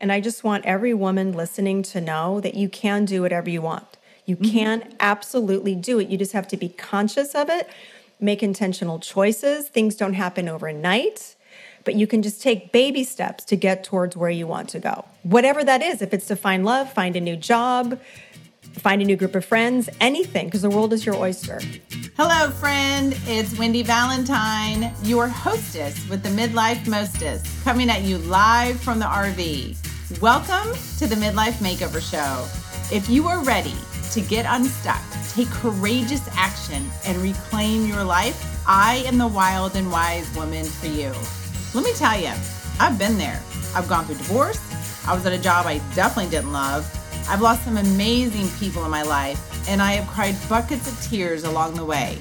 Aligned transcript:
And 0.00 0.12
I 0.12 0.20
just 0.20 0.44
want 0.44 0.66
every 0.66 0.92
woman 0.92 1.32
listening 1.32 1.82
to 1.84 2.00
know 2.00 2.40
that 2.40 2.54
you 2.54 2.68
can 2.68 3.04
do 3.06 3.22
whatever 3.22 3.48
you 3.48 3.62
want. 3.62 3.96
You 4.26 4.36
mm-hmm. 4.36 4.52
can 4.52 4.94
absolutely 5.00 5.74
do 5.74 5.98
it. 5.98 6.08
You 6.08 6.18
just 6.18 6.32
have 6.32 6.48
to 6.48 6.56
be 6.56 6.68
conscious 6.68 7.34
of 7.34 7.48
it, 7.48 7.68
make 8.20 8.42
intentional 8.42 8.98
choices. 8.98 9.68
Things 9.68 9.96
don't 9.96 10.12
happen 10.12 10.48
overnight, 10.48 11.36
but 11.84 11.94
you 11.94 12.06
can 12.06 12.22
just 12.22 12.42
take 12.42 12.72
baby 12.72 13.04
steps 13.04 13.44
to 13.46 13.56
get 13.56 13.84
towards 13.84 14.16
where 14.16 14.30
you 14.30 14.46
want 14.46 14.68
to 14.70 14.80
go. 14.80 15.06
Whatever 15.22 15.64
that 15.64 15.82
is, 15.82 16.02
if 16.02 16.12
it's 16.12 16.26
to 16.26 16.36
find 16.36 16.64
love, 16.64 16.92
find 16.92 17.16
a 17.16 17.20
new 17.20 17.36
job, 17.36 17.98
find 18.74 19.00
a 19.00 19.04
new 19.04 19.16
group 19.16 19.34
of 19.34 19.46
friends, 19.46 19.88
anything, 20.00 20.46
because 20.46 20.62
the 20.62 20.68
world 20.68 20.92
is 20.92 21.06
your 21.06 21.14
oyster. 21.14 21.60
Hello, 22.18 22.50
friend. 22.50 23.16
It's 23.26 23.56
Wendy 23.58 23.82
Valentine, 23.82 24.92
your 25.04 25.28
hostess 25.28 26.06
with 26.10 26.22
the 26.22 26.28
Midlife 26.30 26.86
Mostest, 26.86 27.46
coming 27.64 27.88
at 27.88 28.02
you 28.02 28.18
live 28.18 28.78
from 28.80 28.98
the 28.98 29.06
RV. 29.06 29.85
Welcome 30.20 30.72
to 30.98 31.08
the 31.08 31.16
Midlife 31.16 31.54
Makeover 31.54 32.00
Show. 32.00 32.46
If 32.94 33.08
you 33.08 33.26
are 33.26 33.42
ready 33.42 33.74
to 34.12 34.20
get 34.20 34.46
unstuck, 34.48 35.02
take 35.30 35.48
courageous 35.48 36.22
action, 36.36 36.86
and 37.04 37.18
reclaim 37.18 37.86
your 37.86 38.04
life, 38.04 38.62
I 38.68 39.02
am 39.08 39.18
the 39.18 39.26
wild 39.26 39.74
and 39.74 39.90
wise 39.90 40.32
woman 40.36 40.64
for 40.64 40.86
you. 40.86 41.12
Let 41.74 41.84
me 41.84 41.92
tell 41.94 42.16
you, 42.16 42.30
I've 42.78 42.96
been 43.00 43.18
there. 43.18 43.42
I've 43.74 43.88
gone 43.88 44.04
through 44.04 44.18
divorce. 44.18 44.60
I 45.08 45.12
was 45.12 45.26
at 45.26 45.32
a 45.32 45.42
job 45.42 45.66
I 45.66 45.78
definitely 45.96 46.30
didn't 46.30 46.52
love. 46.52 46.88
I've 47.28 47.40
lost 47.40 47.64
some 47.64 47.76
amazing 47.76 48.48
people 48.60 48.84
in 48.84 48.92
my 48.92 49.02
life, 49.02 49.68
and 49.68 49.82
I 49.82 49.94
have 49.94 50.08
cried 50.08 50.36
buckets 50.48 50.86
of 50.86 51.10
tears 51.10 51.42
along 51.42 51.74
the 51.74 51.84
way. 51.84 52.16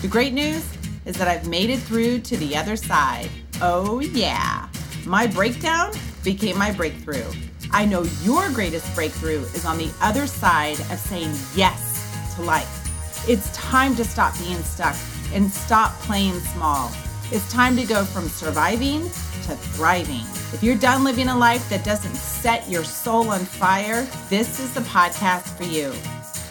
The 0.00 0.08
great 0.08 0.32
news 0.32 0.66
is 1.04 1.18
that 1.18 1.28
I've 1.28 1.46
made 1.46 1.68
it 1.68 1.80
through 1.80 2.20
to 2.20 2.36
the 2.38 2.56
other 2.56 2.76
side. 2.76 3.28
Oh, 3.60 4.00
yeah. 4.00 4.70
My 5.04 5.26
breakdown 5.26 5.92
became 6.26 6.58
my 6.58 6.72
breakthrough. 6.72 7.24
I 7.70 7.86
know 7.86 8.02
your 8.24 8.50
greatest 8.50 8.92
breakthrough 8.96 9.42
is 9.54 9.64
on 9.64 9.78
the 9.78 9.92
other 10.02 10.26
side 10.26 10.80
of 10.90 10.98
saying 10.98 11.32
yes 11.54 12.34
to 12.34 12.42
life. 12.42 13.28
It's 13.28 13.48
time 13.52 13.94
to 13.94 14.04
stop 14.04 14.36
being 14.38 14.60
stuck 14.64 14.96
and 15.32 15.48
stop 15.48 15.92
playing 16.00 16.40
small. 16.40 16.90
It's 17.30 17.48
time 17.52 17.76
to 17.76 17.84
go 17.84 18.04
from 18.04 18.28
surviving 18.28 19.02
to 19.02 19.54
thriving. 19.76 20.26
If 20.52 20.64
you're 20.64 20.76
done 20.76 21.04
living 21.04 21.28
a 21.28 21.38
life 21.38 21.70
that 21.70 21.84
doesn't 21.84 22.16
set 22.16 22.68
your 22.68 22.82
soul 22.82 23.30
on 23.30 23.40
fire, 23.44 24.02
this 24.28 24.58
is 24.58 24.74
the 24.74 24.80
podcast 24.80 25.56
for 25.56 25.62
you. 25.62 25.92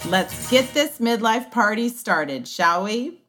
Let's 0.10 0.50
get 0.50 0.74
this 0.74 1.00
midlife 1.00 1.52
party 1.52 1.90
started, 1.90 2.48
shall 2.48 2.86
we? 2.86 3.25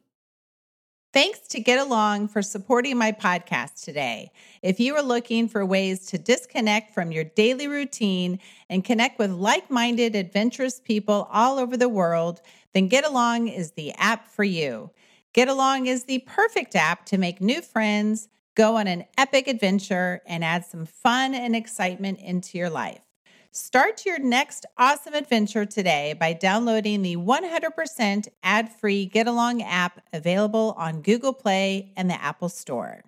Thanks 1.17 1.39
to 1.47 1.59
Get 1.59 1.79
Along 1.79 2.27
for 2.27 2.43
supporting 2.43 2.95
my 2.95 3.11
podcast 3.11 3.83
today. 3.83 4.29
If 4.61 4.79
you 4.79 4.95
are 4.95 5.01
looking 5.01 5.47
for 5.47 5.65
ways 5.65 6.05
to 6.11 6.19
disconnect 6.19 6.93
from 6.93 7.11
your 7.11 7.23
daily 7.23 7.67
routine 7.67 8.37
and 8.69 8.85
connect 8.85 9.17
with 9.17 9.31
like 9.31 9.71
minded, 9.71 10.15
adventurous 10.15 10.79
people 10.79 11.27
all 11.31 11.57
over 11.57 11.75
the 11.75 11.89
world, 11.89 12.41
then 12.75 12.87
Get 12.87 13.03
Along 13.03 13.47
is 13.47 13.71
the 13.71 13.93
app 13.93 14.27
for 14.27 14.43
you. 14.43 14.91
Get 15.33 15.47
Along 15.47 15.87
is 15.87 16.03
the 16.03 16.19
perfect 16.19 16.75
app 16.75 17.07
to 17.07 17.17
make 17.17 17.41
new 17.41 17.63
friends, 17.63 18.29
go 18.53 18.75
on 18.75 18.85
an 18.85 19.05
epic 19.17 19.47
adventure, 19.47 20.21
and 20.27 20.43
add 20.43 20.65
some 20.65 20.85
fun 20.85 21.33
and 21.33 21.55
excitement 21.55 22.19
into 22.19 22.59
your 22.59 22.69
life. 22.69 23.06
Start 23.51 24.05
your 24.05 24.19
next 24.19 24.65
awesome 24.77 25.13
adventure 25.13 25.65
today 25.65 26.13
by 26.19 26.33
downloading 26.33 27.01
the 27.01 27.15
100% 27.15 28.27
ad 28.43 28.69
free 28.69 29.05
Get 29.05 29.27
Along 29.27 29.61
app 29.63 30.01
available 30.13 30.75
on 30.77 31.01
Google 31.01 31.33
Play 31.33 31.91
and 31.95 32.09
the 32.09 32.21
Apple 32.21 32.49
Store. 32.49 33.03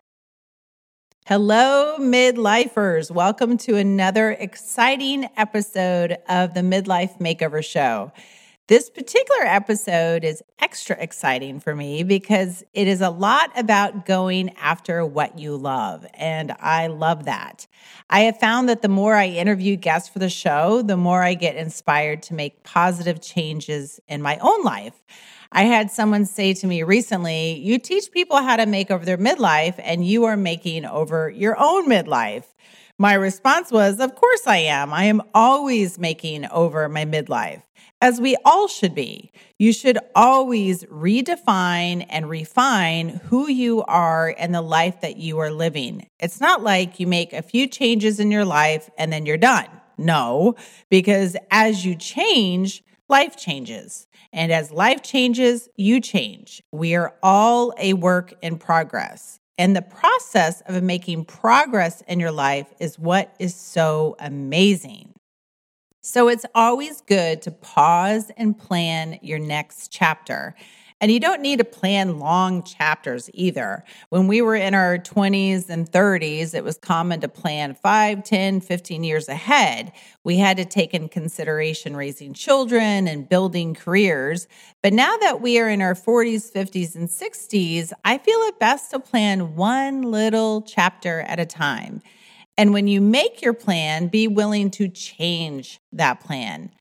Hello, 1.28 1.98
midlifers. 2.00 3.12
Welcome 3.12 3.58
to 3.60 3.76
another 3.76 4.32
exciting 4.32 5.30
episode 5.38 6.18
of 6.28 6.54
the 6.54 6.62
Midlife 6.62 7.20
Makeover 7.20 7.64
Show. 7.64 8.12
This 8.70 8.88
particular 8.88 9.46
episode 9.46 10.24
is 10.24 10.44
extra 10.60 10.96
exciting 11.00 11.60
for 11.60 11.76
me 11.76 12.04
because 12.04 12.64
it 12.76 12.88
is 12.88 13.02
a 13.02 13.10
lot 13.10 13.50
about 13.58 14.06
going 14.06 14.56
after 14.58 15.04
what 15.04 15.40
you 15.40 15.56
love. 15.56 16.06
And 16.14 16.52
I 16.60 16.86
love 16.86 17.26
that. 17.26 17.66
I 18.12 18.20
have 18.22 18.40
found 18.40 18.70
that 18.70 18.84
the 18.84 18.88
more 18.88 19.16
I 19.16 19.26
interview 19.26 19.76
guests 19.76 20.08
for 20.08 20.20
the 20.20 20.30
show, 20.30 20.84
the 20.84 20.98
more 20.98 21.24
I 21.24 21.34
get 21.34 21.56
inspired 21.56 22.22
to 22.24 22.36
make 22.36 22.62
positive 22.62 23.24
changes 23.24 24.00
in 24.08 24.22
my 24.22 24.38
own 24.38 24.62
life. 24.62 25.04
I 25.52 25.64
had 25.64 25.90
someone 25.90 26.28
say 26.28 26.54
to 26.54 26.68
me 26.68 26.84
recently, 26.84 27.54
You 27.54 27.80
teach 27.80 28.12
people 28.12 28.38
how 28.38 28.56
to 28.56 28.68
make 28.68 28.92
over 28.92 29.04
their 29.04 29.18
midlife, 29.18 29.82
and 29.84 30.06
you 30.06 30.26
are 30.26 30.38
making 30.38 30.86
over 30.86 31.28
your 31.32 31.60
own 31.60 31.90
midlife. 31.90 32.44
My 33.02 33.14
response 33.14 33.72
was, 33.72 34.02
Of 34.02 34.16
course 34.16 34.46
I 34.46 34.58
am. 34.58 34.94
I 34.94 35.06
am 35.06 35.22
always 35.34 35.98
making 35.98 36.46
over 36.48 36.90
my 36.90 37.06
midlife 37.06 37.64
as 38.02 38.20
we 38.20 38.36
all 38.44 38.68
should 38.68 38.94
be. 38.94 39.32
You 39.58 39.72
should 39.72 39.98
always 40.16 40.84
redefine 40.84 42.06
and 42.10 42.30
refine 42.30 43.22
who 43.28 43.50
you 43.50 43.84
are 43.84 44.36
and 44.38 44.54
the 44.54 44.62
life 44.62 45.00
that 45.00 45.16
you 45.16 45.40
are 45.40 45.50
living. 45.50 46.08
It's 46.20 46.42
not 46.42 46.62
like 46.62 47.00
you 47.00 47.08
make 47.08 47.32
a 47.32 47.42
few 47.42 47.68
changes 47.68 48.20
in 48.20 48.32
your 48.32 48.44
life 48.44 48.90
and 48.98 49.14
then 49.14 49.26
you're 49.26 49.38
done. 49.38 49.70
No, 49.98 50.56
because 50.90 51.38
as 51.52 51.86
you 51.86 51.96
change, 51.96 52.84
life 53.08 53.38
changes. 53.38 54.08
And 54.34 54.52
as 54.52 54.72
life 54.72 55.04
changes, 55.04 55.70
you 55.78 56.02
change. 56.02 56.62
We 56.74 56.96
are 56.96 57.16
all 57.24 57.74
a 57.78 57.94
work 57.94 58.34
in 58.42 58.58
progress. 58.58 59.39
And 59.60 59.76
the 59.76 59.82
process 59.82 60.62
of 60.68 60.82
making 60.82 61.26
progress 61.26 62.02
in 62.08 62.22
your 62.22 62.32
life 62.32 62.74
is 62.80 62.98
what 62.98 63.36
is 63.40 63.54
so 63.54 64.16
amazing. 64.18 65.14
So 66.02 66.30
it's 66.30 66.46
always 66.56 67.02
good 67.02 67.42
to 67.42 67.52
pause 67.52 68.32
and 68.38 68.58
plan 68.58 69.20
your 69.22 69.38
next 69.38 69.92
chapter. 69.92 70.56
And 71.02 71.12
you 71.12 71.20
don't 71.20 71.42
need 71.42 71.60
to 71.60 71.64
plan 71.64 72.20
long 72.20 72.62
chapters 72.62 73.30
either. 73.34 73.86
When 74.10 74.28
we 74.28 74.42
were 74.42 74.56
in 74.56 74.74
our 74.74 74.98
20s 74.98 75.70
and 75.70 75.90
30s, 75.90 76.54
it 76.54 76.64
was 76.64 76.78
common 76.78 77.22
to 77.22 77.30
plan 77.30 77.74
5, 77.74 78.24
10, 78.24 78.60
15 78.60 79.04
years 79.06 79.30
ahead. 79.30 79.94
We 80.26 80.38
had 80.38 80.58
to 80.58 80.66
take 80.66 80.94
in 80.94 81.08
consideration 81.08 81.96
raising 81.96 82.34
children 82.34 83.08
and 83.08 83.30
building 83.30 83.76
careers. 83.76 84.48
But 84.84 84.92
now 84.92 85.16
that 85.18 85.42
we 85.42 85.58
are 85.60 85.70
in 85.70 85.82
our 85.82 85.96
40s, 85.96 86.52
50s, 86.52 86.96
and 86.96 87.08
60s, 87.08 87.94
I 88.04 88.18
feel 88.18 88.40
it 88.40 88.60
best 88.60 88.92
to 88.92 89.00
plan 89.00 89.56
one 89.56 90.02
little 90.02 90.64
chapter 90.64 91.22
at 91.22 91.40
a 91.40 91.46
time. 91.46 92.02
And 92.58 92.74
when 92.74 92.90
you 92.90 93.00
make 93.00 93.42
your 93.42 93.54
plan, 93.54 94.10
be 94.10 94.28
willing 94.28 94.70
to 94.72 94.90
change 94.90 95.80
that 95.94 96.20
plan. 96.20 96.72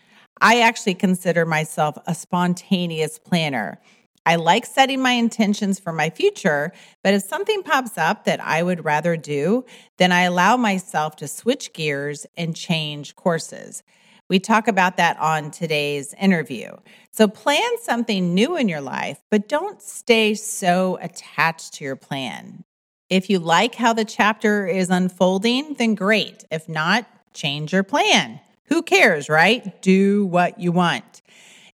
I 0.41 0.61
actually 0.61 0.95
consider 0.95 1.47
myself 1.47 1.97
a 2.07 2.17
spontaneous 2.17 3.19
planner. 3.21 3.81
I 4.29 4.37
like 4.37 4.67
setting 4.67 5.01
my 5.01 5.13
intentions 5.13 5.81
for 5.81 5.91
my 5.91 6.11
future, 6.11 6.71
but 7.03 7.15
if 7.15 7.23
something 7.23 7.63
pops 7.63 7.97
up 7.97 8.27
that 8.27 8.41
I 8.45 8.63
would 8.63 8.85
rather 8.85 9.17
do, 9.17 9.65
then 9.97 10.13
I 10.13 10.25
allow 10.25 10.59
myself 10.59 11.17
to 11.17 11.27
switch 11.27 11.73
gears 11.73 12.27
and 12.37 12.55
change 12.55 13.17
courses. 13.17 13.83
We 14.29 14.39
talk 14.39 14.69
about 14.69 14.99
that 14.99 15.19
on 15.19 15.51
today's 15.51 16.13
interview. 16.21 16.73
So, 17.11 17.27
plan 17.27 17.79
something 17.81 18.35
new 18.35 18.55
in 18.55 18.69
your 18.69 18.83
life, 18.83 19.19
but 19.31 19.49
don't 19.49 19.81
stay 19.81 20.35
so 20.35 20.99
attached 21.01 21.73
to 21.75 21.85
your 21.85 21.97
plan. 21.97 22.65
If 23.09 23.31
you 23.31 23.39
like 23.39 23.77
how 23.77 23.95
the 23.95 24.05
chapter 24.05 24.67
is 24.67 24.91
unfolding, 24.91 25.77
then 25.79 25.95
great. 25.95 26.45
If 26.51 26.69
not, 26.69 27.07
change 27.33 27.73
your 27.73 27.83
plan. 27.83 28.41
Who 28.65 28.83
cares, 28.83 29.31
right? 29.31 29.81
Do 29.81 30.27
what 30.27 30.61
you 30.61 30.71
want. 30.71 31.23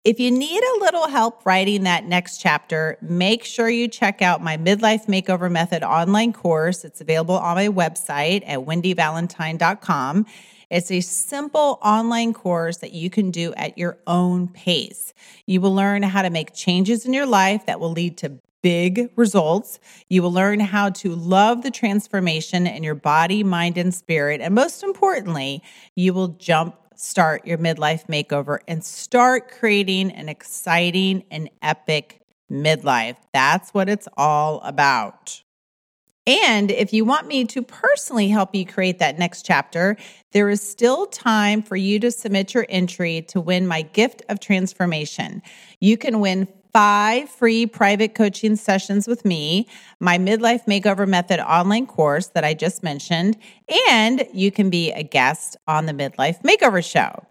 If 0.03 0.19
you 0.19 0.31
need 0.31 0.63
a 0.63 0.81
little 0.81 1.09
help 1.09 1.45
writing 1.45 1.83
that 1.83 2.07
next 2.07 2.39
chapter, 2.39 2.97
make 3.03 3.45
sure 3.45 3.69
you 3.69 3.87
check 3.87 4.23
out 4.23 4.43
my 4.43 4.57
Midlife 4.57 5.05
Makeover 5.05 5.51
Method 5.51 5.83
online 5.83 6.33
course. 6.33 6.87
It's 6.87 7.03
available 7.03 7.37
on 7.37 7.57
my 7.57 7.69
website 7.69 8.43
at 8.47 8.61
wendyvalentine.com. 8.61 10.25
It's 10.71 10.91
a 10.91 11.03
simple 11.03 11.79
online 11.83 12.33
course 12.33 12.79
that 12.79 12.93
you 12.93 13.11
can 13.11 13.31
do 13.31 13.53
at 13.55 13.77
your 13.77 13.99
own 14.07 14.49
pace. 14.49 15.13
You 15.45 15.61
will 15.61 15.75
learn 15.75 16.03
how 16.03 16.23
to 16.23 16.31
make 16.31 16.55
changes 16.55 17.05
in 17.05 17.13
your 17.13 17.27
life 17.27 17.67
that 17.67 17.79
will 17.79 17.93
lead 17.93 18.17
to 18.19 18.39
big 18.63 19.11
results. 19.17 19.79
You 20.09 20.23
will 20.23 20.33
learn 20.33 20.61
how 20.61 20.91
to 20.91 21.15
love 21.15 21.63
the 21.63 21.71
transformation 21.71 22.67
in 22.67 22.83
your 22.83 22.95
body, 22.95 23.45
mind, 23.45 23.77
and 23.77 23.95
spirit. 23.95 24.41
And 24.41 24.55
most 24.55 24.83
importantly, 24.83 25.63
you 25.95 26.15
will 26.15 26.29
jump 26.29 26.77
start 27.01 27.47
your 27.47 27.59
midlife 27.59 28.07
makeover 28.07 28.59
and 28.69 28.85
start 28.85 29.51
creating 29.51 30.11
an 30.13 30.29
exciting 30.29 31.25
and 31.31 31.49
epic 31.63 32.21
midlife. 32.51 33.17
That's 33.33 33.71
what 33.71 33.89
it's 33.89 34.09
all 34.17 34.61
about. 34.61 35.43
And 36.27 36.71
if 36.71 36.93
you 36.93 37.05
want 37.05 37.27
me 37.27 37.45
to 37.47 37.63
personally 37.63 38.29
help 38.29 38.55
you 38.55 38.67
create 38.67 38.99
that 38.99 39.19
next 39.19 39.47
chapter, 39.47 39.97
there 40.33 40.51
is 40.51 40.61
still 40.61 41.07
time 41.07 41.63
for 41.63 41.77
you 41.77 41.99
to 42.01 42.11
submit 42.11 42.53
your 42.53 42.67
entry 42.69 43.23
to 43.29 43.41
win 43.41 43.67
my 43.67 43.83
gift 43.83 44.23
of 44.29 44.39
transformation. 44.39 45.43
You 45.81 45.97
can 45.97 46.21
win 46.21 46.47
five 46.73 47.29
free 47.29 47.67
private 47.67 48.15
coaching 48.15 48.57
sessions 48.57 49.07
with 49.07 49.25
me, 49.25 49.67
my 49.99 50.19
midlife 50.19 50.65
makeover 50.67 51.07
method 51.07 51.41
online 51.41 51.87
course 51.87 52.29
that 52.29 52.45
I 52.45 52.55
just 52.55 52.83
mentioned, 52.83 53.37
and 53.89 54.27
you 54.33 54.51
can 54.51 54.71
be 54.71 54.93
a 54.93 55.03
guest 55.03 55.57
on 55.67 55.87
the 55.87 55.93
Midlife 55.93 56.43
Makeover 56.43 56.85
Show. 56.85 57.25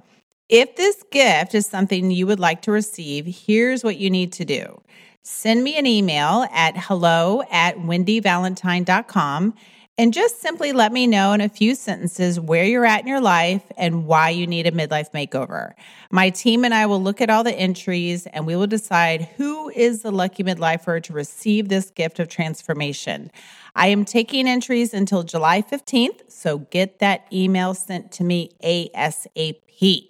If 0.50 0.76
this 0.76 1.04
gift 1.12 1.54
is 1.54 1.66
something 1.68 2.12
you 2.12 2.26
would 2.26 2.40
like 2.40 2.64
to 2.64 2.72
receive, 2.72 3.26
here's 3.26 3.84
what 3.84 3.98
you 3.98 4.10
need 4.10 4.34
to 4.34 4.46
do 4.46 4.82
send 5.22 5.64
me 5.64 5.78
an 5.78 5.86
email 5.86 6.48
at 6.52 6.76
hello 6.78 7.44
at 7.52 7.78
wendyvalentine.com 7.78 9.54
and 10.00 10.14
just 10.14 10.40
simply 10.40 10.72
let 10.72 10.94
me 10.94 11.06
know 11.08 11.34
in 11.34 11.42
a 11.42 11.50
few 11.50 11.76
sentences 11.76 12.40
where 12.40 12.64
you're 12.64 12.86
at 12.86 13.02
in 13.02 13.08
your 13.08 13.20
life 13.20 13.64
and 13.78 14.06
why 14.06 14.30
you 14.30 14.48
need 14.48 14.66
a 14.66 14.72
midlife 14.72 15.12
makeover. 15.12 15.74
My 16.10 16.30
team 16.30 16.64
and 16.64 16.74
I 16.74 16.86
will 16.86 17.04
look 17.04 17.20
at 17.20 17.30
all 17.30 17.44
the 17.44 17.54
entries 17.54 18.26
and 18.28 18.48
we 18.48 18.56
will 18.56 18.66
decide 18.66 19.24
who 19.36 19.68
is 19.68 20.02
the 20.02 20.12
lucky 20.12 20.42
midlifer 20.42 21.04
to 21.04 21.12
receive 21.12 21.68
this 21.68 21.90
gift 21.90 22.18
of 22.18 22.30
transformation. 22.30 23.30
I 23.76 23.88
am 23.88 24.06
taking 24.06 24.48
entries 24.48 24.94
until 24.94 25.24
July 25.24 25.62
15th, 25.62 26.32
so 26.32 26.60
get 26.60 27.00
that 27.00 27.26
email 27.34 27.74
sent 27.74 28.14
to 28.14 28.24
me 28.24 28.52
ASAP. 28.64 30.08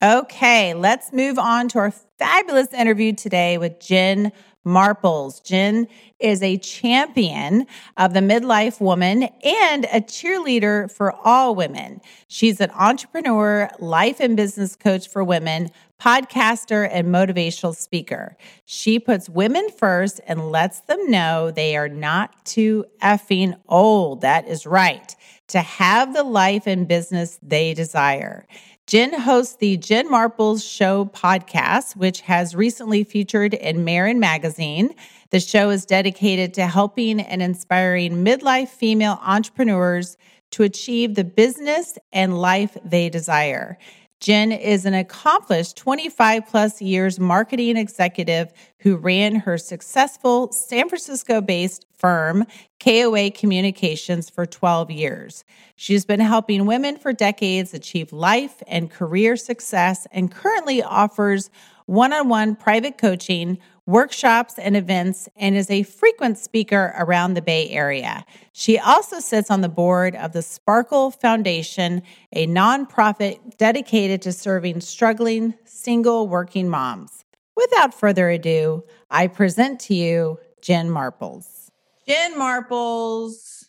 Okay, 0.00 0.74
let's 0.74 1.12
move 1.12 1.40
on 1.40 1.68
to 1.70 1.78
our 1.80 1.90
fabulous 2.18 2.72
interview 2.72 3.12
today 3.12 3.58
with 3.58 3.80
Jen 3.80 4.30
Marples. 4.64 5.42
Jen 5.44 5.88
is 6.20 6.42
a 6.42 6.56
champion 6.58 7.66
of 7.96 8.14
the 8.14 8.20
midlife 8.20 8.80
woman 8.80 9.24
and 9.44 9.84
a 9.86 10.00
cheerleader 10.00 10.90
for 10.90 11.12
all 11.26 11.54
women. 11.54 12.00
She's 12.28 12.60
an 12.60 12.70
entrepreneur, 12.70 13.68
life 13.80 14.20
and 14.20 14.36
business 14.36 14.76
coach 14.76 15.08
for 15.08 15.24
women, 15.24 15.70
podcaster, 16.00 16.88
and 16.90 17.08
motivational 17.08 17.74
speaker. 17.74 18.36
She 18.64 18.98
puts 18.98 19.28
women 19.28 19.68
first 19.70 20.20
and 20.26 20.50
lets 20.50 20.80
them 20.80 21.10
know 21.10 21.50
they 21.50 21.76
are 21.76 21.88
not 21.88 22.44
too 22.44 22.84
effing 23.00 23.58
old. 23.68 24.20
That 24.20 24.46
is 24.48 24.66
right. 24.66 25.14
To 25.48 25.60
have 25.60 26.14
the 26.14 26.24
life 26.24 26.66
and 26.66 26.88
business 26.88 27.38
they 27.42 27.74
desire. 27.74 28.46
Jen 28.88 29.12
hosts 29.12 29.56
the 29.56 29.76
Jen 29.76 30.08
Marples 30.08 30.68
Show 30.68 31.04
podcast, 31.06 31.94
which 31.94 32.20
has 32.22 32.56
recently 32.56 33.04
featured 33.04 33.54
in 33.54 33.84
Marin 33.84 34.18
Magazine. 34.18 34.92
The 35.30 35.38
show 35.38 35.70
is 35.70 35.86
dedicated 35.86 36.52
to 36.54 36.66
helping 36.66 37.20
and 37.20 37.40
inspiring 37.40 38.24
midlife 38.24 38.70
female 38.70 39.20
entrepreneurs 39.22 40.16
to 40.50 40.64
achieve 40.64 41.14
the 41.14 41.24
business 41.24 41.96
and 42.12 42.40
life 42.40 42.76
they 42.84 43.08
desire. 43.08 43.78
Jen 44.22 44.52
is 44.52 44.86
an 44.86 44.94
accomplished 44.94 45.76
25 45.78 46.46
plus 46.46 46.80
years 46.80 47.18
marketing 47.18 47.76
executive 47.76 48.52
who 48.78 48.94
ran 48.96 49.34
her 49.34 49.58
successful 49.58 50.52
San 50.52 50.88
Francisco 50.88 51.40
based 51.40 51.86
firm, 51.98 52.46
KOA 52.78 53.32
Communications, 53.32 54.30
for 54.30 54.46
12 54.46 54.92
years. 54.92 55.44
She's 55.74 56.04
been 56.04 56.20
helping 56.20 56.66
women 56.66 56.98
for 56.98 57.12
decades 57.12 57.74
achieve 57.74 58.12
life 58.12 58.62
and 58.68 58.88
career 58.88 59.34
success 59.36 60.06
and 60.12 60.30
currently 60.30 60.84
offers 60.84 61.50
one 61.86 62.12
on 62.12 62.28
one 62.28 62.56
private 62.56 62.98
coaching 62.98 63.58
workshops, 63.86 64.58
and 64.58 64.76
events, 64.76 65.28
and 65.36 65.56
is 65.56 65.70
a 65.70 65.82
frequent 65.82 66.38
speaker 66.38 66.94
around 66.98 67.34
the 67.34 67.42
Bay 67.42 67.68
Area. 67.70 68.24
She 68.52 68.78
also 68.78 69.18
sits 69.18 69.50
on 69.50 69.60
the 69.60 69.68
board 69.68 70.14
of 70.14 70.32
the 70.32 70.42
Sparkle 70.42 71.10
Foundation, 71.10 72.02
a 72.32 72.46
nonprofit 72.46 73.56
dedicated 73.56 74.22
to 74.22 74.32
serving 74.32 74.80
struggling 74.80 75.54
single 75.64 76.28
working 76.28 76.68
moms. 76.68 77.24
Without 77.56 77.92
further 77.92 78.30
ado, 78.30 78.84
I 79.10 79.26
present 79.26 79.80
to 79.80 79.94
you 79.94 80.38
Jen 80.62 80.88
Marples. 80.88 81.70
Jen 82.06 82.34
Marples, 82.38 83.64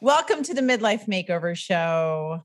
welcome 0.00 0.42
to 0.42 0.54
the 0.54 0.62
Midlife 0.62 1.06
Makeover 1.06 1.54
Show. 1.54 2.42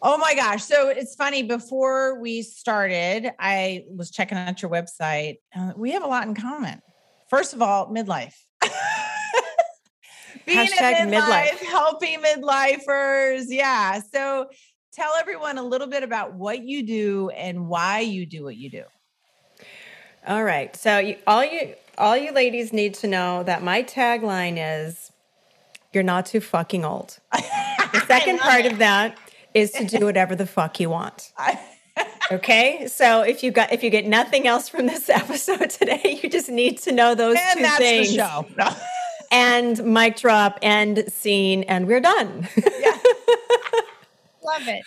Oh 0.00 0.16
my 0.16 0.34
gosh. 0.34 0.64
So 0.64 0.88
it's 0.88 1.14
funny. 1.16 1.42
Before 1.42 2.20
we 2.20 2.42
started, 2.42 3.32
I 3.38 3.84
was 3.90 4.10
checking 4.10 4.38
out 4.38 4.62
your 4.62 4.70
website. 4.70 5.38
Uh, 5.56 5.72
we 5.76 5.92
have 5.92 6.04
a 6.04 6.06
lot 6.06 6.26
in 6.26 6.34
common. 6.34 6.80
First 7.28 7.52
of 7.52 7.62
all, 7.62 7.92
midlife. 7.92 8.34
Being 10.46 10.58
Hashtag 10.66 10.94
midlife, 11.08 11.50
midlife, 11.50 11.58
helping 11.64 12.20
midlifers. 12.20 13.46
Yeah. 13.48 14.00
So 14.12 14.48
tell 14.92 15.14
everyone 15.18 15.58
a 15.58 15.62
little 15.62 15.88
bit 15.88 16.04
about 16.04 16.34
what 16.34 16.62
you 16.62 16.86
do 16.86 17.30
and 17.30 17.68
why 17.68 18.00
you 18.00 18.24
do 18.24 18.44
what 18.44 18.56
you 18.56 18.70
do. 18.70 18.84
All 20.26 20.44
right. 20.44 20.74
So 20.76 20.98
you, 20.98 21.16
all 21.26 21.44
you 21.44 21.74
all 21.98 22.16
you 22.16 22.32
ladies 22.32 22.72
need 22.72 22.94
to 22.94 23.08
know 23.08 23.42
that 23.42 23.62
my 23.62 23.82
tagline 23.82 24.56
is 24.58 25.10
you're 25.92 26.04
not 26.04 26.26
too 26.26 26.40
fucking 26.40 26.84
old. 26.84 27.18
The 27.32 28.00
second 28.06 28.38
part 28.38 28.64
it. 28.64 28.72
of 28.72 28.78
that 28.78 29.18
is 29.60 29.72
to 29.72 29.84
do 29.84 30.04
whatever 30.04 30.34
the 30.34 30.46
fuck 30.46 30.80
you 30.80 30.90
want. 30.90 31.32
okay, 32.30 32.86
so 32.88 33.22
if 33.22 33.42
you 33.42 33.50
got 33.50 33.72
if 33.72 33.82
you 33.82 33.90
get 33.90 34.06
nothing 34.06 34.46
else 34.46 34.68
from 34.68 34.86
this 34.86 35.08
episode 35.22 35.70
today, 35.70 36.20
you 36.22 36.28
just 36.28 36.48
need 36.48 36.78
to 36.78 36.92
know 36.92 37.14
those 37.14 37.36
and 37.38 37.56
two 37.58 37.62
that's 37.62 37.78
things. 37.78 38.08
The 38.10 38.16
show. 38.16 38.46
No. 38.56 38.70
and 39.30 39.84
mic 39.84 40.16
drop 40.16 40.58
and 40.62 41.10
scene, 41.12 41.64
and 41.64 41.86
we're 41.86 42.00
done. 42.00 42.48
yeah. 42.56 42.98
Love 44.42 44.66
it. 44.68 44.82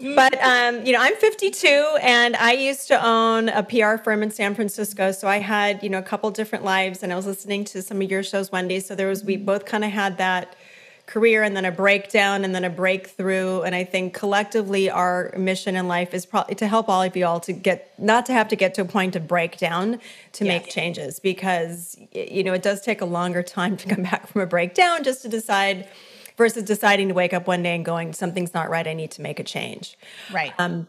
But 0.00 0.34
um, 0.42 0.84
you 0.84 0.92
know, 0.92 0.98
I'm 1.00 1.14
52, 1.14 1.98
and 2.02 2.34
I 2.36 2.52
used 2.52 2.88
to 2.88 3.06
own 3.06 3.48
a 3.48 3.62
PR 3.62 4.02
firm 4.02 4.24
in 4.24 4.30
San 4.30 4.54
Francisco. 4.56 5.12
So 5.12 5.28
I 5.28 5.38
had 5.38 5.82
you 5.84 5.88
know 5.88 5.98
a 5.98 6.02
couple 6.02 6.30
different 6.32 6.64
lives, 6.64 7.02
and 7.02 7.12
I 7.12 7.16
was 7.16 7.26
listening 7.26 7.64
to 7.66 7.80
some 7.80 8.02
of 8.02 8.10
your 8.10 8.24
shows, 8.24 8.50
Wendy. 8.50 8.80
So 8.80 8.96
there 8.96 9.06
was 9.06 9.24
we 9.24 9.36
both 9.36 9.66
kind 9.66 9.84
of 9.84 9.92
had 9.92 10.18
that 10.18 10.56
career 11.06 11.42
and 11.42 11.56
then 11.56 11.64
a 11.64 11.70
breakdown 11.70 12.44
and 12.44 12.54
then 12.54 12.64
a 12.64 12.70
breakthrough. 12.70 13.62
And 13.62 13.74
I 13.74 13.84
think 13.84 14.14
collectively 14.14 14.88
our 14.88 15.34
mission 15.36 15.76
in 15.76 15.86
life 15.86 16.14
is 16.14 16.24
probably 16.24 16.54
to 16.56 16.66
help 16.66 16.88
all 16.88 17.02
of 17.02 17.16
you 17.16 17.26
all 17.26 17.40
to 17.40 17.52
get 17.52 17.92
not 17.98 18.26
to 18.26 18.32
have 18.32 18.48
to 18.48 18.56
get 18.56 18.74
to 18.74 18.82
a 18.82 18.84
point 18.84 19.14
of 19.16 19.28
breakdown 19.28 20.00
to 20.32 20.44
make 20.44 20.68
changes 20.68 21.20
because 21.20 21.96
you 22.12 22.42
know 22.42 22.52
it 22.52 22.62
does 22.62 22.80
take 22.80 23.00
a 23.00 23.04
longer 23.04 23.42
time 23.42 23.76
to 23.76 23.88
come 23.88 24.02
back 24.10 24.26
from 24.28 24.40
a 24.40 24.46
breakdown 24.46 25.04
just 25.04 25.22
to 25.22 25.28
decide 25.28 25.88
versus 26.36 26.64
deciding 26.64 27.08
to 27.08 27.14
wake 27.14 27.32
up 27.32 27.46
one 27.46 27.62
day 27.62 27.74
and 27.74 27.84
going 27.84 28.12
something's 28.12 28.54
not 28.54 28.70
right. 28.70 28.86
I 28.86 28.94
need 28.94 29.10
to 29.12 29.22
make 29.22 29.38
a 29.38 29.44
change. 29.44 29.96
Right. 30.32 30.52
Um, 30.58 30.88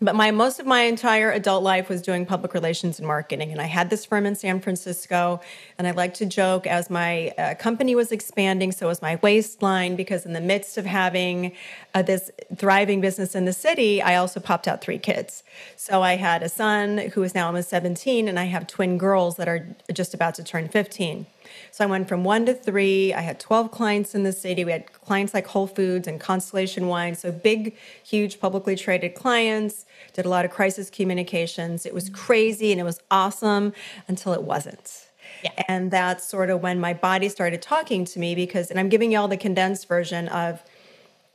but 0.00 0.14
my 0.14 0.30
most 0.30 0.60
of 0.60 0.66
my 0.66 0.82
entire 0.82 1.32
adult 1.32 1.64
life 1.64 1.88
was 1.88 2.00
doing 2.00 2.24
public 2.24 2.54
relations 2.54 2.98
and 2.98 3.06
marketing. 3.06 3.50
And 3.50 3.60
i 3.60 3.66
had 3.66 3.90
this 3.90 4.04
firm 4.04 4.26
in 4.26 4.34
san 4.34 4.60
francisco 4.60 5.40
and 5.76 5.86
i 5.86 5.90
like 5.90 6.14
to 6.14 6.26
joke 6.26 6.66
as 6.66 6.90
my 6.90 7.28
uh, 7.38 7.54
company 7.54 7.94
was 7.94 8.12
expanding 8.12 8.72
so 8.72 8.86
was 8.86 9.02
my 9.02 9.18
waistline 9.22 9.96
because 9.96 10.24
in 10.24 10.32
the 10.32 10.40
midst 10.40 10.78
of 10.78 10.86
having 10.86 11.52
uh, 11.94 12.02
this 12.02 12.30
thriving 12.56 13.00
business 13.00 13.34
in 13.34 13.44
the 13.44 13.52
city 13.52 14.00
i 14.02 14.14
also 14.16 14.40
popped 14.40 14.68
out 14.68 14.80
three 14.80 14.98
kids. 14.98 15.42
So 15.76 16.02
i 16.02 16.16
had 16.16 16.42
a 16.42 16.48
son 16.48 16.98
who 17.14 17.22
is 17.22 17.34
now 17.34 17.46
almost 17.46 17.68
17 17.68 18.28
and 18.28 18.38
i 18.38 18.44
have 18.44 18.66
twin 18.66 18.98
girls 18.98 19.36
that 19.36 19.48
are 19.48 19.76
just 19.92 20.14
about 20.14 20.34
to 20.34 20.44
turn 20.44 20.68
15 20.68 21.26
so 21.70 21.84
I 21.84 21.86
went 21.86 22.08
from 22.08 22.24
one 22.24 22.46
to 22.46 22.54
three. 22.54 23.12
I 23.12 23.20
had 23.20 23.38
12 23.40 23.70
clients 23.70 24.14
in 24.14 24.22
the 24.22 24.32
city. 24.32 24.64
We 24.64 24.72
had 24.72 24.92
clients 24.92 25.34
like 25.34 25.46
Whole 25.46 25.66
Foods 25.66 26.08
and 26.08 26.20
Constellation 26.20 26.88
Wine. 26.88 27.14
So 27.14 27.30
big, 27.32 27.76
huge 28.04 28.40
publicly 28.40 28.76
traded 28.76 29.14
clients, 29.14 29.86
did 30.12 30.26
a 30.26 30.28
lot 30.28 30.44
of 30.44 30.50
crisis 30.50 30.90
communications. 30.90 31.86
It 31.86 31.94
was 31.94 32.06
mm-hmm. 32.06 32.14
crazy 32.14 32.72
and 32.72 32.80
it 32.80 32.84
was 32.84 33.00
awesome 33.10 33.72
until 34.06 34.32
it 34.32 34.42
wasn't. 34.42 35.08
Yeah. 35.44 35.62
And 35.68 35.90
that's 35.90 36.26
sort 36.26 36.50
of 36.50 36.62
when 36.62 36.80
my 36.80 36.94
body 36.94 37.28
started 37.28 37.62
talking 37.62 38.04
to 38.06 38.18
me 38.18 38.34
because, 38.34 38.70
and 38.70 38.80
I'm 38.80 38.88
giving 38.88 39.12
you 39.12 39.18
all 39.18 39.28
the 39.28 39.36
condensed 39.36 39.86
version 39.86 40.28
of 40.28 40.62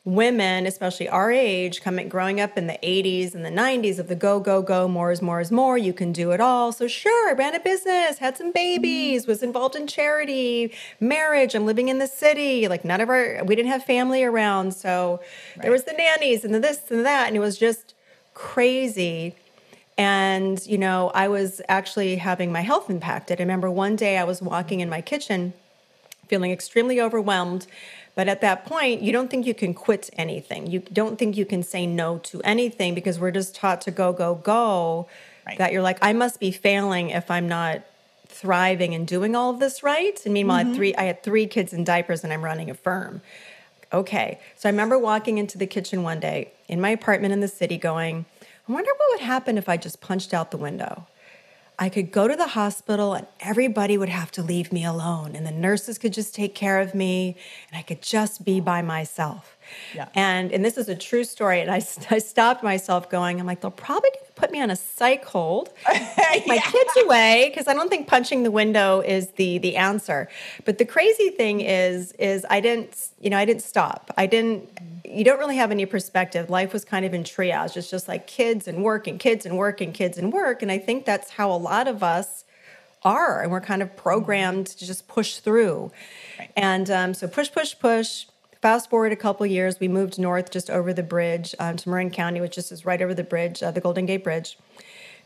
women, 0.05 0.65
especially 0.65 1.07
our 1.07 1.31
age, 1.31 1.81
coming 1.81 2.09
growing 2.09 2.41
up 2.41 2.57
in 2.57 2.67
the 2.67 2.77
80s 2.83 3.33
and 3.33 3.45
the 3.45 3.49
90s 3.49 3.99
of 3.99 4.09
the 4.09 4.15
go, 4.15 4.39
go, 4.39 4.61
go, 4.61 4.85
more 4.87 5.11
is 5.11 5.21
more 5.21 5.39
is 5.39 5.49
more. 5.49 5.77
You 5.77 5.93
can 5.93 6.11
do 6.11 6.31
it 6.31 6.41
all. 6.41 6.73
So 6.73 6.87
sure, 6.87 7.29
I 7.29 7.33
ran 7.33 7.55
a 7.55 7.59
business, 7.59 8.17
had 8.17 8.37
some 8.37 8.51
babies, 8.51 9.21
mm-hmm. 9.21 9.31
was 9.31 9.41
involved 9.41 9.75
in 9.75 9.87
charity, 9.87 10.73
marriage. 10.99 11.55
I'm 11.55 11.65
living 11.65 11.87
in 11.87 11.99
the 11.99 12.07
city. 12.07 12.67
Like 12.67 12.83
none 12.83 12.99
of 12.99 13.09
our 13.09 13.43
we 13.45 13.55
didn't 13.55 13.71
have 13.71 13.85
family 13.85 14.23
around. 14.23 14.73
So 14.73 15.21
right. 15.55 15.63
there 15.63 15.71
was 15.71 15.85
the 15.85 15.93
nannies 15.93 16.43
and 16.43 16.53
the 16.53 16.59
this 16.59 16.91
and 16.91 17.05
that. 17.05 17.27
And 17.27 17.37
it 17.37 17.39
was 17.39 17.57
just 17.57 17.93
crazy. 18.33 19.35
And, 19.97 20.65
you 20.65 20.77
know, 20.77 21.11
I 21.13 21.27
was 21.27 21.61
actually 21.69 22.17
having 22.17 22.51
my 22.51 22.61
health 22.61 22.89
impacted. 22.89 23.39
I 23.39 23.43
remember 23.43 23.69
one 23.69 23.95
day 23.95 24.17
I 24.17 24.23
was 24.23 24.41
walking 24.41 24.79
in 24.81 24.89
my 24.89 25.01
kitchen 25.01 25.53
feeling 26.27 26.51
extremely 26.51 26.99
overwhelmed 26.99 27.67
but 28.15 28.27
at 28.27 28.41
that 28.41 28.65
point, 28.65 29.01
you 29.01 29.11
don't 29.11 29.29
think 29.29 29.45
you 29.45 29.55
can 29.55 29.73
quit 29.73 30.09
anything. 30.13 30.67
You 30.67 30.79
don't 30.79 31.17
think 31.17 31.35
you 31.35 31.45
can 31.45 31.63
say 31.63 31.87
no 31.87 32.19
to 32.19 32.41
anything 32.41 32.93
because 32.93 33.19
we're 33.19 33.31
just 33.31 33.55
taught 33.55 33.81
to 33.81 33.91
go, 33.91 34.13
go, 34.13 34.35
go. 34.35 35.07
Right. 35.45 35.57
That 35.57 35.73
you're 35.73 35.81
like, 35.81 35.97
I 36.01 36.13
must 36.13 36.39
be 36.39 36.51
failing 36.51 37.09
if 37.09 37.29
I'm 37.31 37.47
not 37.47 37.81
thriving 38.27 38.93
and 38.93 39.07
doing 39.07 39.35
all 39.35 39.49
of 39.49 39.59
this 39.59 39.83
right. 39.83 40.19
And 40.25 40.33
meanwhile, 40.33 40.63
mm-hmm. 40.63 40.67
I 40.67 40.71
had 40.71 40.75
three 40.75 40.95
I 40.95 41.03
had 41.03 41.23
three 41.23 41.47
kids 41.47 41.73
in 41.73 41.83
diapers 41.83 42.23
and 42.23 42.31
I'm 42.31 42.43
running 42.43 42.69
a 42.69 42.73
firm. 42.73 43.21
Okay. 43.91 44.39
So 44.55 44.69
I 44.69 44.71
remember 44.71 44.97
walking 44.97 45.37
into 45.37 45.57
the 45.57 45.67
kitchen 45.67 46.03
one 46.03 46.19
day 46.19 46.51
in 46.67 46.81
my 46.81 46.89
apartment 46.89 47.33
in 47.33 47.41
the 47.41 47.47
city 47.47 47.77
going, 47.77 48.25
I 48.67 48.71
wonder 48.71 48.91
what 48.91 49.07
would 49.11 49.25
happen 49.25 49.57
if 49.57 49.67
I 49.67 49.77
just 49.77 50.01
punched 50.01 50.33
out 50.33 50.51
the 50.51 50.57
window. 50.57 51.07
I 51.79 51.89
could 51.89 52.11
go 52.11 52.27
to 52.27 52.35
the 52.35 52.49
hospital 52.49 53.13
and 53.13 53.27
everybody 53.39 53.97
would 53.97 54.09
have 54.09 54.31
to 54.31 54.43
leave 54.43 54.71
me 54.71 54.85
alone, 54.85 55.35
and 55.35 55.45
the 55.45 55.51
nurses 55.51 55.97
could 55.97 56.13
just 56.13 56.35
take 56.35 56.53
care 56.53 56.79
of 56.79 56.93
me, 56.93 57.35
and 57.69 57.77
I 57.77 57.81
could 57.81 58.01
just 58.01 58.45
be 58.45 58.59
by 58.59 58.81
myself. 58.81 59.52
Yeah. 59.95 60.09
And 60.15 60.51
and 60.51 60.63
this 60.63 60.77
is 60.77 60.89
a 60.89 60.95
true 60.95 61.23
story. 61.23 61.61
And 61.61 61.71
I, 61.71 61.75
I 62.09 62.19
stopped 62.19 62.63
myself 62.63 63.09
going, 63.09 63.39
I'm 63.39 63.45
like, 63.45 63.61
they'll 63.61 63.71
probably 63.71 64.09
put 64.35 64.51
me 64.51 64.61
on 64.61 64.71
a 64.71 64.75
psych 64.75 65.25
hold, 65.25 65.69
take 65.91 66.47
my 66.47 66.57
kids 66.57 66.91
away, 67.03 67.49
because 67.49 67.67
I 67.67 67.73
don't 67.73 67.89
think 67.89 68.07
punching 68.07 68.43
the 68.43 68.51
window 68.51 69.01
is 69.01 69.29
the 69.31 69.57
the 69.59 69.75
answer. 69.75 70.29
But 70.65 70.77
the 70.77 70.85
crazy 70.85 71.29
thing 71.29 71.61
is, 71.61 72.11
is 72.13 72.45
I 72.49 72.59
didn't, 72.59 73.09
you 73.19 73.29
know, 73.29 73.37
I 73.37 73.45
didn't 73.45 73.63
stop. 73.63 74.11
I 74.17 74.25
didn't 74.25 74.69
you 75.05 75.23
don't 75.23 75.37
really 75.37 75.57
have 75.57 75.71
any 75.71 75.85
perspective. 75.85 76.49
Life 76.49 76.73
was 76.73 76.83
kind 76.83 77.05
of 77.05 77.13
in 77.13 77.23
triage. 77.23 77.77
It's 77.77 77.89
just 77.89 78.07
like 78.07 78.25
kids 78.25 78.67
and 78.67 78.83
work 78.83 79.07
and 79.07 79.19
kids 79.19 79.45
and 79.45 79.57
work 79.57 79.79
and 79.79 79.93
kids 79.93 80.17
and 80.17 80.33
work. 80.33 80.61
And 80.61 80.71
I 80.71 80.79
think 80.79 81.05
that's 81.05 81.31
how 81.31 81.51
a 81.51 81.57
lot 81.57 81.87
of 81.87 82.03
us 82.03 82.45
are. 83.03 83.41
And 83.41 83.51
we're 83.51 83.61
kind 83.61 83.81
of 83.81 83.95
programmed 83.95 84.67
to 84.67 84.85
just 84.85 85.07
push 85.07 85.37
through. 85.37 85.91
Right. 86.39 86.51
And 86.55 86.89
um, 86.89 87.13
so 87.13 87.27
push, 87.27 87.51
push, 87.51 87.77
push. 87.77 88.25
Fast 88.63 88.89
forward 88.89 89.11
a 89.11 89.17
couple 89.17 89.45
years, 89.45 89.81
we 89.81 89.89
moved 89.89 90.17
north 90.17 90.49
just 90.49 90.69
over 90.69 90.93
the 90.93 91.03
bridge 91.03 91.53
um, 91.59 91.75
to 91.75 91.89
Marin 91.89 92.09
County, 92.09 92.39
which 92.39 92.55
just 92.55 92.71
is 92.71 92.85
right 92.85 93.01
over 93.01 93.13
the 93.13 93.21
bridge, 93.21 93.61
uh, 93.61 93.71
the 93.71 93.81
Golden 93.81 94.05
Gate 94.05 94.23
Bridge. 94.23 94.57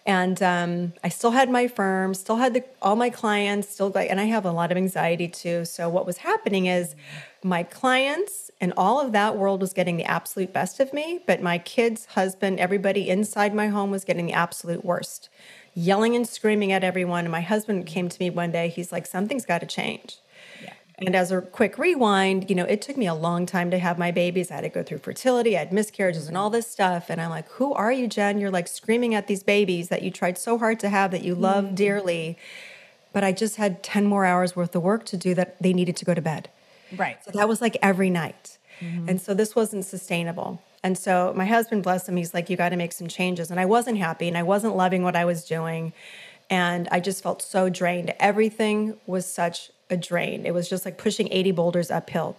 And 0.08 0.41
um, 0.41 0.94
I 1.03 1.10
still 1.10 1.29
had 1.29 1.48
my 1.48 1.67
firm, 1.67 2.15
still 2.15 2.38
had 2.38 2.56
the, 2.56 2.63
all 2.82 2.96
my 2.96 3.12
clients, 3.12 3.70
still 3.70 3.96
and 3.96 4.20
I 4.20 4.24
have 4.24 4.44
a 4.44 4.51
lot 4.51 4.72
of 4.72 4.77
anxiety 4.77 5.27
too. 5.27 5.65
So 5.65 5.88
what 5.88 6.08
was 6.08 6.17
happening 6.17 6.65
is 6.65 6.96
my 7.44 7.62
clients 7.62 8.50
and 8.60 8.74
all 8.75 9.00
of 9.00 9.12
that 9.12 9.38
world 9.38 9.62
was 9.62 9.72
getting 9.72 9.98
the 9.98 10.06
absolute 10.06 10.51
best 10.51 10.79
of 10.79 10.91
me, 10.91 11.20
but 11.27 11.39
my 11.39 11.60
kids, 11.60 12.06
husband, 12.06 12.60
everybody 12.60 13.08
inside 13.08 13.53
my 13.53 13.67
home 13.67 13.91
was 13.91 14.03
getting 14.03 14.25
the 14.25 14.34
absolute 14.34 14.84
worst, 14.84 15.29
yelling 15.75 16.15
and 16.15 16.27
screaming 16.27 16.72
at 16.72 16.84
everyone. 16.84 17.25
And 17.25 17.32
my 17.32 17.41
husband 17.41 17.86
came 17.86 18.10
to 18.10 18.20
me 18.20 18.32
one 18.32 18.50
day. 18.51 18.70
He's 18.70 18.91
like, 18.91 19.06
"Something's 19.06 19.46
got 19.46 19.60
to 19.60 19.67
change." 19.67 20.17
And 21.00 21.16
as 21.16 21.32
a 21.32 21.42
quick 21.42 21.77
rewind, 21.77 22.50
you 22.50 22.56
know, 22.56 22.66
it 22.66 22.82
took 22.82 22.98
me 22.98 23.06
a 23.06 23.13
long 23.13 23.46
time 23.46 23.70
to 23.70 23.77
have 23.77 24.00
my 24.00 24.10
babies. 24.10 24.50
I 24.50 24.56
had 24.56 24.62
to 24.62 24.70
go 24.70 24.82
through 24.82 24.98
fertility, 25.00 25.56
I 25.56 25.60
had 25.60 25.72
miscarriages 25.72 26.27
and 26.27 26.36
all 26.36 26.50
this 26.50 26.70
stuff. 26.70 27.10
And 27.10 27.22
I'm 27.22 27.30
like, 27.30 27.48
who 27.50 27.74
are 27.74 27.92
you, 27.92 28.08
Jen? 28.08 28.39
You're 28.39 28.51
like 28.51 28.68
screaming 28.68 29.13
at 29.13 29.27
these 29.27 29.44
babies 29.44 29.89
that 29.89 30.01
you 30.01 30.10
tried 30.10 30.39
so 30.39 30.58
hard 30.58 30.80
to 30.80 30.89
have, 30.89 31.12
that 31.12 31.24
you 31.24 31.36
love 31.36 31.66
mm-hmm. 31.66 31.75
dearly. 31.75 32.38
But 33.13 33.24
I 33.24 33.32
just 33.32 33.58
had 33.58 33.84
10 33.84 34.06
more 34.06 34.25
hours 34.25 34.56
worth 34.56 34.75
of 34.75 34.82
work 34.82 35.06
to 35.06 35.18
do 35.18 35.36
that 35.36 35.62
they 35.62 35.72
needed 35.72 35.96
to 35.98 36.06
go 36.06 36.16
to 36.16 36.22
bed. 36.22 36.50
Right. 36.96 37.24
So 37.24 37.32
that 37.32 37.48
was 37.48 37.62
like 37.62 37.77
every 37.82 38.10
night. 38.10 38.58
Mm-hmm. 38.80 39.10
And 39.10 39.22
so 39.22 39.36
this 39.36 39.56
wasn't 39.56 39.86
sustainable. 39.86 40.62
And 40.84 40.98
so 40.98 41.34
my 41.36 41.46
husband, 41.46 41.84
bless 41.84 42.08
him, 42.08 42.18
he's 42.18 42.34
like, 42.34 42.50
you 42.50 42.58
got 42.58 42.70
to 42.70 42.75
make 42.75 42.92
some 42.92 43.08
changes. 43.08 43.51
And 43.51 43.60
I 43.60 43.66
wasn't 43.66 43.98
happy 43.98 44.27
and 44.27 44.38
I 44.38 44.44
wasn't 44.44 44.75
loving 44.75 45.04
what 45.04 45.16
I 45.16 45.25
was 45.25 45.46
doing. 45.46 45.94
And 46.50 46.88
I 46.92 47.00
just 47.00 47.22
felt 47.22 47.42
so 47.42 47.70
drained. 47.70 48.13
Everything 48.20 48.98
was 49.06 49.32
such 49.32 49.72
a 49.89 49.98
drain. 49.98 50.46
It 50.46 50.53
was 50.53 50.70
just 50.70 50.86
like 50.86 50.98
pushing 50.98 51.27
80 51.32 51.51
boulders 51.51 51.91
uphill. 51.91 52.38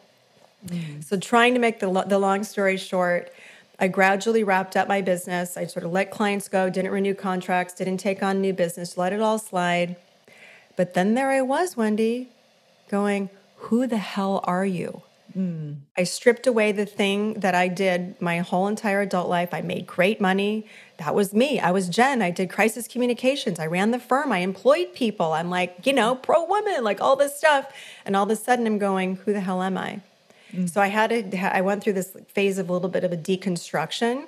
Mm. 0.67 1.05
So, 1.05 1.17
trying 1.19 1.55
to 1.55 1.61
make 1.61 1.81
the, 1.81 2.05
the 2.07 2.19
long 2.19 2.45
story 2.45 2.77
short, 2.77 3.33
I 3.79 3.89
gradually 3.89 4.43
wrapped 4.43 4.77
up 4.77 4.89
my 4.89 5.01
business. 5.01 5.57
I 5.57 5.67
sort 5.67 5.85
of 5.85 5.93
let 5.93 6.11
clients 6.11 6.49
go, 6.49 6.69
didn't 6.69 6.91
renew 6.91 7.15
contracts, 7.15 7.75
didn't 7.75 7.99
take 7.99 8.23
on 8.23 8.41
new 8.41 8.53
business, 8.53 8.99
let 8.99 9.13
it 9.13 9.21
all 9.21 9.39
slide. 9.39 9.97
But 10.77 10.95
then 10.95 11.15
there 11.15 11.31
I 11.31 11.43
was, 11.43 11.77
Wendy, 11.77 12.31
going, 12.91 13.31
Who 13.57 13.87
the 13.87 13.99
hell 13.99 14.41
are 14.45 14.67
you? 14.67 15.03
Mm. 15.37 15.77
I 15.97 16.05
stripped 16.05 16.47
away 16.47 16.73
the 16.73 16.87
thing 16.87 17.35
that 17.35 17.55
I 17.55 17.69
did 17.69 18.21
my 18.21 18.39
whole 18.39 18.67
entire 18.67 19.03
adult 19.03 19.29
life. 19.29 19.53
I 19.53 19.61
made 19.61 19.87
great 19.87 20.21
money. 20.21 20.67
That 20.99 21.15
was 21.15 21.33
me. 21.33 21.61
I 21.61 21.71
was 21.71 21.89
Jen. 21.89 22.23
I 22.23 22.31
did 22.31 22.51
crisis 22.51 22.89
communications. 22.89 23.61
I 23.61 23.67
ran 23.67 23.93
the 23.93 24.01
firm. 24.01 24.33
I 24.33 24.39
employed 24.39 24.95
people. 24.95 25.33
I'm 25.33 25.49
like, 25.49 25.87
you 25.87 25.93
know, 25.93 26.17
pro 26.17 26.45
woman, 26.45 26.83
like 26.83 27.01
all 27.01 27.15
this 27.15 27.37
stuff. 27.37 27.73
And 28.05 28.17
all 28.17 28.25
of 28.25 28.31
a 28.31 28.37
sudden 28.37 28.67
I'm 28.67 28.79
going, 28.79 29.17
who 29.17 29.33
the 29.33 29.41
hell 29.41 29.63
am 29.63 29.79
I? 29.79 30.01
Mm. 30.53 30.69
So 30.69 30.81
I 30.81 30.89
had 30.89 31.11
to, 31.11 31.57
I 31.57 31.61
went 31.61 31.85
through 31.85 31.93
this 31.93 32.17
phase 32.29 32.59
of 32.59 32.69
a 32.69 32.73
little 32.73 32.89
bit 32.89 33.05
of 33.05 33.13
a 33.13 33.17
deconstruction 33.17 34.27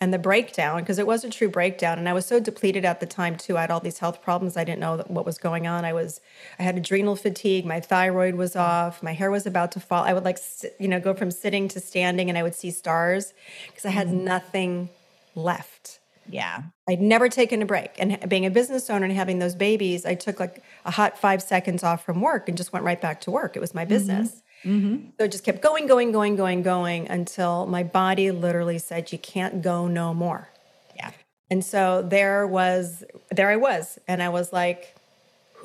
and 0.00 0.12
the 0.12 0.18
breakdown 0.18 0.80
because 0.80 0.98
it 0.98 1.06
was 1.06 1.24
a 1.24 1.30
true 1.30 1.48
breakdown 1.48 1.98
and 1.98 2.08
i 2.08 2.12
was 2.12 2.26
so 2.26 2.38
depleted 2.38 2.84
at 2.84 3.00
the 3.00 3.06
time 3.06 3.36
too 3.36 3.56
i 3.56 3.62
had 3.62 3.70
all 3.70 3.80
these 3.80 3.98
health 3.98 4.20
problems 4.20 4.56
i 4.56 4.64
didn't 4.64 4.80
know 4.80 5.02
what 5.08 5.24
was 5.24 5.38
going 5.38 5.66
on 5.66 5.84
i 5.84 5.92
was 5.92 6.20
i 6.58 6.62
had 6.62 6.76
adrenal 6.76 7.16
fatigue 7.16 7.64
my 7.64 7.80
thyroid 7.80 8.34
was 8.34 8.54
off 8.54 9.02
my 9.02 9.12
hair 9.12 9.30
was 9.30 9.46
about 9.46 9.72
to 9.72 9.80
fall 9.80 10.04
i 10.04 10.12
would 10.12 10.24
like 10.24 10.38
you 10.78 10.88
know 10.88 11.00
go 11.00 11.14
from 11.14 11.30
sitting 11.30 11.66
to 11.66 11.80
standing 11.80 12.28
and 12.28 12.36
i 12.36 12.42
would 12.42 12.54
see 12.54 12.70
stars 12.70 13.32
because 13.68 13.86
i 13.86 13.90
had 13.90 14.08
mm. 14.08 14.22
nothing 14.22 14.90
left 15.36 16.00
yeah 16.28 16.62
i'd 16.88 17.00
never 17.00 17.28
taken 17.28 17.62
a 17.62 17.66
break 17.66 17.90
and 17.98 18.28
being 18.28 18.44
a 18.44 18.50
business 18.50 18.90
owner 18.90 19.04
and 19.04 19.14
having 19.14 19.38
those 19.38 19.54
babies 19.54 20.04
i 20.04 20.14
took 20.14 20.40
like 20.40 20.62
a 20.84 20.90
hot 20.90 21.16
five 21.16 21.40
seconds 21.40 21.84
off 21.84 22.04
from 22.04 22.20
work 22.20 22.48
and 22.48 22.56
just 22.56 22.72
went 22.72 22.84
right 22.84 23.00
back 23.00 23.20
to 23.20 23.30
work 23.30 23.56
it 23.56 23.60
was 23.60 23.74
my 23.74 23.82
mm-hmm. 23.82 23.90
business 23.90 24.30
mm-hmm. 24.30 24.42
So 25.18 25.24
it 25.24 25.32
just 25.32 25.44
kept 25.44 25.62
going, 25.62 25.86
going, 25.86 26.12
going, 26.12 26.34
going, 26.34 26.62
going 26.62 27.08
until 27.08 27.66
my 27.66 27.82
body 27.82 28.30
literally 28.30 28.78
said, 28.78 29.12
You 29.12 29.18
can't 29.18 29.62
go 29.62 29.86
no 29.86 30.12
more. 30.12 30.48
Yeah. 30.96 31.12
And 31.50 31.64
so 31.64 32.02
there 32.02 32.46
was, 32.46 33.04
there 33.30 33.48
I 33.48 33.56
was. 33.56 33.98
And 34.08 34.22
I 34.22 34.28
was 34.28 34.52
like, 34.52 34.95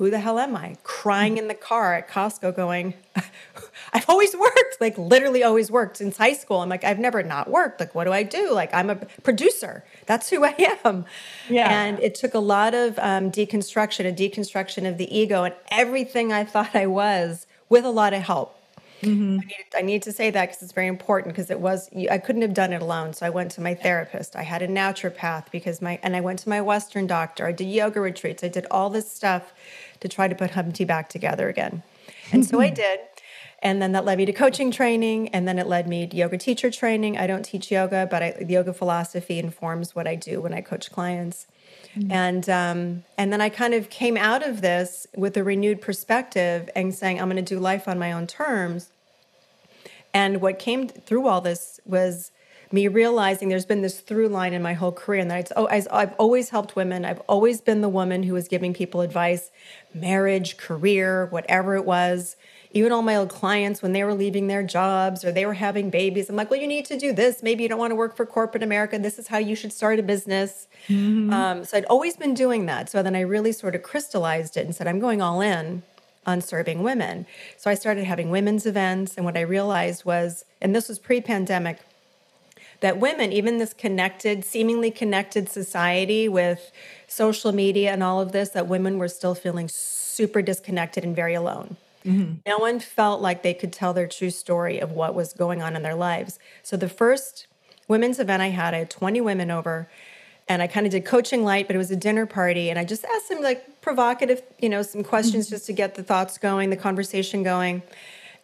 Who 0.02 0.10
the 0.10 0.18
hell 0.18 0.40
am 0.40 0.56
I? 0.56 0.78
Crying 0.82 1.38
in 1.38 1.46
the 1.46 1.54
car 1.54 1.94
at 1.94 2.08
Costco, 2.08 2.56
going, 2.56 2.94
I've 3.92 4.10
always 4.10 4.34
worked, 4.34 4.80
like 4.80 4.98
literally 4.98 5.44
always 5.44 5.70
worked 5.70 5.98
since 5.98 6.16
high 6.16 6.32
school. 6.32 6.58
I'm 6.58 6.68
like, 6.68 6.82
I've 6.82 6.98
never 6.98 7.22
not 7.22 7.48
worked. 7.48 7.78
Like, 7.78 7.94
what 7.94 8.02
do 8.02 8.12
I 8.12 8.24
do? 8.24 8.50
Like, 8.52 8.74
I'm 8.74 8.90
a 8.90 8.96
producer. 8.96 9.84
That's 10.06 10.28
who 10.28 10.44
I 10.44 10.76
am. 10.84 11.04
Yeah. 11.48 11.68
And 11.70 12.00
it 12.00 12.16
took 12.16 12.34
a 12.34 12.40
lot 12.40 12.74
of 12.74 12.98
um, 12.98 13.30
deconstruction, 13.30 14.04
a 14.04 14.12
deconstruction 14.12 14.88
of 14.88 14.98
the 14.98 15.16
ego 15.16 15.44
and 15.44 15.54
everything 15.70 16.32
I 16.32 16.42
thought 16.42 16.74
I 16.74 16.88
was 16.88 17.46
with 17.68 17.84
a 17.84 17.90
lot 17.90 18.12
of 18.12 18.22
help 18.22 18.58
Mm-hmm. 19.02 19.38
I, 19.40 19.44
need, 19.44 19.64
I, 19.78 19.82
need, 19.82 20.02
to 20.02 20.12
say 20.12 20.30
that 20.30 20.46
because 20.46 20.62
it's 20.62 20.72
very 20.72 20.86
important 20.86 21.34
because 21.34 21.50
it 21.50 21.58
was 21.58 21.90
I 22.08 22.18
couldn't 22.18 22.42
have 22.42 22.54
done 22.54 22.72
it 22.72 22.82
alone. 22.82 23.12
So 23.14 23.26
I 23.26 23.30
went 23.30 23.50
to 23.52 23.60
my 23.60 23.74
therapist. 23.74 24.36
I 24.36 24.42
had 24.42 24.62
a 24.62 24.68
naturopath 24.68 25.50
because 25.50 25.82
my 25.82 25.98
and 26.04 26.14
I 26.14 26.20
went 26.20 26.38
to 26.40 26.48
my 26.48 26.60
Western 26.60 27.08
doctor. 27.08 27.44
I 27.44 27.52
did 27.52 27.66
yoga 27.66 28.00
retreats. 28.00 28.44
I 28.44 28.48
did 28.48 28.64
all 28.70 28.90
this 28.90 29.10
stuff 29.10 29.52
to 30.02 30.08
try 30.08 30.28
to 30.28 30.34
put 30.34 30.50
Humpty 30.50 30.84
back 30.84 31.08
together 31.08 31.48
again. 31.48 31.82
And 32.30 32.44
so 32.44 32.60
I 32.60 32.66
mm-hmm. 32.66 32.74
did. 32.74 33.00
And 33.62 33.80
then 33.80 33.92
that 33.92 34.04
led 34.04 34.18
me 34.18 34.26
to 34.26 34.32
coaching 34.32 34.72
training, 34.72 35.28
and 35.28 35.46
then 35.46 35.56
it 35.56 35.68
led 35.68 35.86
me 35.86 36.06
to 36.08 36.16
yoga 36.16 36.36
teacher 36.36 36.68
training. 36.68 37.16
I 37.16 37.28
don't 37.28 37.44
teach 37.44 37.70
yoga, 37.70 38.08
but 38.10 38.20
I, 38.20 38.44
yoga 38.48 38.72
philosophy 38.72 39.38
informs 39.38 39.94
what 39.94 40.08
I 40.08 40.16
do 40.16 40.40
when 40.40 40.52
I 40.52 40.60
coach 40.60 40.90
clients. 40.90 41.46
Mm-hmm. 41.96 42.10
And 42.10 42.48
um, 42.50 43.04
and 43.16 43.32
then 43.32 43.40
I 43.40 43.50
kind 43.50 43.72
of 43.72 43.88
came 43.88 44.16
out 44.16 44.42
of 44.42 44.62
this 44.62 45.06
with 45.14 45.36
a 45.36 45.44
renewed 45.44 45.80
perspective 45.80 46.68
and 46.74 46.92
saying 46.92 47.20
I'm 47.20 47.30
going 47.30 47.42
to 47.44 47.54
do 47.54 47.60
life 47.60 47.86
on 47.86 48.00
my 48.00 48.10
own 48.10 48.26
terms. 48.26 48.90
And 50.12 50.40
what 50.40 50.58
came 50.58 50.88
through 50.88 51.28
all 51.28 51.40
this 51.40 51.80
was 51.86 52.32
me 52.72 52.88
realizing 52.88 53.48
there's 53.48 53.66
been 53.66 53.82
this 53.82 54.00
through 54.00 54.28
line 54.28 54.52
in 54.52 54.62
my 54.62 54.72
whole 54.72 54.92
career, 54.92 55.20
and 55.20 55.30
that 55.30 55.40
it's, 55.40 55.52
oh, 55.56 55.68
I've 55.68 56.14
always 56.14 56.50
helped 56.50 56.74
women. 56.76 57.04
I've 57.04 57.20
always 57.20 57.60
been 57.60 57.80
the 57.80 57.88
woman 57.88 58.22
who 58.22 58.34
was 58.34 58.48
giving 58.48 58.72
people 58.72 59.00
advice, 59.00 59.50
marriage, 59.94 60.56
career, 60.56 61.26
whatever 61.26 61.76
it 61.76 61.84
was. 61.84 62.36
Even 62.74 62.90
all 62.90 63.02
my 63.02 63.16
old 63.16 63.28
clients 63.28 63.82
when 63.82 63.92
they 63.92 64.02
were 64.02 64.14
leaving 64.14 64.46
their 64.46 64.62
jobs 64.62 65.26
or 65.26 65.30
they 65.30 65.44
were 65.44 65.52
having 65.52 65.90
babies 65.90 66.30
i'm 66.30 66.36
like 66.36 66.50
well 66.50 66.58
you 66.58 66.66
need 66.66 66.86
to 66.86 66.98
do 66.98 67.12
this. 67.12 67.42
Maybe 67.42 67.62
you 67.62 67.68
don't 67.68 67.78
want 67.78 67.90
to 67.90 67.94
work 67.94 68.16
for 68.16 68.24
corporate 68.24 68.62
america. 68.62 68.98
This 68.98 69.18
is 69.18 69.28
how 69.28 69.36
you 69.36 69.54
should 69.54 69.74
start 69.74 69.98
a 69.98 70.02
business. 70.02 70.68
Mm-hmm. 70.88 71.34
um, 71.34 71.64
so 71.66 71.76
i'd 71.76 71.84
always 71.84 72.16
been 72.16 72.32
doing 72.32 72.64
that. 72.66 72.88
So 72.88 73.02
then 73.02 73.14
i 73.14 73.20
really 73.20 73.52
sort 73.52 73.74
of 73.74 73.82
crystallized 73.82 74.56
it 74.56 74.64
and 74.64 74.74
said 74.74 74.86
i'm 74.86 75.00
going 75.00 75.20
all 75.20 75.42
in 75.42 75.82
on 76.24 76.40
serving 76.40 76.82
women. 76.82 77.26
So 77.58 77.70
i 77.70 77.74
started 77.74 78.04
having 78.04 78.30
women's 78.30 78.64
events 78.64 79.16
and 79.16 79.26
what 79.26 79.36
i 79.36 79.42
realized 79.42 80.06
was 80.06 80.46
and 80.62 80.74
this 80.74 80.88
was 80.88 80.98
pre-pandemic 80.98 81.78
that 82.82 82.98
women, 82.98 83.32
even 83.32 83.58
this 83.58 83.72
connected, 83.72 84.44
seemingly 84.44 84.90
connected 84.90 85.48
society 85.48 86.28
with 86.28 86.70
social 87.06 87.52
media 87.52 87.92
and 87.92 88.02
all 88.02 88.20
of 88.20 88.32
this, 88.32 88.50
that 88.50 88.66
women 88.66 88.98
were 88.98 89.08
still 89.08 89.34
feeling 89.34 89.68
super 89.68 90.42
disconnected 90.42 91.04
and 91.04 91.16
very 91.16 91.34
alone. 91.34 91.76
Mm-hmm. 92.04 92.40
No 92.44 92.58
one 92.58 92.80
felt 92.80 93.20
like 93.20 93.42
they 93.42 93.54
could 93.54 93.72
tell 93.72 93.94
their 93.94 94.08
true 94.08 94.30
story 94.30 94.80
of 94.80 94.90
what 94.90 95.14
was 95.14 95.32
going 95.32 95.62
on 95.62 95.76
in 95.76 95.82
their 95.82 95.94
lives. 95.94 96.40
So 96.64 96.76
the 96.76 96.88
first 96.88 97.46
women's 97.86 98.18
event 98.18 98.42
I 98.42 98.48
had, 98.48 98.74
I 98.74 98.78
had 98.78 98.90
20 98.90 99.20
women 99.20 99.50
over 99.50 99.88
and 100.48 100.60
I 100.60 100.66
kind 100.66 100.84
of 100.84 100.90
did 100.90 101.04
coaching 101.04 101.44
light, 101.44 101.68
but 101.68 101.76
it 101.76 101.78
was 101.78 101.92
a 101.92 101.96
dinner 101.96 102.26
party. 102.26 102.68
And 102.68 102.80
I 102.80 102.84
just 102.84 103.04
asked 103.04 103.28
them 103.28 103.42
like 103.42 103.80
provocative, 103.80 104.42
you 104.58 104.68
know, 104.68 104.82
some 104.82 105.04
questions 105.04 105.46
mm-hmm. 105.46 105.54
just 105.54 105.66
to 105.66 105.72
get 105.72 105.94
the 105.94 106.02
thoughts 106.02 106.36
going, 106.36 106.70
the 106.70 106.76
conversation 106.76 107.44
going. 107.44 107.82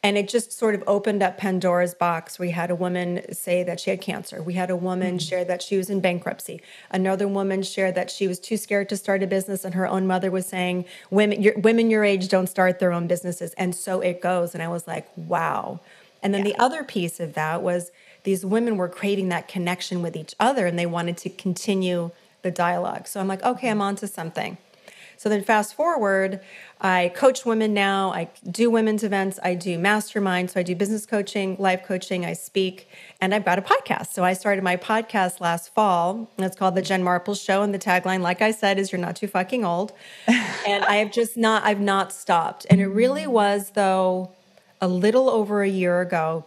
And 0.00 0.16
it 0.16 0.28
just 0.28 0.52
sort 0.52 0.76
of 0.76 0.84
opened 0.86 1.24
up 1.24 1.38
Pandora's 1.38 1.92
box. 1.92 2.38
We 2.38 2.50
had 2.50 2.70
a 2.70 2.74
woman 2.76 3.34
say 3.34 3.64
that 3.64 3.80
she 3.80 3.90
had 3.90 4.00
cancer. 4.00 4.40
We 4.40 4.54
had 4.54 4.70
a 4.70 4.76
woman 4.76 5.16
mm-hmm. 5.16 5.18
share 5.18 5.44
that 5.44 5.60
she 5.60 5.76
was 5.76 5.90
in 5.90 6.00
bankruptcy. 6.00 6.62
Another 6.90 7.26
woman 7.26 7.64
shared 7.64 7.96
that 7.96 8.08
she 8.08 8.28
was 8.28 8.38
too 8.38 8.56
scared 8.56 8.88
to 8.90 8.96
start 8.96 9.24
a 9.24 9.26
business, 9.26 9.64
and 9.64 9.74
her 9.74 9.88
own 9.88 10.06
mother 10.06 10.30
was 10.30 10.46
saying, 10.46 10.84
"Women, 11.10 11.42
your, 11.42 11.58
women 11.58 11.90
your 11.90 12.04
age 12.04 12.28
don't 12.28 12.46
start 12.46 12.78
their 12.78 12.92
own 12.92 13.08
businesses." 13.08 13.54
And 13.54 13.74
so 13.74 14.00
it 14.00 14.20
goes. 14.20 14.54
And 14.54 14.62
I 14.62 14.68
was 14.68 14.86
like, 14.86 15.08
"Wow!" 15.16 15.80
And 16.22 16.32
then 16.32 16.46
yeah. 16.46 16.52
the 16.52 16.62
other 16.62 16.84
piece 16.84 17.18
of 17.18 17.34
that 17.34 17.62
was 17.62 17.90
these 18.22 18.46
women 18.46 18.76
were 18.76 18.88
craving 18.88 19.30
that 19.30 19.48
connection 19.48 20.00
with 20.00 20.14
each 20.14 20.34
other, 20.38 20.66
and 20.66 20.78
they 20.78 20.86
wanted 20.86 21.16
to 21.18 21.30
continue 21.30 22.12
the 22.42 22.52
dialogue. 22.52 23.08
So 23.08 23.18
I'm 23.18 23.26
like, 23.26 23.42
"Okay, 23.42 23.68
I'm 23.68 23.82
on 23.82 23.96
to 23.96 24.06
something." 24.06 24.58
So 25.18 25.28
then 25.28 25.42
fast 25.42 25.74
forward, 25.74 26.40
I 26.80 27.10
coach 27.12 27.44
women 27.44 27.74
now. 27.74 28.12
I 28.12 28.28
do 28.48 28.70
women's 28.70 29.02
events. 29.02 29.40
I 29.42 29.54
do 29.54 29.76
mastermind. 29.76 30.52
So 30.52 30.60
I 30.60 30.62
do 30.62 30.76
business 30.76 31.06
coaching, 31.06 31.56
life 31.58 31.82
coaching. 31.84 32.24
I 32.24 32.34
speak, 32.34 32.88
and 33.20 33.34
I've 33.34 33.44
got 33.44 33.58
a 33.58 33.62
podcast. 33.62 34.12
So 34.12 34.22
I 34.22 34.32
started 34.32 34.62
my 34.62 34.76
podcast 34.76 35.40
last 35.40 35.74
fall. 35.74 36.30
And 36.36 36.46
it's 36.46 36.54
called 36.56 36.76
The 36.76 36.82
Jen 36.82 37.02
Marples 37.02 37.44
Show. 37.44 37.62
And 37.62 37.74
the 37.74 37.80
tagline, 37.80 38.20
like 38.20 38.40
I 38.40 38.52
said, 38.52 38.78
is 38.78 38.92
"You're 38.92 39.00
not 39.00 39.16
too 39.16 39.26
fucking 39.26 39.64
old." 39.64 39.92
and 40.28 40.84
I 40.84 40.96
have 40.96 41.10
just 41.10 41.36
not. 41.36 41.64
I've 41.64 41.80
not 41.80 42.12
stopped. 42.12 42.64
And 42.70 42.80
it 42.80 42.86
really 42.86 43.26
was 43.26 43.70
though, 43.70 44.30
a 44.80 44.86
little 44.86 45.28
over 45.28 45.62
a 45.62 45.68
year 45.68 46.00
ago. 46.00 46.44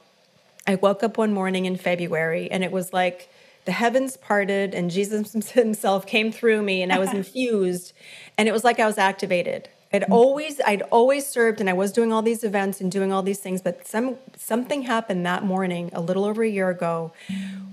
I 0.66 0.76
woke 0.76 1.04
up 1.04 1.18
one 1.18 1.34
morning 1.34 1.66
in 1.66 1.76
February, 1.76 2.50
and 2.50 2.64
it 2.64 2.72
was 2.72 2.94
like 2.94 3.30
the 3.66 3.72
heavens 3.72 4.18
parted 4.18 4.74
and 4.74 4.90
Jesus 4.92 5.32
himself 5.52 6.06
came 6.06 6.32
through 6.32 6.62
me 6.62 6.82
and 6.82 6.92
I 6.92 7.00
was 7.00 7.14
infused 7.14 7.94
and 8.38 8.48
it 8.48 8.52
was 8.52 8.64
like 8.64 8.80
I 8.80 8.86
was 8.86 8.98
activated. 8.98 9.70
I'd 9.94 10.06
always 10.06 10.62
I'd 10.62 10.84
always 10.84 11.28
served 11.28 11.60
and 11.60 11.70
I 11.70 11.74
was 11.74 11.92
doing 11.92 12.14
all 12.14 12.22
these 12.22 12.46
events 12.46 12.80
and 12.80 12.90
doing 12.90 13.12
all 13.12 13.22
these 13.22 13.40
things 13.40 13.62
but 13.62 13.86
some 13.86 14.18
something 14.38 14.84
happened 14.84 15.26
that 15.26 15.44
morning 15.44 15.90
a 15.92 16.00
little 16.00 16.24
over 16.24 16.44
a 16.44 16.50
year 16.50 16.70
ago 16.70 17.12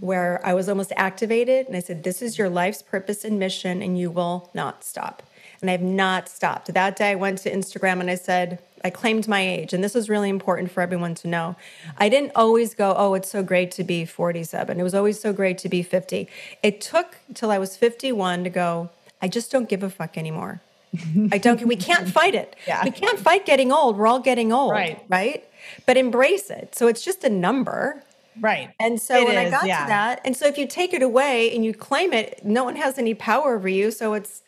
where 0.01 0.41
I 0.45 0.53
was 0.53 0.69
almost 0.69 0.93
activated 0.97 1.69
and 1.69 1.77
I 1.77 1.81
said 1.81 2.03
this 2.03 2.21
is 2.21 2.37
your 2.37 2.49
life's 2.49 2.83
purpose 2.83 3.25
and 3.25 3.39
mission 3.39 3.83
and 3.83 3.97
you 3.97 4.11
will 4.11 4.51
not 4.53 4.83
stop. 4.83 5.23
And 5.61 5.71
I've 5.71 5.83
not 5.83 6.29
stopped. 6.29 6.73
That 6.73 6.97
day 6.97 7.13
I 7.13 7.15
went 7.15 7.39
to 7.39 7.53
Instagram 7.53 8.01
and 8.01 8.11
I 8.11 8.15
said 8.15 8.61
I 8.85 8.91
claimed 8.91 9.27
my 9.27 9.41
age, 9.41 9.73
and 9.73 9.83
this 9.83 9.97
is 9.97 10.09
really 10.09 10.29
important 10.29 10.71
for 10.71 10.81
everyone 10.83 11.15
to 11.17 11.29
know. 11.29 11.57
I 11.97 12.09
didn't 12.09 12.33
always 12.35 12.75
go, 12.75 12.95
"Oh, 12.97 13.15
it's 13.15 13.29
so 13.29 13.43
great 13.43 13.71
to 13.73 13.85
be 13.85 14.05
47." 14.05 14.79
It 14.79 14.83
was 14.83 14.95
always 14.95 15.21
so 15.21 15.33
great 15.33 15.59
to 15.59 15.69
be 15.69 15.83
50. 15.83 16.29
It 16.63 16.81
took 16.81 17.17
till 17.35 17.51
I 17.51 17.59
was 17.59 17.77
51 17.77 18.45
to 18.45 18.51
go, 18.51 18.91
"I 19.21 19.29
just 19.29 19.51
don't 19.51 19.69
give 19.69 19.83
a 19.83 19.91
fuck 19.91 20.17
anymore." 20.17 20.61
I 21.33 21.39
don't. 21.39 21.63
We 21.67 21.77
can't 21.77 22.09
fight 22.09 22.35
it. 22.35 22.57
Yeah. 22.67 22.85
We 22.85 22.91
can't 22.91 23.19
fight 23.19 23.45
getting 23.45 23.73
old. 23.73 23.97
We're 23.97 24.07
all 24.07 24.21
getting 24.21 24.53
old, 24.53 24.73
right? 24.73 25.03
Right. 25.09 25.45
But 25.87 25.97
embrace 25.97 26.51
it. 26.51 26.75
So 26.75 26.87
it's 26.87 27.05
just 27.05 27.25
a 27.25 27.31
number. 27.31 28.03
Right. 28.41 28.71
And 28.79 29.01
so 29.01 29.17
it 29.17 29.27
when 29.27 29.47
is, 29.47 29.53
I 29.53 29.57
got 29.57 29.67
yeah. 29.67 29.83
to 29.83 29.89
that, 29.89 30.21
and 30.25 30.37
so 30.37 30.47
if 30.47 30.57
you 30.57 30.67
take 30.67 30.95
it 30.95 31.03
away 31.03 31.55
and 31.55 31.65
you 31.65 31.75
claim 31.75 32.13
it, 32.13 32.45
no 32.45 32.63
one 32.63 32.77
has 32.77 32.97
any 32.97 33.15
power 33.15 33.57
over 33.57 33.69
you. 33.69 33.91
So 33.91 34.15
it's 34.15 34.43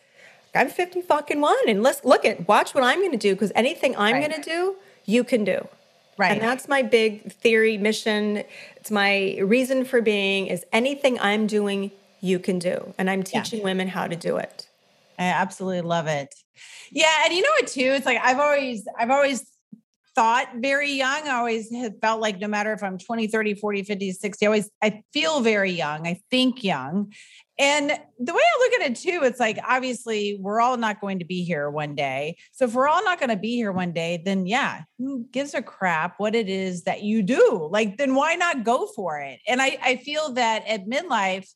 I'm 0.54 0.68
50 0.68 1.02
fucking 1.02 1.40
one. 1.40 1.56
And 1.68 1.82
let's 1.82 2.04
look 2.04 2.24
at, 2.24 2.46
watch 2.48 2.74
what 2.74 2.84
I'm 2.84 3.00
going 3.00 3.12
to 3.12 3.16
do 3.16 3.34
because 3.34 3.52
anything 3.54 3.96
I'm 3.96 4.14
right. 4.14 4.28
going 4.28 4.42
to 4.42 4.48
do, 4.48 4.76
you 5.04 5.24
can 5.24 5.44
do. 5.44 5.66
Right. 6.18 6.32
And 6.32 6.40
that's 6.40 6.68
my 6.68 6.82
big 6.82 7.32
theory, 7.32 7.78
mission. 7.78 8.44
It's 8.76 8.90
my 8.90 9.38
reason 9.40 9.84
for 9.84 10.02
being 10.02 10.48
is 10.48 10.64
anything 10.72 11.18
I'm 11.18 11.46
doing, 11.46 11.92
you 12.20 12.38
can 12.38 12.58
do. 12.58 12.94
And 12.98 13.08
I'm 13.08 13.22
teaching 13.22 13.60
yeah. 13.60 13.64
women 13.64 13.88
how 13.88 14.06
to 14.06 14.16
do 14.16 14.36
it. 14.36 14.66
I 15.18 15.24
absolutely 15.24 15.82
love 15.82 16.06
it. 16.06 16.34
Yeah. 16.90 17.24
And 17.24 17.32
you 17.32 17.42
know 17.42 17.50
what, 17.60 17.68
too? 17.68 17.80
It's 17.80 18.06
like 18.06 18.18
I've 18.22 18.38
always, 18.38 18.86
I've 18.98 19.10
always 19.10 19.50
thought 20.14 20.48
very 20.56 20.92
young. 20.92 21.28
I 21.28 21.36
always 21.36 21.74
have 21.74 21.98
felt 22.00 22.20
like 22.20 22.40
no 22.40 22.48
matter 22.48 22.72
if 22.72 22.82
I'm 22.82 22.98
20, 22.98 23.28
30, 23.28 23.54
40, 23.54 23.82
50, 23.84 24.12
60, 24.12 24.44
I 24.44 24.48
always 24.48 24.70
I 24.82 25.02
feel 25.12 25.40
very 25.40 25.70
young. 25.70 26.06
I 26.06 26.20
think 26.30 26.64
young. 26.64 27.12
And 27.60 27.90
the 27.90 28.32
way 28.32 28.40
I 28.40 28.58
look 28.58 28.80
at 28.80 28.90
it 28.90 28.96
too, 28.96 29.20
it's 29.22 29.38
like 29.38 29.58
obviously 29.68 30.38
we're 30.40 30.62
all 30.62 30.78
not 30.78 30.98
going 30.98 31.18
to 31.18 31.26
be 31.26 31.44
here 31.44 31.68
one 31.68 31.94
day. 31.94 32.38
So 32.52 32.64
if 32.64 32.72
we're 32.72 32.88
all 32.88 33.04
not 33.04 33.20
going 33.20 33.28
to 33.28 33.36
be 33.36 33.54
here 33.54 33.70
one 33.70 33.92
day, 33.92 34.22
then 34.24 34.46
yeah, 34.46 34.84
who 34.98 35.26
gives 35.30 35.52
a 35.52 35.60
crap 35.60 36.14
what 36.18 36.34
it 36.34 36.48
is 36.48 36.84
that 36.84 37.02
you 37.02 37.22
do? 37.22 37.68
Like, 37.70 37.98
then 37.98 38.14
why 38.14 38.34
not 38.34 38.64
go 38.64 38.86
for 38.86 39.18
it? 39.18 39.40
And 39.46 39.60
I, 39.60 39.76
I 39.82 39.96
feel 39.96 40.32
that 40.32 40.66
at 40.66 40.86
midlife, 40.86 41.50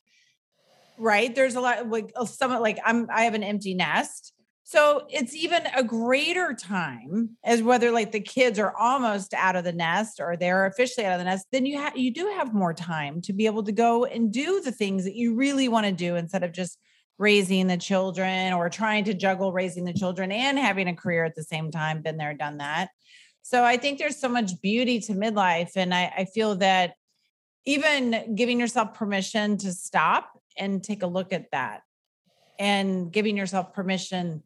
right, 0.99 1.33
there's 1.33 1.55
a 1.55 1.61
lot 1.61 1.89
like 1.89 2.13
some 2.27 2.51
like 2.61 2.77
I'm 2.85 3.07
I 3.11 3.23
have 3.23 3.33
an 3.33 3.43
empty 3.43 3.73
nest. 3.73 4.34
So 4.67 5.05
it's 5.09 5.35
even 5.35 5.61
a 5.75 5.83
greater 5.83 6.55
time 6.55 7.37
as 7.43 7.61
whether 7.61 7.91
like 7.91 8.11
the 8.11 8.19
kids 8.19 8.57
are 8.57 8.75
almost 8.75 9.35
out 9.35 9.55
of 9.55 9.63
the 9.63 9.71
nest 9.71 10.19
or 10.19 10.35
they're 10.35 10.65
officially 10.65 11.05
out 11.05 11.13
of 11.13 11.19
the 11.19 11.25
nest, 11.25 11.45
then 11.51 11.67
you 11.67 11.77
have 11.77 11.95
you 11.95 12.11
do 12.11 12.33
have 12.35 12.51
more 12.51 12.73
time 12.73 13.21
to 13.21 13.33
be 13.33 13.45
able 13.45 13.61
to 13.61 13.71
go 13.71 14.05
and 14.05 14.33
do 14.33 14.61
the 14.61 14.71
things 14.71 15.03
that 15.03 15.13
you 15.13 15.35
really 15.35 15.67
want 15.67 15.85
to 15.85 15.91
do 15.91 16.15
instead 16.15 16.41
of 16.41 16.51
just 16.51 16.79
raising 17.19 17.67
the 17.67 17.77
children 17.77 18.53
or 18.53 18.67
trying 18.67 19.03
to 19.03 19.13
juggle 19.13 19.53
raising 19.53 19.85
the 19.85 19.93
children 19.93 20.31
and 20.31 20.57
having 20.57 20.87
a 20.87 20.95
career 20.95 21.25
at 21.25 21.35
the 21.35 21.43
same 21.43 21.69
time. 21.69 22.01
Been 22.01 22.17
there, 22.17 22.33
done 22.33 22.57
that. 22.57 22.89
So 23.43 23.63
I 23.63 23.77
think 23.77 23.99
there's 23.99 24.19
so 24.19 24.29
much 24.29 24.59
beauty 24.63 24.99
to 25.01 25.13
midlife. 25.13 25.73
And 25.75 25.93
I, 25.93 26.11
I 26.17 26.25
feel 26.25 26.55
that 26.55 26.95
even 27.67 28.33
giving 28.33 28.59
yourself 28.59 28.95
permission 28.95 29.57
to 29.59 29.71
stop 29.71 30.31
and 30.57 30.83
take 30.83 31.03
a 31.03 31.07
look 31.07 31.31
at 31.33 31.51
that 31.51 31.81
and 32.57 33.11
giving 33.11 33.37
yourself 33.37 33.71
permission 33.71 34.41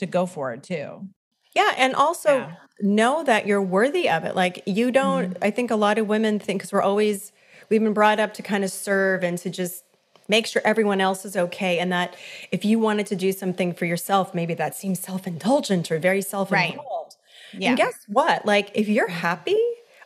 to 0.00 0.06
go 0.06 0.26
for 0.26 0.52
it 0.52 0.62
too. 0.62 1.08
Yeah. 1.54 1.72
And 1.76 1.94
also 1.94 2.38
yeah. 2.38 2.54
know 2.80 3.24
that 3.24 3.46
you're 3.46 3.62
worthy 3.62 4.08
of 4.08 4.24
it. 4.24 4.36
Like 4.36 4.62
you 4.66 4.90
don't, 4.90 5.34
mm-hmm. 5.34 5.44
I 5.44 5.50
think 5.50 5.70
a 5.70 5.76
lot 5.76 5.98
of 5.98 6.06
women 6.06 6.38
think, 6.38 6.60
because 6.60 6.72
we're 6.72 6.82
always, 6.82 7.32
we've 7.68 7.82
been 7.82 7.92
brought 7.92 8.20
up 8.20 8.34
to 8.34 8.42
kind 8.42 8.64
of 8.64 8.70
serve 8.70 9.22
and 9.22 9.38
to 9.38 9.50
just 9.50 9.84
make 10.28 10.46
sure 10.46 10.62
everyone 10.64 11.00
else 11.00 11.24
is 11.24 11.36
okay. 11.36 11.78
And 11.78 11.90
that 11.92 12.16
if 12.52 12.64
you 12.64 12.78
wanted 12.78 13.06
to 13.06 13.16
do 13.16 13.32
something 13.32 13.72
for 13.72 13.84
yourself, 13.84 14.34
maybe 14.34 14.54
that 14.54 14.74
seems 14.74 15.00
self 15.00 15.26
indulgent 15.26 15.90
or 15.90 15.98
very 15.98 16.22
self 16.22 16.52
involved. 16.52 17.16
Right. 17.52 17.62
Yeah. 17.62 17.68
And 17.70 17.76
guess 17.76 17.94
what? 18.06 18.46
Like 18.46 18.70
if 18.74 18.88
you're 18.88 19.08
happy, 19.08 19.59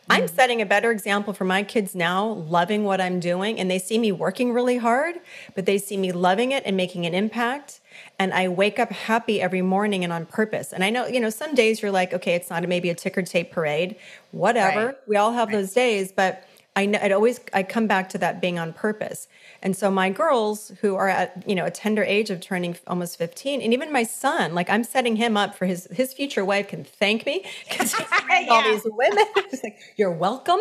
I'm 0.09 0.27
setting 0.27 0.61
a 0.61 0.65
better 0.65 0.91
example 0.91 1.33
for 1.33 1.45
my 1.45 1.63
kids 1.63 1.95
now, 1.95 2.25
loving 2.27 2.83
what 2.83 3.01
I'm 3.01 3.19
doing. 3.19 3.59
And 3.59 3.69
they 3.69 3.79
see 3.79 3.97
me 3.97 4.11
working 4.11 4.53
really 4.53 4.77
hard, 4.77 5.15
but 5.55 5.65
they 5.65 5.77
see 5.77 5.97
me 5.97 6.11
loving 6.11 6.51
it 6.51 6.63
and 6.65 6.77
making 6.77 7.05
an 7.05 7.13
impact 7.13 7.81
and 8.17 8.33
I 8.33 8.47
wake 8.47 8.79
up 8.79 8.91
happy 8.91 9.41
every 9.41 9.61
morning 9.61 10.03
and 10.03 10.11
on 10.11 10.25
purpose. 10.25 10.73
And 10.73 10.83
I 10.83 10.89
know, 10.89 11.05
you 11.07 11.19
know, 11.19 11.29
some 11.29 11.53
days 11.53 11.81
you're 11.81 11.91
like, 11.91 12.13
okay, 12.13 12.35
it's 12.35 12.49
not 12.49 12.63
a, 12.63 12.67
maybe 12.67 12.89
a 12.89 12.95
ticker 12.95 13.21
tape 13.21 13.51
parade, 13.51 13.95
whatever. 14.31 14.87
Right. 14.87 14.95
We 15.07 15.17
all 15.17 15.33
have 15.33 15.49
right. 15.49 15.57
those 15.57 15.73
days, 15.73 16.11
but 16.11 16.47
I 16.75 16.85
know 16.85 16.99
it 17.01 17.11
always 17.11 17.39
I 17.53 17.63
come 17.63 17.87
back 17.87 18.09
to 18.09 18.17
that 18.17 18.41
being 18.41 18.59
on 18.59 18.73
purpose. 18.73 19.27
And 19.61 19.75
so 19.75 19.89
my 19.89 20.09
girls 20.09 20.71
who 20.81 20.95
are 20.95 21.07
at, 21.07 21.43
you 21.47 21.55
know, 21.55 21.65
a 21.65 21.71
tender 21.71 22.03
age 22.03 22.29
of 22.29 22.41
turning 22.41 22.77
almost 22.85 23.17
15, 23.17 23.61
and 23.61 23.73
even 23.73 23.91
my 23.91 24.03
son, 24.03 24.53
like 24.53 24.69
I'm 24.69 24.83
setting 24.83 25.15
him 25.15 25.37
up 25.37 25.55
for 25.55 25.65
his 25.65 25.87
his 25.91 26.13
future 26.13 26.43
wife 26.43 26.67
can 26.67 26.83
thank 26.83 27.25
me 27.25 27.45
because 27.69 27.93
he's 27.93 28.07
yeah. 28.29 28.47
all 28.49 28.63
these 28.63 28.83
women. 28.85 29.25
like, 29.63 29.79
you're 29.95 30.11
welcome. 30.11 30.59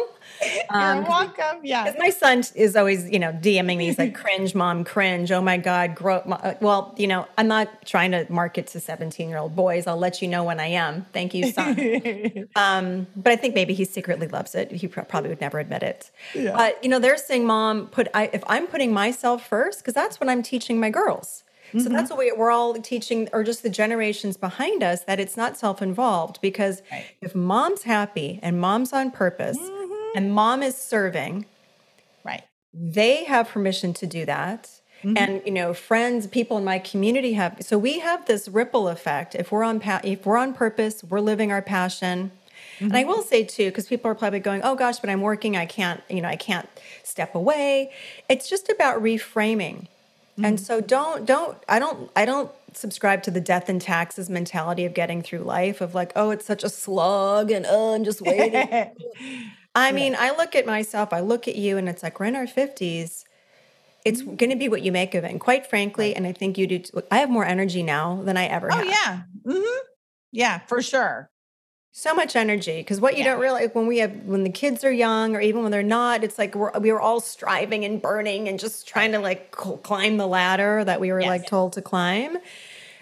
Um, 0.71 0.99
You're 0.99 1.09
welcome. 1.09 1.61
Yeah. 1.63 1.95
My 1.99 2.11
son 2.11 2.43
is 2.55 2.77
always, 2.77 3.09
you 3.09 3.19
know, 3.19 3.33
DMing 3.33 3.77
me. 3.77 3.87
He's 3.87 3.99
like, 3.99 4.15
cringe, 4.15 4.55
mom, 4.55 4.85
cringe. 4.85 5.31
Oh 5.31 5.41
my 5.41 5.57
God. 5.57 5.95
Grow 5.95 6.17
uh, 6.17 6.55
Well, 6.61 6.95
you 6.97 7.07
know, 7.07 7.27
I'm 7.39 7.49
not 7.49 7.85
trying 7.87 8.11
to 8.13 8.31
market 8.31 8.67
to 8.69 8.81
17 8.81 9.29
year 9.29 9.39
old 9.39 9.55
boys. 9.55 9.87
I'll 9.87 9.97
let 9.97 10.23
you 10.23 10.29
know 10.29 10.45
when 10.45 10.61
I 10.61 10.67
am. 10.67 11.07
Thank 11.13 11.35
you, 11.35 11.53
son. 11.53 12.49
um, 12.57 13.07
but 13.17 13.33
I 13.33 13.37
think 13.37 13.55
maybe 13.55 13.75
he 13.75 13.85
secretly 13.85 14.27
loves 14.27 14.55
it. 14.55 14.73
He 14.73 14.89
probably 14.89 15.31
would 15.31 15.41
never 15.41 15.59
admit 15.59 15.83
it. 15.83 16.04
Yeah. 16.35 16.57
But, 16.57 16.83
you 16.83 16.91
know, 16.91 16.99
they're 16.99 17.17
saying, 17.17 17.47
mom, 17.47 17.89
put, 17.89 18.09
I, 18.15 18.31
if 18.33 18.43
I'm 18.47 18.67
putting 18.67 18.93
myself 18.93 19.47
first, 19.49 19.81
because 19.81 19.95
that's 19.95 20.21
what 20.21 20.29
I'm 20.29 20.43
teaching 20.43 20.81
my 20.81 20.91
girls. 20.91 21.45
So 21.73 21.79
mm-hmm. 21.79 21.93
that's 21.93 22.11
what 22.11 22.19
we, 22.21 22.31
are 22.31 22.51
all 22.51 22.75
teaching, 22.75 23.29
or 23.33 23.43
just 23.43 23.65
the 23.65 23.71
generations 23.71 24.37
behind 24.37 24.85
us, 24.85 25.03
that 25.05 25.19
it's 25.19 25.37
not 25.37 25.57
self 25.57 25.83
involved. 25.83 26.41
Because 26.41 26.83
right. 26.93 27.07
if 27.21 27.35
mom's 27.35 27.83
happy 27.83 28.39
and 28.43 28.61
mom's 28.61 28.93
on 28.93 29.11
purpose, 29.11 29.59
mm-hmm 29.59 29.85
and 30.15 30.33
mom 30.33 30.63
is 30.63 30.77
serving, 30.77 31.45
right? 32.25 32.45
They 32.73 33.25
have 33.25 33.49
permission 33.49 33.93
to 33.95 34.07
do 34.07 34.25
that. 34.25 34.81
Mm-hmm. 35.03 35.19
And 35.19 35.43
you 35.45 35.53
know, 35.53 35.75
friends, 35.75 36.27
people 36.27 36.57
in 36.57 36.65
my 36.65 36.79
community 36.79 37.35
have. 37.35 37.59
So 37.61 37.77
we 37.77 37.99
have 37.99 38.25
this 38.27 38.49
ripple 38.49 38.89
effect. 38.89 39.35
If 39.35 39.53
we're 39.53 39.65
on 39.65 39.81
pa- 39.81 40.01
if 40.03 40.25
we're 40.25 40.39
on 40.39 40.55
purpose, 40.55 41.05
we're 41.05 41.21
living 41.21 41.53
our 41.53 41.61
passion. 41.61 42.31
Mm-hmm. 42.77 42.85
And 42.85 42.97
I 42.97 43.01
mm-hmm. 43.01 43.11
will 43.11 43.23
say 43.23 43.45
too, 43.45 43.67
because 43.67 43.87
people 43.87 44.11
are 44.11 44.15
probably 44.15 44.41
going, 44.41 44.61
"Oh 44.65 44.75
gosh, 44.75 44.99
but 44.99 45.11
I'm 45.11 45.21
working. 45.21 45.57
I 45.57 45.67
can't. 45.67 46.03
You 46.09 46.23
know, 46.23 46.29
I 46.29 46.37
can't 46.37 46.69
step 47.03 47.35
away." 47.35 47.93
It's 48.29 48.49
just 48.49 48.69
about 48.69 49.03
reframing. 49.03 49.87
Mm-hmm. 50.35 50.45
And 50.45 50.61
so 50.61 50.81
don't 50.81 51.27
don't 51.27 51.57
I 51.69 51.79
don't 51.79 52.11
I 52.17 52.25
don't 52.25 52.51
subscribe 52.77 53.23
to 53.23 53.31
the 53.31 53.41
death 53.41 53.69
and 53.69 53.81
taxes 53.81 54.29
mentality 54.29 54.85
of 54.85 54.95
getting 54.95 55.23
through 55.23 55.41
life 55.41 55.81
of 55.81 55.95
like, 55.95 56.13
oh, 56.17 56.31
it's 56.31 56.45
such 56.45 56.65
a 56.65 56.69
slog 56.69 57.51
and 57.51 57.67
oh, 57.69 57.95
I'm 57.95 58.05
just 58.05 58.21
waiting. 58.21 58.91
I 59.75 59.93
mean, 59.93 60.15
I 60.19 60.31
look 60.37 60.55
at 60.55 60.67
myself, 60.67 61.13
I 61.13 61.21
look 61.21 61.49
at 61.49 61.57
you, 61.57 61.77
and 61.77 61.89
it's 61.89 62.03
like 62.03 62.21
we're 62.21 62.27
in 62.27 62.37
our 62.37 62.47
50s. 62.47 63.25
It's 64.05 64.23
mm-hmm. 64.23 64.37
going 64.37 64.51
to 64.51 64.57
be 64.57 64.69
what 64.69 64.83
you 64.83 64.93
make 64.93 65.15
of 65.15 65.25
it. 65.25 65.31
And 65.31 65.41
quite 65.41 65.67
frankly, 65.67 66.15
and 66.15 66.27
I 66.27 66.33
think 66.33 66.59
you 66.59 66.67
do, 66.67 66.79
too, 66.79 67.03
I 67.11 67.19
have 67.19 67.31
more 67.31 67.45
energy 67.45 67.83
now 67.83 68.23
than 68.23 68.37
I 68.37 68.45
ever 68.47 68.71
oh, 68.71 68.77
have. 68.77 68.87
yeah. 68.87 69.23
Mm-hmm. 69.45 69.79
Yeah, 70.31 70.59
for 70.67 70.81
sure. 70.81 71.31
So 71.97 72.13
much 72.13 72.35
energy. 72.35 72.81
Because 72.81 73.01
what 73.01 73.17
you 73.17 73.21
yeah. 73.21 73.31
don't 73.31 73.41
realize 73.41 73.71
when 73.73 73.87
we 73.87 73.99
have, 73.99 74.13
when 74.25 74.43
the 74.43 74.51
kids 74.51 74.83
are 74.83 74.91
young 74.91 75.37
or 75.37 75.41
even 75.41 75.63
when 75.63 75.71
they're 75.71 75.81
not, 75.85 76.25
it's 76.25 76.39
like 76.39 76.57
we're, 76.57 76.73
we 76.81 76.91
were 76.91 77.01
all 77.01 77.21
striving 77.21 77.85
and 77.85 78.03
burning 78.03 78.49
and 78.49 78.59
just 78.59 78.89
trying 78.89 79.13
to 79.13 79.21
like 79.21 79.53
climb 79.53 80.17
the 80.17 80.27
ladder 80.27 80.83
that 80.83 81.01
we 81.01 81.13
were 81.13 81.21
yes. 81.21 81.29
like 81.29 81.47
told 81.47 81.73
to 81.75 81.83
climb. 81.83 82.37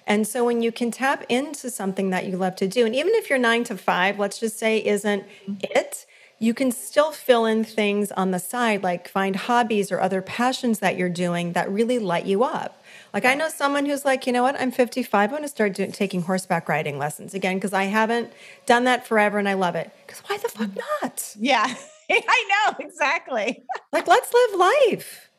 And 0.06 0.28
so 0.28 0.44
when 0.44 0.60
you 0.60 0.70
can 0.70 0.90
tap 0.90 1.24
into 1.30 1.70
something 1.70 2.10
that 2.10 2.26
you 2.26 2.36
love 2.36 2.54
to 2.56 2.68
do, 2.68 2.84
and 2.84 2.94
even 2.94 3.14
if 3.14 3.30
your 3.30 3.38
nine 3.38 3.64
to 3.64 3.78
five, 3.78 4.18
let's 4.18 4.38
just 4.38 4.58
say, 4.58 4.84
isn't 4.84 5.22
mm-hmm. 5.22 5.54
it, 5.60 6.04
you 6.38 6.52
can 6.52 6.70
still 6.70 7.12
fill 7.12 7.46
in 7.46 7.64
things 7.64 8.12
on 8.12 8.30
the 8.30 8.38
side, 8.38 8.82
like 8.82 9.08
find 9.08 9.36
hobbies 9.36 9.90
or 9.90 10.00
other 10.00 10.20
passions 10.20 10.80
that 10.80 10.98
you're 10.98 11.08
doing 11.08 11.54
that 11.54 11.70
really 11.70 11.98
light 11.98 12.26
you 12.26 12.44
up. 12.44 12.81
Like 13.12 13.24
I 13.24 13.34
know 13.34 13.48
someone 13.48 13.84
who's 13.86 14.04
like, 14.04 14.26
you 14.26 14.32
know 14.32 14.42
what, 14.42 14.58
I'm 14.60 14.70
55, 14.70 15.14
I'm 15.24 15.30
going 15.30 15.42
to 15.42 15.48
start 15.48 15.74
doing, 15.74 15.92
taking 15.92 16.22
horseback 16.22 16.68
riding 16.68 16.98
lessons 16.98 17.34
again 17.34 17.56
because 17.56 17.72
I 17.74 17.84
haven't 17.84 18.32
done 18.66 18.84
that 18.84 19.06
forever 19.06 19.38
and 19.38 19.48
I 19.48 19.52
love 19.54 19.74
it. 19.74 19.90
Because 20.06 20.20
why 20.20 20.38
the 20.38 20.48
fuck 20.48 20.70
not? 21.02 21.34
Yeah, 21.38 21.66
I 22.10 22.66
know 22.70 22.76
exactly. 22.84 23.62
Like 23.92 24.06
let's 24.06 24.32
live 24.32 24.58
life. 24.58 25.30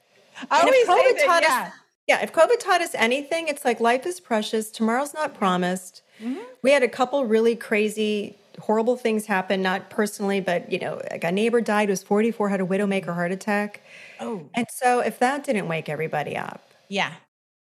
I 0.51 0.59
And 0.59 0.69
always 0.69 0.85
say 0.85 0.93
COVID 0.93 1.17
that, 1.17 1.25
taught 1.25 1.43
us- 1.43 1.49
yeah. 1.49 1.71
Yeah, 2.05 2.21
if 2.21 2.33
COVID 2.33 2.59
taught 2.59 2.81
us 2.81 2.93
anything, 2.95 3.47
it's 3.47 3.63
like 3.63 3.79
life 3.79 4.05
is 4.05 4.19
precious. 4.19 4.69
Tomorrow's 4.69 5.13
not 5.13 5.33
promised. 5.33 6.01
Mm-hmm. 6.21 6.41
We 6.61 6.71
had 6.71 6.83
a 6.83 6.89
couple 6.89 7.23
really 7.25 7.55
crazy, 7.55 8.37
horrible 8.59 8.97
things 8.97 9.25
happen, 9.25 9.61
not 9.61 9.89
personally, 9.89 10.41
but 10.41 10.69
you 10.69 10.79
know, 10.79 11.01
like 11.09 11.23
a 11.23 11.31
neighbor 11.31 11.61
died, 11.61 11.89
was 11.89 12.03
44, 12.03 12.49
had 12.49 12.59
a 12.59 12.65
widowmaker 12.65 13.13
heart 13.13 13.31
attack. 13.31 13.81
Oh, 14.19 14.49
And 14.53 14.67
so 14.69 14.99
if 14.99 15.17
that 15.19 15.45
didn't 15.45 15.69
wake 15.69 15.87
everybody 15.87 16.35
up, 16.35 16.61
yeah, 16.89 17.13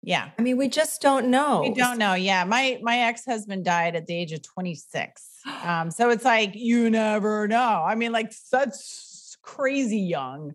yeah. 0.06 0.30
I 0.38 0.42
mean, 0.42 0.58
we 0.58 0.68
just 0.68 1.00
don't 1.00 1.28
know. 1.28 1.62
We 1.62 1.72
don't 1.72 1.98
know. 1.98 2.12
Yeah, 2.14 2.44
my 2.44 2.78
my 2.82 2.98
ex 2.98 3.24
husband 3.24 3.64
died 3.64 3.96
at 3.96 4.06
the 4.06 4.14
age 4.14 4.32
of 4.32 4.42
26. 4.42 5.26
Um, 5.62 5.90
so 5.90 6.10
it's 6.10 6.24
like 6.24 6.54
you 6.54 6.90
never 6.90 7.48
know. 7.48 7.82
I 7.86 7.94
mean, 7.94 8.12
like 8.12 8.32
such 8.32 8.74
crazy 9.42 10.00
young. 10.00 10.54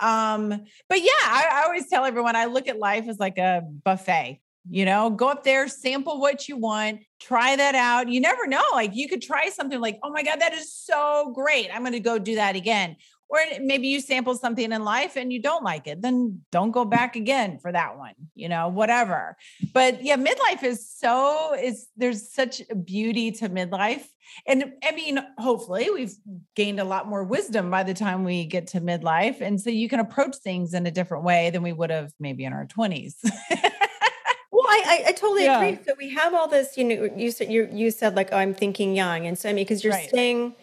Um, 0.00 0.48
but 0.88 1.00
yeah, 1.00 1.24
I, 1.24 1.48
I 1.52 1.64
always 1.66 1.88
tell 1.88 2.04
everyone 2.04 2.36
I 2.36 2.46
look 2.46 2.68
at 2.68 2.78
life 2.78 3.08
as 3.08 3.18
like 3.18 3.38
a 3.38 3.62
buffet. 3.84 4.40
You 4.70 4.84
know, 4.84 5.08
go 5.08 5.28
up 5.28 5.44
there, 5.44 5.66
sample 5.66 6.20
what 6.20 6.46
you 6.46 6.58
want, 6.58 7.00
try 7.20 7.56
that 7.56 7.74
out. 7.74 8.10
You 8.10 8.20
never 8.20 8.46
know. 8.46 8.62
Like 8.72 8.94
you 8.94 9.08
could 9.08 9.22
try 9.22 9.48
something 9.48 9.80
like, 9.80 9.98
oh 10.02 10.10
my 10.10 10.22
God, 10.22 10.40
that 10.40 10.52
is 10.52 10.72
so 10.72 11.32
great. 11.34 11.70
I'm 11.72 11.80
going 11.80 11.92
to 11.92 12.00
go 12.00 12.18
do 12.18 12.34
that 12.34 12.54
again. 12.54 12.96
Or 13.30 13.38
maybe 13.60 13.88
you 13.88 14.00
sample 14.00 14.34
something 14.36 14.72
in 14.72 14.84
life 14.84 15.16
and 15.16 15.30
you 15.32 15.40
don't 15.40 15.62
like 15.62 15.86
it, 15.86 16.00
then 16.00 16.40
don't 16.50 16.70
go 16.70 16.84
back 16.86 17.14
again 17.14 17.58
for 17.58 17.70
that 17.70 17.98
one, 17.98 18.14
you 18.34 18.48
know, 18.48 18.68
whatever. 18.68 19.36
But 19.74 20.02
yeah, 20.02 20.16
midlife 20.16 20.62
is 20.62 20.88
so 20.88 21.54
is 21.54 21.88
there's 21.96 22.32
such 22.32 22.62
beauty 22.84 23.30
to 23.32 23.50
midlife. 23.50 24.04
And 24.46 24.72
I 24.82 24.92
mean, 24.92 25.18
hopefully 25.38 25.88
we've 25.92 26.14
gained 26.54 26.80
a 26.80 26.84
lot 26.84 27.06
more 27.06 27.22
wisdom 27.22 27.70
by 27.70 27.82
the 27.82 27.94
time 27.94 28.24
we 28.24 28.46
get 28.46 28.66
to 28.68 28.80
midlife. 28.80 29.40
And 29.42 29.60
so 29.60 29.68
you 29.68 29.88
can 29.90 30.00
approach 30.00 30.36
things 30.36 30.72
in 30.72 30.86
a 30.86 30.90
different 30.90 31.24
way 31.24 31.50
than 31.50 31.62
we 31.62 31.72
would 31.74 31.90
have 31.90 32.12
maybe 32.18 32.44
in 32.44 32.52
our 32.54 32.66
20s. 32.66 33.14
Well, 34.50 34.66
I, 34.66 35.04
I, 35.08 35.12
totally 35.12 35.44
Yeah. 35.44 35.62
agree. 35.62 35.78
So 35.86 35.94
we 35.98 36.10
have 36.14 36.34
all 36.34 36.48
this, 36.48 36.76
you 36.76 36.82
know, 36.84 37.08
you 37.16 37.30
said 37.30 37.52
you 37.52 37.68
you 37.72 37.90
said 37.92 38.16
like, 38.16 38.30
oh, 38.32 38.36
I'm 38.36 38.54
thinking 38.54 38.96
young. 38.96 39.26
And 39.26 39.38
so 39.38 39.48
I 39.48 39.52
mean, 39.52 39.64
because 39.64 39.84
you're 39.84 39.92
Right. 39.92 40.08
staying 40.08 40.56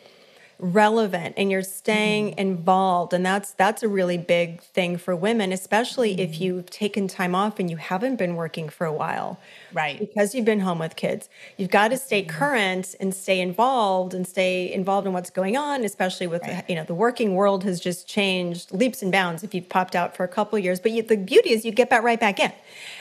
relevant 0.60 1.36
and 1.38 1.52
you're 1.52 1.62
staying 1.64 2.32
Mm-hmm. 2.32 2.40
involved. 2.40 3.14
And 3.14 3.26
that's 3.26 3.52
that's 3.54 3.84
a 3.84 3.88
really 3.88 4.18
big 4.18 4.62
thing 4.62 4.98
for 4.98 5.16
women, 5.16 5.52
especially 5.52 6.12
Mm-hmm. 6.12 6.22
if 6.22 6.42
you've 6.42 6.70
taken 6.70 7.08
time 7.08 7.36
off 7.36 7.60
and 7.60 7.70
you 7.70 7.78
haven't 7.78 8.16
been 8.18 8.36
working 8.36 8.70
for 8.70 8.86
a 8.86 8.94
while. 8.94 9.40
right. 9.74 10.00
Because 10.00 10.34
you've 10.34 10.46
been 10.46 10.62
home 10.62 10.80
with 10.80 10.96
kids. 10.96 11.30
You've 11.58 11.70
got 11.72 11.90
to 11.90 11.98
stay 11.98 12.22
Mm-hmm. 12.24 12.38
current 12.38 12.96
and 13.00 13.14
stay 13.14 13.40
involved 13.42 14.14
and 14.14 14.26
stay 14.28 14.72
involved 14.72 15.06
in 15.08 15.14
what's 15.14 15.30
going 15.30 15.58
on, 15.58 15.84
especially 15.84 16.28
with 16.28 16.42
Right. 16.44 16.64
you 16.70 16.76
know, 16.76 16.84
the 16.84 16.96
working 16.96 17.36
world 17.36 17.64
has 17.66 17.80
just 17.80 18.08
changed 18.08 18.72
leaps 18.72 19.02
and 19.02 19.12
bounds 19.12 19.44
if 19.44 19.54
you've 19.54 19.70
popped 19.70 19.96
out 19.96 20.16
for 20.16 20.24
a 20.24 20.28
couple 20.28 20.58
of 20.58 20.64
years. 20.64 20.80
But 20.80 20.92
you, 20.92 21.02
the 21.04 21.18
beauty 21.18 21.52
is 21.52 21.66
you 21.66 21.72
get 21.72 21.90
back 21.90 22.04
right 22.04 22.20
back 22.20 22.40
in. 22.40 22.52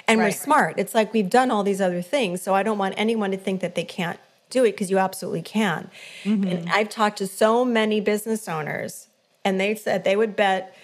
And 0.09 0.19
we're 0.21 0.31
smart. 0.33 0.75
It's 0.79 0.95
like 0.95 1.13
we've 1.13 1.31
done 1.31 1.51
all 1.51 1.63
these 1.63 1.81
other 1.81 2.03
things. 2.03 2.43
So 2.43 2.55
I 2.55 2.63
don't 2.63 2.79
want 2.79 2.95
anyone 2.97 3.31
to 3.31 3.37
think 3.37 3.61
that 3.63 3.75
they 3.75 3.85
can't 3.85 4.19
do 4.55 4.65
it 4.65 4.73
because 4.73 4.91
you 4.91 4.99
absolutely 4.99 5.43
can. 5.43 5.91
Mm-hmm. 6.25 6.49
And 6.49 6.71
I've 6.71 6.89
talked 6.89 7.19
to 7.19 7.27
so 7.27 7.65
many 7.65 8.01
business 8.01 8.49
owners, 8.49 9.09
and 9.45 9.61
they 9.61 9.75
said 9.75 10.05
they 10.05 10.17
would 10.17 10.35
bet 10.37 10.75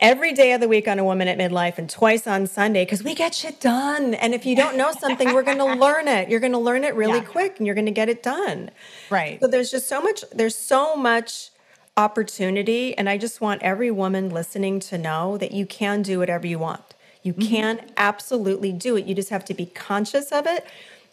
every 0.00 0.32
day 0.32 0.52
of 0.52 0.60
the 0.60 0.68
week 0.68 0.86
on 0.86 0.98
a 0.98 1.04
woman 1.04 1.26
at 1.28 1.38
midlife 1.38 1.78
and 1.78 1.88
twice 1.88 2.26
on 2.26 2.46
Sunday 2.46 2.84
because 2.84 3.02
we 3.02 3.14
get 3.14 3.34
shit 3.34 3.60
done. 3.60 4.12
And 4.14 4.34
if 4.34 4.44
you 4.44 4.54
don't 4.54 4.76
know 4.76 4.92
something, 4.92 5.32
we're 5.32 5.42
going 5.50 5.58
to 5.66 5.74
learn 5.86 6.08
it. 6.08 6.28
You're 6.28 6.40
going 6.40 6.52
to 6.52 6.58
learn 6.58 6.84
it 6.84 6.94
really 6.94 7.20
Yeah. 7.20 7.24
quick 7.36 7.58
and 7.58 7.66
you're 7.66 7.74
going 7.74 7.86
to 7.86 7.92
get 8.02 8.08
it 8.08 8.22
done. 8.22 8.70
Right. 9.08 9.40
So 9.40 9.46
there's 9.46 9.70
just 9.70 9.88
so 9.88 10.00
much, 10.02 10.24
there's 10.32 10.56
so 10.56 10.94
much 10.96 11.50
opportunity. 11.96 12.96
And 12.98 13.08
I 13.08 13.16
just 13.18 13.40
want 13.40 13.62
every 13.62 13.90
woman 13.90 14.28
listening 14.30 14.80
to 14.80 14.98
know 14.98 15.38
that 15.38 15.52
you 15.52 15.64
can 15.64 16.02
do 16.02 16.18
whatever 16.18 16.46
you 16.46 16.58
want. 16.58 16.82
You 17.22 17.32
can 17.32 17.80
absolutely 17.96 18.72
do 18.72 18.96
it. 18.96 19.06
You 19.06 19.14
just 19.14 19.30
have 19.30 19.46
to 19.46 19.54
be 19.54 19.64
conscious 19.64 20.30
of 20.30 20.46
it, 20.46 20.66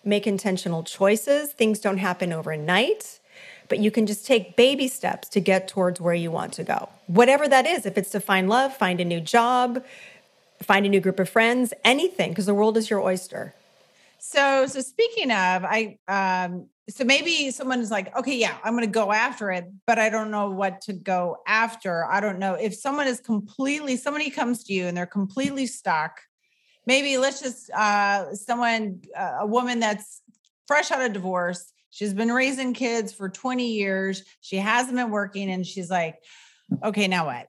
make 0.03 0.27
intentional 0.27 0.83
choices. 0.83 1.51
Things 1.51 1.79
don't 1.79 1.97
happen 1.97 2.33
overnight, 2.33 3.19
but 3.69 3.79
you 3.79 3.91
can 3.91 4.05
just 4.05 4.25
take 4.25 4.55
baby 4.55 4.87
steps 4.87 5.29
to 5.29 5.39
get 5.39 5.67
towards 5.67 6.01
where 6.01 6.13
you 6.13 6.31
want 6.31 6.53
to 6.53 6.63
go. 6.63 6.89
Whatever 7.07 7.47
that 7.47 7.65
is, 7.65 7.85
if 7.85 7.97
it's 7.97 8.09
to 8.11 8.19
find 8.19 8.49
love, 8.49 8.75
find 8.75 8.99
a 8.99 9.05
new 9.05 9.21
job, 9.21 9.83
find 10.61 10.85
a 10.85 10.89
new 10.89 10.99
group 10.99 11.19
of 11.19 11.29
friends, 11.29 11.73
anything, 11.83 12.29
because 12.31 12.45
the 12.45 12.53
world 12.53 12.77
is 12.77 12.89
your 12.89 13.01
oyster. 13.01 13.53
So, 14.19 14.67
so 14.67 14.81
speaking 14.81 15.31
of, 15.31 15.65
I 15.65 15.97
um, 16.07 16.67
so 16.89 17.03
maybe 17.03 17.51
someone's 17.51 17.91
like, 17.91 18.15
okay, 18.17 18.35
yeah, 18.35 18.57
I'm 18.63 18.73
going 18.73 18.85
to 18.85 18.91
go 18.91 19.11
after 19.11 19.51
it, 19.51 19.65
but 19.87 19.97
I 19.99 20.09
don't 20.09 20.31
know 20.31 20.49
what 20.49 20.81
to 20.81 20.93
go 20.93 21.37
after. 21.47 22.05
I 22.05 22.19
don't 22.19 22.39
know 22.39 22.55
if 22.55 22.75
someone 22.75 23.07
is 23.07 23.19
completely 23.19 23.97
somebody 23.97 24.29
comes 24.29 24.63
to 24.65 24.73
you 24.73 24.87
and 24.87 24.95
they're 24.95 25.05
completely 25.05 25.65
stuck. 25.65 26.21
Maybe 26.85 27.17
let's 27.17 27.41
just 27.41 27.69
uh, 27.71 28.33
someone, 28.33 29.01
uh, 29.15 29.37
a 29.41 29.45
woman 29.45 29.79
that's 29.79 30.21
fresh 30.67 30.91
out 30.91 31.01
of 31.01 31.13
divorce. 31.13 31.71
She's 31.89 32.13
been 32.13 32.31
raising 32.31 32.73
kids 32.73 33.13
for 33.13 33.29
20 33.29 33.67
years. 33.67 34.23
She 34.39 34.57
hasn't 34.57 34.95
been 34.95 35.11
working, 35.11 35.51
and 35.51 35.65
she's 35.65 35.89
like, 35.89 36.15
okay, 36.83 37.07
now 37.07 37.25
what? 37.25 37.47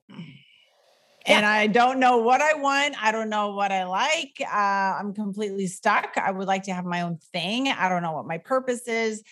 and 1.25 1.45
I 1.45 1.67
don't 1.67 1.99
know 1.99 2.17
what 2.17 2.41
I 2.41 2.55
want. 2.55 3.01
I 3.01 3.11
don't 3.11 3.29
know 3.29 3.51
what 3.51 3.71
I 3.71 3.85
like. 3.85 4.41
Uh, 4.41 4.99
I'm 4.99 5.13
completely 5.13 5.67
stuck. 5.67 6.17
I 6.17 6.31
would 6.31 6.47
like 6.47 6.63
to 6.63 6.73
have 6.73 6.85
my 6.85 7.01
own 7.01 7.17
thing. 7.31 7.69
I 7.69 7.89
don't 7.89 8.03
know 8.03 8.11
what 8.11 8.25
my 8.25 8.37
purpose 8.37 8.87
is. 8.87 9.23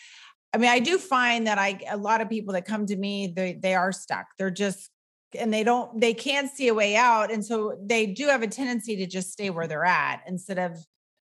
I 0.54 0.58
mean, 0.58 0.70
I 0.70 0.80
do 0.80 0.98
find 0.98 1.48
that 1.48 1.58
I 1.58 1.80
a 1.90 1.98
lot 1.98 2.22
of 2.22 2.30
people 2.30 2.54
that 2.54 2.66
come 2.66 2.86
to 2.86 2.96
me, 2.96 3.28
they 3.28 3.54
they 3.54 3.76
are 3.76 3.92
stuck. 3.92 4.28
They're 4.38 4.52
just 4.52 4.90
and 5.38 5.54
they 5.54 5.64
don't 5.64 6.00
they 6.00 6.14
can't 6.14 6.50
see 6.52 6.68
a 6.68 6.74
way 6.74 6.96
out, 6.96 7.32
and 7.32 7.46
so 7.46 7.78
they 7.82 8.06
do 8.06 8.28
have 8.28 8.42
a 8.42 8.48
tendency 8.48 8.96
to 8.98 9.06
just 9.06 9.32
stay 9.32 9.50
where 9.50 9.68
they're 9.68 9.86
at 9.86 10.22
instead 10.28 10.60
of 10.60 10.78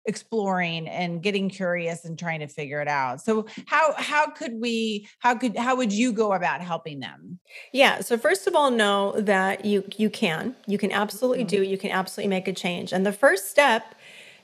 exploring 0.04 0.88
and 0.88 1.22
getting 1.22 1.48
curious 1.48 2.04
and 2.04 2.18
trying 2.18 2.40
to 2.40 2.48
figure 2.48 2.80
it 2.80 2.88
out. 2.88 3.20
So 3.20 3.46
how 3.66 3.94
how 3.96 4.30
could 4.30 4.60
we 4.60 5.08
how 5.20 5.34
could 5.36 5.56
how 5.56 5.76
would 5.76 5.92
you 5.92 6.12
go 6.12 6.32
about 6.32 6.60
helping 6.60 7.00
them? 7.00 7.38
Yeah. 7.72 8.00
So 8.00 8.18
first 8.18 8.46
of 8.46 8.54
all, 8.54 8.70
know 8.70 9.12
that 9.20 9.64
you 9.64 9.84
you 9.96 10.10
can. 10.10 10.56
You 10.66 10.78
can 10.78 10.92
absolutely 10.92 11.44
mm-hmm. 11.44 11.62
do. 11.62 11.62
You 11.62 11.78
can 11.78 11.90
absolutely 11.90 12.30
make 12.30 12.48
a 12.48 12.52
change. 12.52 12.92
And 12.92 13.06
the 13.06 13.12
first 13.12 13.50
step 13.50 13.94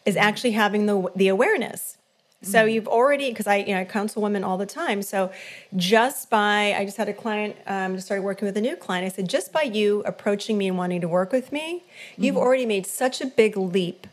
is 0.05 0.15
mm-hmm. 0.15 0.25
actually 0.25 0.53
having 0.53 0.87
the 0.87 1.11
the 1.17 1.29
awareness. 1.29 1.98
So 2.43 2.59
mm-hmm. 2.59 2.69
you've 2.69 2.89
already 2.89 3.31
because 3.31 3.47
I 3.49 3.57
you 3.57 3.75
know 3.75 3.81
I 3.81 3.85
counsel 3.85 4.23
women 4.23 4.45
all 4.45 4.59
the 4.59 4.67
time. 4.67 5.03
So 5.03 5.33
just 5.77 6.31
by 6.31 6.75
I 6.79 6.85
just 6.85 6.97
had 6.97 7.09
a 7.09 7.13
client 7.13 7.57
um, 7.67 7.95
just 7.95 8.07
started 8.07 8.23
working 8.23 8.47
with 8.47 8.57
a 8.57 8.61
new 8.61 8.77
client. 8.77 9.05
I 9.05 9.09
said 9.09 9.29
just 9.29 9.53
by 9.53 9.63
you 9.63 10.03
approaching 10.07 10.57
me 10.57 10.69
and 10.69 10.79
wanting 10.79 11.01
to 11.01 11.09
work 11.09 11.33
with 11.33 11.51
me, 11.51 11.85
you've 12.17 12.35
mm-hmm. 12.35 12.43
already 12.45 12.67
made 12.67 12.87
such 12.87 13.21
a 13.21 13.27
big 13.27 13.57
leap 13.57 14.07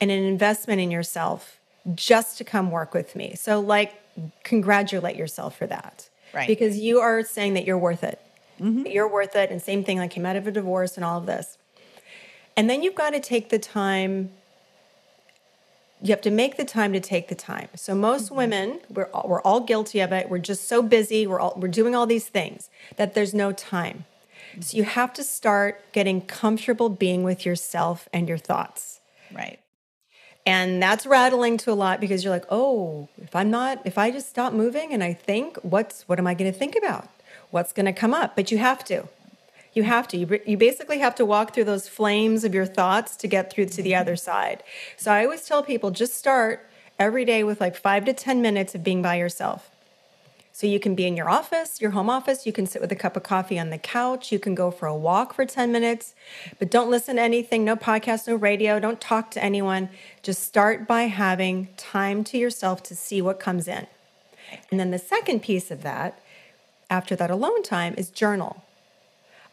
and 0.00 0.10
an 0.10 0.22
investment 0.22 0.80
in 0.80 0.90
yourself 0.90 1.58
just 1.94 2.36
to 2.38 2.44
come 2.44 2.70
work 2.70 2.92
with 2.92 3.16
me. 3.16 3.34
So 3.36 3.60
like 3.60 3.94
congratulate 4.44 5.16
yourself 5.16 5.56
for 5.56 5.66
that. 5.66 6.08
Right. 6.34 6.46
Because 6.46 6.78
you 6.78 7.00
are 7.00 7.22
saying 7.22 7.54
that 7.54 7.64
you're 7.64 7.78
worth 7.78 8.04
it. 8.04 8.20
Mm-hmm. 8.60 8.86
You're 8.86 9.08
worth 9.08 9.34
it. 9.36 9.50
And 9.50 9.60
same 9.60 9.84
thing, 9.84 9.98
like 9.98 10.10
came 10.10 10.26
out 10.26 10.36
of 10.36 10.46
a 10.46 10.50
divorce 10.50 10.96
and 10.96 11.04
all 11.04 11.18
of 11.18 11.26
this. 11.26 11.58
And 12.56 12.68
then 12.68 12.82
you've 12.82 12.94
got 12.94 13.10
to 13.10 13.20
take 13.20 13.48
the 13.48 13.58
time. 13.58 14.30
You 16.02 16.10
have 16.10 16.20
to 16.22 16.30
make 16.30 16.56
the 16.56 16.64
time 16.64 16.92
to 16.92 17.00
take 17.00 17.28
the 17.28 17.34
time. 17.34 17.68
So 17.76 17.94
most 17.94 18.26
mm-hmm. 18.26 18.36
women, 18.36 18.80
we're 18.90 19.08
all, 19.14 19.28
we're 19.28 19.42
all 19.42 19.60
guilty 19.60 20.00
of 20.00 20.12
it. 20.12 20.28
We're 20.28 20.38
just 20.38 20.66
so 20.68 20.82
busy. 20.82 21.26
We're 21.26 21.40
all 21.40 21.54
we're 21.56 21.68
doing 21.68 21.94
all 21.94 22.06
these 22.06 22.26
things 22.26 22.70
that 22.96 23.14
there's 23.14 23.32
no 23.32 23.52
time. 23.52 24.04
Mm-hmm. 24.50 24.60
So 24.62 24.76
you 24.76 24.84
have 24.84 25.12
to 25.14 25.22
start 25.22 25.92
getting 25.92 26.20
comfortable 26.20 26.88
being 26.88 27.22
with 27.22 27.46
yourself 27.46 28.08
and 28.12 28.28
your 28.28 28.38
thoughts. 28.38 29.00
Right. 29.32 29.58
And 30.44 30.82
that's 30.82 31.06
rattling 31.06 31.56
to 31.58 31.72
a 31.72 31.74
lot 31.74 32.00
because 32.00 32.24
you're 32.24 32.32
like, 32.32 32.46
oh, 32.50 33.08
if 33.18 33.34
I'm 33.36 33.50
not, 33.50 33.80
if 33.84 33.96
I 33.96 34.10
just 34.10 34.28
stop 34.28 34.52
moving 34.52 34.92
and 34.92 35.02
I 35.02 35.12
think, 35.12 35.56
what's, 35.58 36.08
what 36.08 36.18
am 36.18 36.26
I 36.26 36.34
going 36.34 36.52
to 36.52 36.58
think 36.58 36.74
about? 36.76 37.08
What's 37.50 37.72
going 37.72 37.86
to 37.86 37.92
come 37.92 38.12
up? 38.12 38.34
But 38.34 38.50
you 38.50 38.58
have 38.58 38.84
to. 38.86 39.08
You 39.74 39.84
have 39.84 40.06
to. 40.08 40.16
You, 40.16 40.40
you 40.46 40.56
basically 40.56 40.98
have 40.98 41.14
to 41.16 41.24
walk 41.24 41.54
through 41.54 41.64
those 41.64 41.88
flames 41.88 42.44
of 42.44 42.54
your 42.54 42.66
thoughts 42.66 43.16
to 43.16 43.26
get 43.26 43.52
through 43.52 43.66
to 43.66 43.82
the 43.82 43.94
other 43.94 44.16
side. 44.16 44.62
So 44.96 45.10
I 45.12 45.24
always 45.24 45.46
tell 45.46 45.62
people 45.62 45.90
just 45.90 46.14
start 46.14 46.68
every 46.98 47.24
day 47.24 47.42
with 47.42 47.60
like 47.60 47.76
five 47.76 48.04
to 48.04 48.12
10 48.12 48.42
minutes 48.42 48.74
of 48.74 48.84
being 48.84 49.02
by 49.02 49.16
yourself. 49.16 49.70
So 50.54 50.66
you 50.66 50.78
can 50.78 50.94
be 50.94 51.06
in 51.06 51.16
your 51.16 51.30
office, 51.30 51.80
your 51.80 51.92
home 51.92 52.10
office, 52.10 52.44
you 52.44 52.52
can 52.52 52.66
sit 52.66 52.82
with 52.82 52.92
a 52.92 52.96
cup 52.96 53.16
of 53.16 53.22
coffee 53.22 53.58
on 53.58 53.70
the 53.70 53.78
couch, 53.78 54.30
you 54.30 54.38
can 54.38 54.54
go 54.54 54.70
for 54.70 54.86
a 54.86 54.94
walk 54.94 55.32
for 55.32 55.46
10 55.46 55.72
minutes, 55.72 56.14
but 56.58 56.70
don't 56.70 56.90
listen 56.90 57.16
to 57.16 57.22
anything, 57.22 57.64
no 57.64 57.74
podcast, 57.74 58.28
no 58.28 58.36
radio, 58.36 58.78
don't 58.78 59.00
talk 59.00 59.30
to 59.30 59.42
anyone. 59.42 59.88
Just 60.22 60.42
start 60.42 60.86
by 60.86 61.04
having 61.04 61.68
time 61.78 62.22
to 62.24 62.36
yourself 62.36 62.82
to 62.84 62.94
see 62.94 63.22
what 63.22 63.40
comes 63.40 63.66
in. 63.66 63.86
And 64.70 64.78
then 64.78 64.90
the 64.90 64.98
second 64.98 65.40
piece 65.40 65.70
of 65.70 65.82
that, 65.82 66.20
after 66.90 67.16
that 67.16 67.30
alone 67.30 67.62
time 67.62 67.94
is 67.96 68.10
journal. 68.10 68.62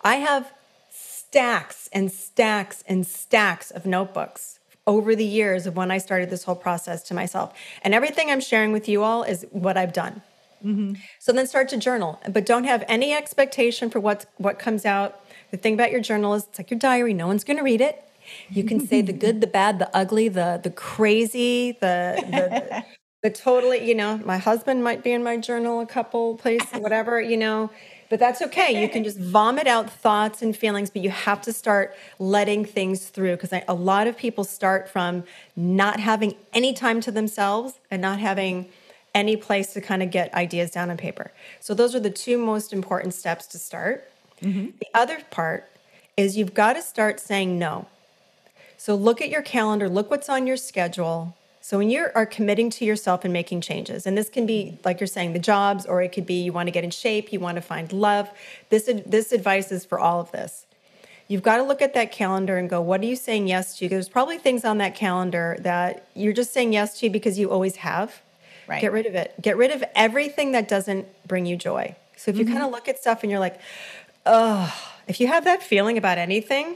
I 0.02 0.16
have 0.16 0.52
stacks 0.90 1.90
and 1.94 2.12
stacks 2.12 2.84
and 2.88 3.06
stacks 3.06 3.72
of 3.72 3.86
notebooks 3.86 4.60
over 4.88 5.16
the 5.16 5.26
years 5.26 5.68
of 5.68 5.76
when 5.76 5.92
I 5.92 6.00
started 6.00 6.30
this 6.30 6.44
whole 6.44 6.56
process 6.56 7.04
to 7.04 7.14
myself. 7.14 7.54
And 7.84 7.94
everything 7.94 8.32
I'm 8.32 8.42
sharing 8.42 8.72
with 8.72 8.90
you 8.90 9.04
all 9.04 9.24
is 9.24 9.46
what 9.52 9.78
I've 9.78 9.94
done. 9.94 10.24
Mm-hmm. 10.66 10.94
So 11.20 11.32
then 11.32 11.48
start 11.48 11.70
to 11.70 11.78
journal, 11.78 12.20
but 12.30 12.46
don't 12.46 12.66
have 12.66 12.84
any 12.88 13.14
expectation 13.14 13.90
for 13.90 14.00
what 14.00 14.26
what 14.38 14.60
comes 14.60 14.86
out. 14.86 15.24
The 15.52 15.58
thing 15.58 15.74
about 15.74 15.92
your 15.92 16.02
journal 16.02 16.34
is 16.34 16.48
it's 16.48 16.60
like 16.60 16.70
your 16.70 16.80
diary. 16.80 17.14
No 17.14 17.28
one's 17.28 17.44
going 17.44 17.58
to 17.58 17.64
read 17.64 17.82
it. 17.82 18.04
You 18.50 18.64
can 18.64 18.86
say 18.86 19.02
the 19.02 19.14
good, 19.14 19.42
the 19.42 19.48
bad, 19.48 19.80
the 19.80 19.96
ugly, 19.96 20.28
the 20.28 20.60
the 20.62 20.70
crazy, 20.70 21.78
the 21.80 22.22
the, 22.30 22.86
the 23.24 23.30
totally. 23.30 23.88
You 23.88 23.96
know, 23.96 24.18
my 24.26 24.38
husband 24.38 24.84
might 24.84 25.02
be 25.04 25.14
in 25.14 25.24
my 25.24 25.38
journal 25.38 25.80
a 25.80 25.86
couple 25.86 26.36
places, 26.36 26.68
whatever. 26.74 27.22
You 27.22 27.38
know, 27.38 27.70
but 28.10 28.20
that's 28.20 28.42
okay. 28.42 28.82
You 28.82 28.90
can 28.90 29.04
just 29.04 29.20
vomit 29.20 29.68
out 29.68 29.90
thoughts 29.90 30.42
and 30.42 30.56
feelings, 30.56 30.90
but 30.90 31.04
you 31.04 31.12
have 31.12 31.42
to 31.44 31.54
start 31.54 31.96
letting 32.18 32.66
things 32.66 33.08
through 33.08 33.38
because 33.38 33.54
a 33.68 33.74
lot 33.74 34.08
of 34.08 34.18
people 34.18 34.44
start 34.44 34.90
from 34.90 35.24
not 35.56 36.00
having 36.00 36.36
any 36.52 36.74
time 36.74 37.02
to 37.02 37.12
themselves 37.12 37.76
and 37.92 38.02
not 38.02 38.20
having 38.20 38.68
any 39.14 39.38
place 39.38 39.74
to 39.74 39.82
kind 39.82 40.02
of 40.02 40.12
get 40.12 40.34
ideas 40.34 40.72
down 40.72 40.90
on 40.90 40.98
paper. 40.98 41.32
So 41.60 41.74
those 41.74 41.96
are 41.96 42.00
the 42.00 42.10
two 42.10 42.38
most 42.38 42.74
important 42.74 43.14
steps 43.14 43.46
to 43.48 43.60
start. 43.60 44.10
Mm-hmm. 44.42 44.78
The 44.80 44.88
other 44.94 45.20
part 45.30 45.70
is 46.18 46.38
you've 46.38 46.54
got 46.54 46.74
to 46.74 46.82
start 46.82 47.20
saying 47.20 47.60
no. 47.60 47.88
So 48.78 48.96
look 48.96 49.22
at 49.22 49.30
your 49.30 49.42
calendar, 49.42 49.90
look 49.90 50.10
what's 50.10 50.30
on 50.30 50.48
your 50.48 50.58
schedule. 50.58 51.36
So 51.70 51.78
when 51.78 51.92
you 51.92 52.08
are 52.16 52.26
committing 52.26 52.72
to 52.72 52.84
yourself 52.84 53.24
and 53.24 53.32
making 53.32 53.62
changes, 53.62 54.08
and 54.08 54.18
this 54.18 54.28
can 54.28 54.48
be 54.48 54.80
like 54.84 55.00
you're 55.00 55.06
saying 55.06 55.34
the 55.34 55.40
jobs, 55.40 55.86
or 55.86 56.02
it 56.02 56.12
could 56.12 56.26
be 56.26 56.42
you 56.42 56.52
want 56.52 56.66
to 56.66 56.72
get 56.72 56.84
in 56.84 56.90
shape, 56.90 57.32
you 57.32 57.40
want 57.40 57.58
to 57.58 57.62
find 57.62 57.94
love. 57.94 58.28
This 58.70 58.90
this 59.06 59.32
advice 59.32 59.72
is 59.72 59.86
for 59.86 60.00
all 60.00 60.20
of 60.20 60.32
this. 60.32 60.66
You've 61.28 61.44
got 61.44 61.58
to 61.58 61.64
look 61.64 61.84
at 61.84 61.94
that 61.94 62.12
calendar 62.12 62.58
and 62.58 62.68
go, 62.68 62.82
what 62.82 63.02
are 63.02 63.06
you 63.06 63.16
saying 63.16 63.48
yes 63.48 63.78
to? 63.78 63.88
There's 63.88 64.10
probably 64.10 64.40
things 64.40 64.66
on 64.66 64.80
that 64.80 64.96
calendar 64.96 65.58
that 65.60 66.08
you're 66.16 66.34
just 66.34 66.54
saying 66.54 66.74
yes 66.74 67.00
to 67.02 67.10
because 67.12 67.38
you 67.38 67.52
always 67.52 67.76
have 67.76 68.20
Right. 68.70 68.82
Get 68.82 68.92
rid 68.92 69.08
of 69.08 69.16
it. 69.16 69.34
Get 69.42 69.58
rid 69.58 69.72
of 69.72 69.84
everything 69.96 70.52
that 70.52 70.68
doesn't 70.68 71.08
bring 71.28 71.48
you 71.48 71.56
joy. 71.56 71.96
So 72.16 72.30
if 72.30 72.38
you 72.38 72.46
mm-hmm. 72.46 72.54
kind 72.54 72.66
of 72.66 72.72
look 72.72 72.88
at 72.88 73.00
stuff 73.00 73.24
and 73.24 73.32
you're 73.32 73.40
like, 73.40 73.60
oh, 74.28 74.72
if 75.08 75.20
you 75.20 75.26
have 75.26 75.44
that 75.46 75.64
feeling 75.64 75.98
about 75.98 76.20
anything, 76.20 76.76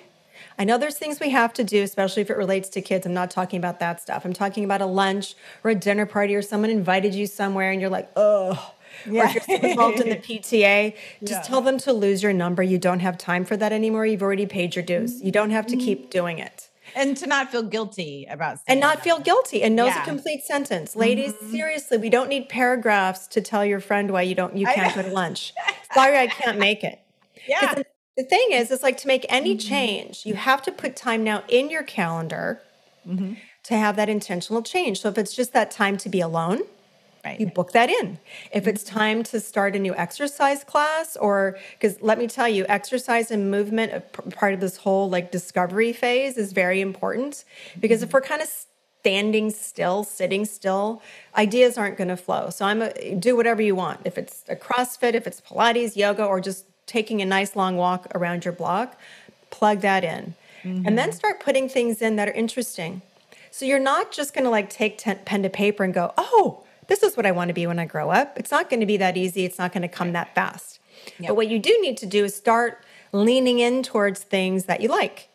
I 0.57 0.63
know 0.63 0.77
there's 0.77 0.97
things 0.97 1.19
we 1.19 1.29
have 1.29 1.53
to 1.53 1.63
do, 1.63 1.83
especially 1.83 2.21
if 2.21 2.29
it 2.29 2.37
relates 2.37 2.69
to 2.69 2.81
kids. 2.81 3.05
I'm 3.05 3.13
not 3.13 3.31
talking 3.31 3.57
about 3.57 3.79
that 3.79 4.01
stuff. 4.01 4.25
I'm 4.25 4.33
talking 4.33 4.63
about 4.63 4.81
a 4.81 4.85
lunch 4.85 5.35
or 5.63 5.71
a 5.71 5.75
dinner 5.75 6.05
party 6.05 6.35
or 6.35 6.41
someone 6.41 6.69
invited 6.69 7.15
you 7.15 7.27
somewhere 7.27 7.71
and 7.71 7.81
you're 7.81 7.89
like, 7.89 8.11
oh, 8.15 8.73
yeah. 9.05 9.23
or 9.23 9.37
if 9.37 9.47
you're 9.47 9.59
involved 9.59 9.99
in 9.99 10.09
the 10.09 10.15
PTA, 10.17 10.95
just 11.21 11.31
yeah. 11.31 11.41
tell 11.41 11.61
them 11.61 11.77
to 11.79 11.93
lose 11.93 12.21
your 12.21 12.33
number. 12.33 12.63
You 12.63 12.77
don't 12.77 12.99
have 12.99 13.17
time 13.17 13.45
for 13.45 13.57
that 13.57 13.71
anymore. 13.71 14.05
You've 14.05 14.23
already 14.23 14.45
paid 14.45 14.75
your 14.75 14.83
dues. 14.83 15.21
You 15.21 15.31
don't 15.31 15.51
have 15.51 15.65
to 15.67 15.75
mm-hmm. 15.75 15.85
keep 15.85 16.09
doing 16.09 16.39
it 16.39 16.69
and 16.95 17.17
to 17.17 17.27
not 17.27 17.51
feel 17.51 17.63
guilty 17.63 18.25
about 18.29 18.59
and 18.67 18.79
not 18.79 18.97
that. 18.97 19.03
feel 19.03 19.19
guilty 19.19 19.63
and 19.63 19.75
knows 19.75 19.89
yeah. 19.89 20.03
a 20.03 20.05
complete 20.05 20.43
sentence 20.43 20.95
ladies 20.95 21.33
mm-hmm. 21.33 21.51
seriously 21.51 21.97
we 21.97 22.09
don't 22.09 22.29
need 22.29 22.49
paragraphs 22.49 23.27
to 23.27 23.41
tell 23.41 23.65
your 23.65 23.79
friend 23.79 24.11
why 24.11 24.21
you 24.21 24.35
don't 24.35 24.55
you 24.55 24.65
can't 24.65 24.93
go 24.95 25.01
to 25.01 25.09
lunch 25.09 25.53
sorry 25.93 26.17
i 26.17 26.27
can't 26.27 26.59
make 26.59 26.83
it 26.83 26.99
yeah 27.47 27.81
the, 28.15 28.23
thing 28.23 28.47
is 28.51 28.71
it's 28.71 28.83
like 28.83 28.97
to 28.97 29.07
make 29.07 29.25
any 29.29 29.55
mm-hmm. 29.55 29.67
change 29.67 30.25
you 30.25 30.35
have 30.35 30.61
to 30.61 30.71
put 30.71 30.95
time 30.95 31.23
now 31.23 31.43
in 31.47 31.69
your 31.69 31.83
calendar 31.83 32.61
mm-hmm. 33.07 33.33
to 33.63 33.73
have 33.75 33.95
that 33.95 34.09
intentional 34.09 34.61
change 34.61 35.01
so 35.01 35.09
if 35.09 35.17
it's 35.17 35.35
just 35.35 35.53
that 35.53 35.71
time 35.71 35.97
to 35.97 36.09
be 36.09 36.21
alone 36.21 36.61
Right. 37.25 37.39
You 37.39 37.47
book 37.47 37.71
that 37.71 37.89
in. 37.89 38.19
If 38.51 38.67
it's 38.67 38.83
mm-hmm. 38.83 38.99
time 38.99 39.23
to 39.23 39.39
start 39.39 39.77
a 39.77 39.79
new 39.79 39.95
exercise 39.95 40.65
class, 40.65 41.15
or 41.15 41.57
because 41.71 42.01
let 42.01 42.17
me 42.17 42.27
tell 42.27 42.49
you, 42.49 42.65
exercise 42.67 43.31
and 43.31 43.49
movement, 43.49 44.11
part 44.33 44.53
of 44.53 44.59
this 44.59 44.75
whole 44.75 45.09
like 45.09 45.31
discovery 45.31 45.93
phase, 45.93 46.37
is 46.37 46.51
very 46.51 46.81
important. 46.81 47.45
Because 47.79 48.01
if 48.01 48.09
mm-hmm. 48.09 48.17
we're 48.17 48.21
kind 48.21 48.41
of 48.41 48.49
standing 48.99 49.51
still, 49.51 50.03
sitting 50.03 50.43
still, 50.43 51.01
ideas 51.35 51.77
aren't 51.77 51.97
going 51.97 52.09
to 52.09 52.17
flow. 52.17 52.49
So 52.49 52.65
I'm 52.65 52.81
a, 52.81 53.15
do 53.15 53.37
whatever 53.37 53.61
you 53.61 53.75
want. 53.75 54.01
If 54.03 54.17
it's 54.17 54.43
a 54.49 54.55
CrossFit, 54.55 55.13
if 55.13 55.25
it's 55.25 55.39
Pilates, 55.39 55.95
yoga, 55.95 56.25
or 56.25 56.41
just 56.41 56.65
taking 56.93 57.21
a 57.21 57.25
nice 57.25 57.55
long 57.55 57.75
walk 57.75 58.01
around 58.15 58.45
your 58.45 58.53
block, 58.53 58.99
plug 59.49 59.81
that 59.81 60.03
in, 60.03 60.35
mm-hmm. 60.63 60.85
and 60.85 60.97
then 60.97 61.09
mm-hmm. 61.09 61.17
start 61.21 61.39
putting 61.39 61.67
things 61.67 62.01
in 62.01 62.15
that 62.17 62.27
are 62.27 62.37
interesting. 62.43 63.01
So 63.51 63.65
you're 63.65 63.87
not 63.93 64.11
just 64.11 64.33
going 64.33 64.45
to 64.45 64.49
like 64.49 64.69
take 64.69 64.97
t- 64.97 65.13
pen 65.29 65.43
to 65.43 65.49
paper 65.49 65.83
and 65.83 65.93
go, 65.93 66.13
oh 66.17 66.63
this 66.87 67.03
is 67.03 67.15
what 67.17 67.25
I 67.25 67.31
want 67.31 67.49
to 67.49 67.53
be 67.53 67.67
when 67.67 67.79
I 67.79 67.85
grow 67.85 68.09
up. 68.09 68.37
It's 68.37 68.51
not 68.51 68.69
going 68.69 68.79
to 68.79 68.85
be 68.85 68.97
that 68.97 69.17
easy. 69.17 69.45
It's 69.45 69.57
not 69.57 69.71
going 69.71 69.83
to 69.83 69.87
come 69.87 70.13
that 70.13 70.35
fast. 70.35 70.79
Yep. 71.19 71.29
But 71.29 71.35
what 71.35 71.47
you 71.47 71.59
do 71.59 71.77
need 71.81 71.97
to 71.97 72.05
do 72.05 72.25
is 72.25 72.35
start 72.35 72.83
leaning 73.11 73.59
in 73.59 73.83
towards 73.83 74.21
things 74.21 74.65
that 74.65 74.81
you 74.81 74.89
like. 74.89 75.29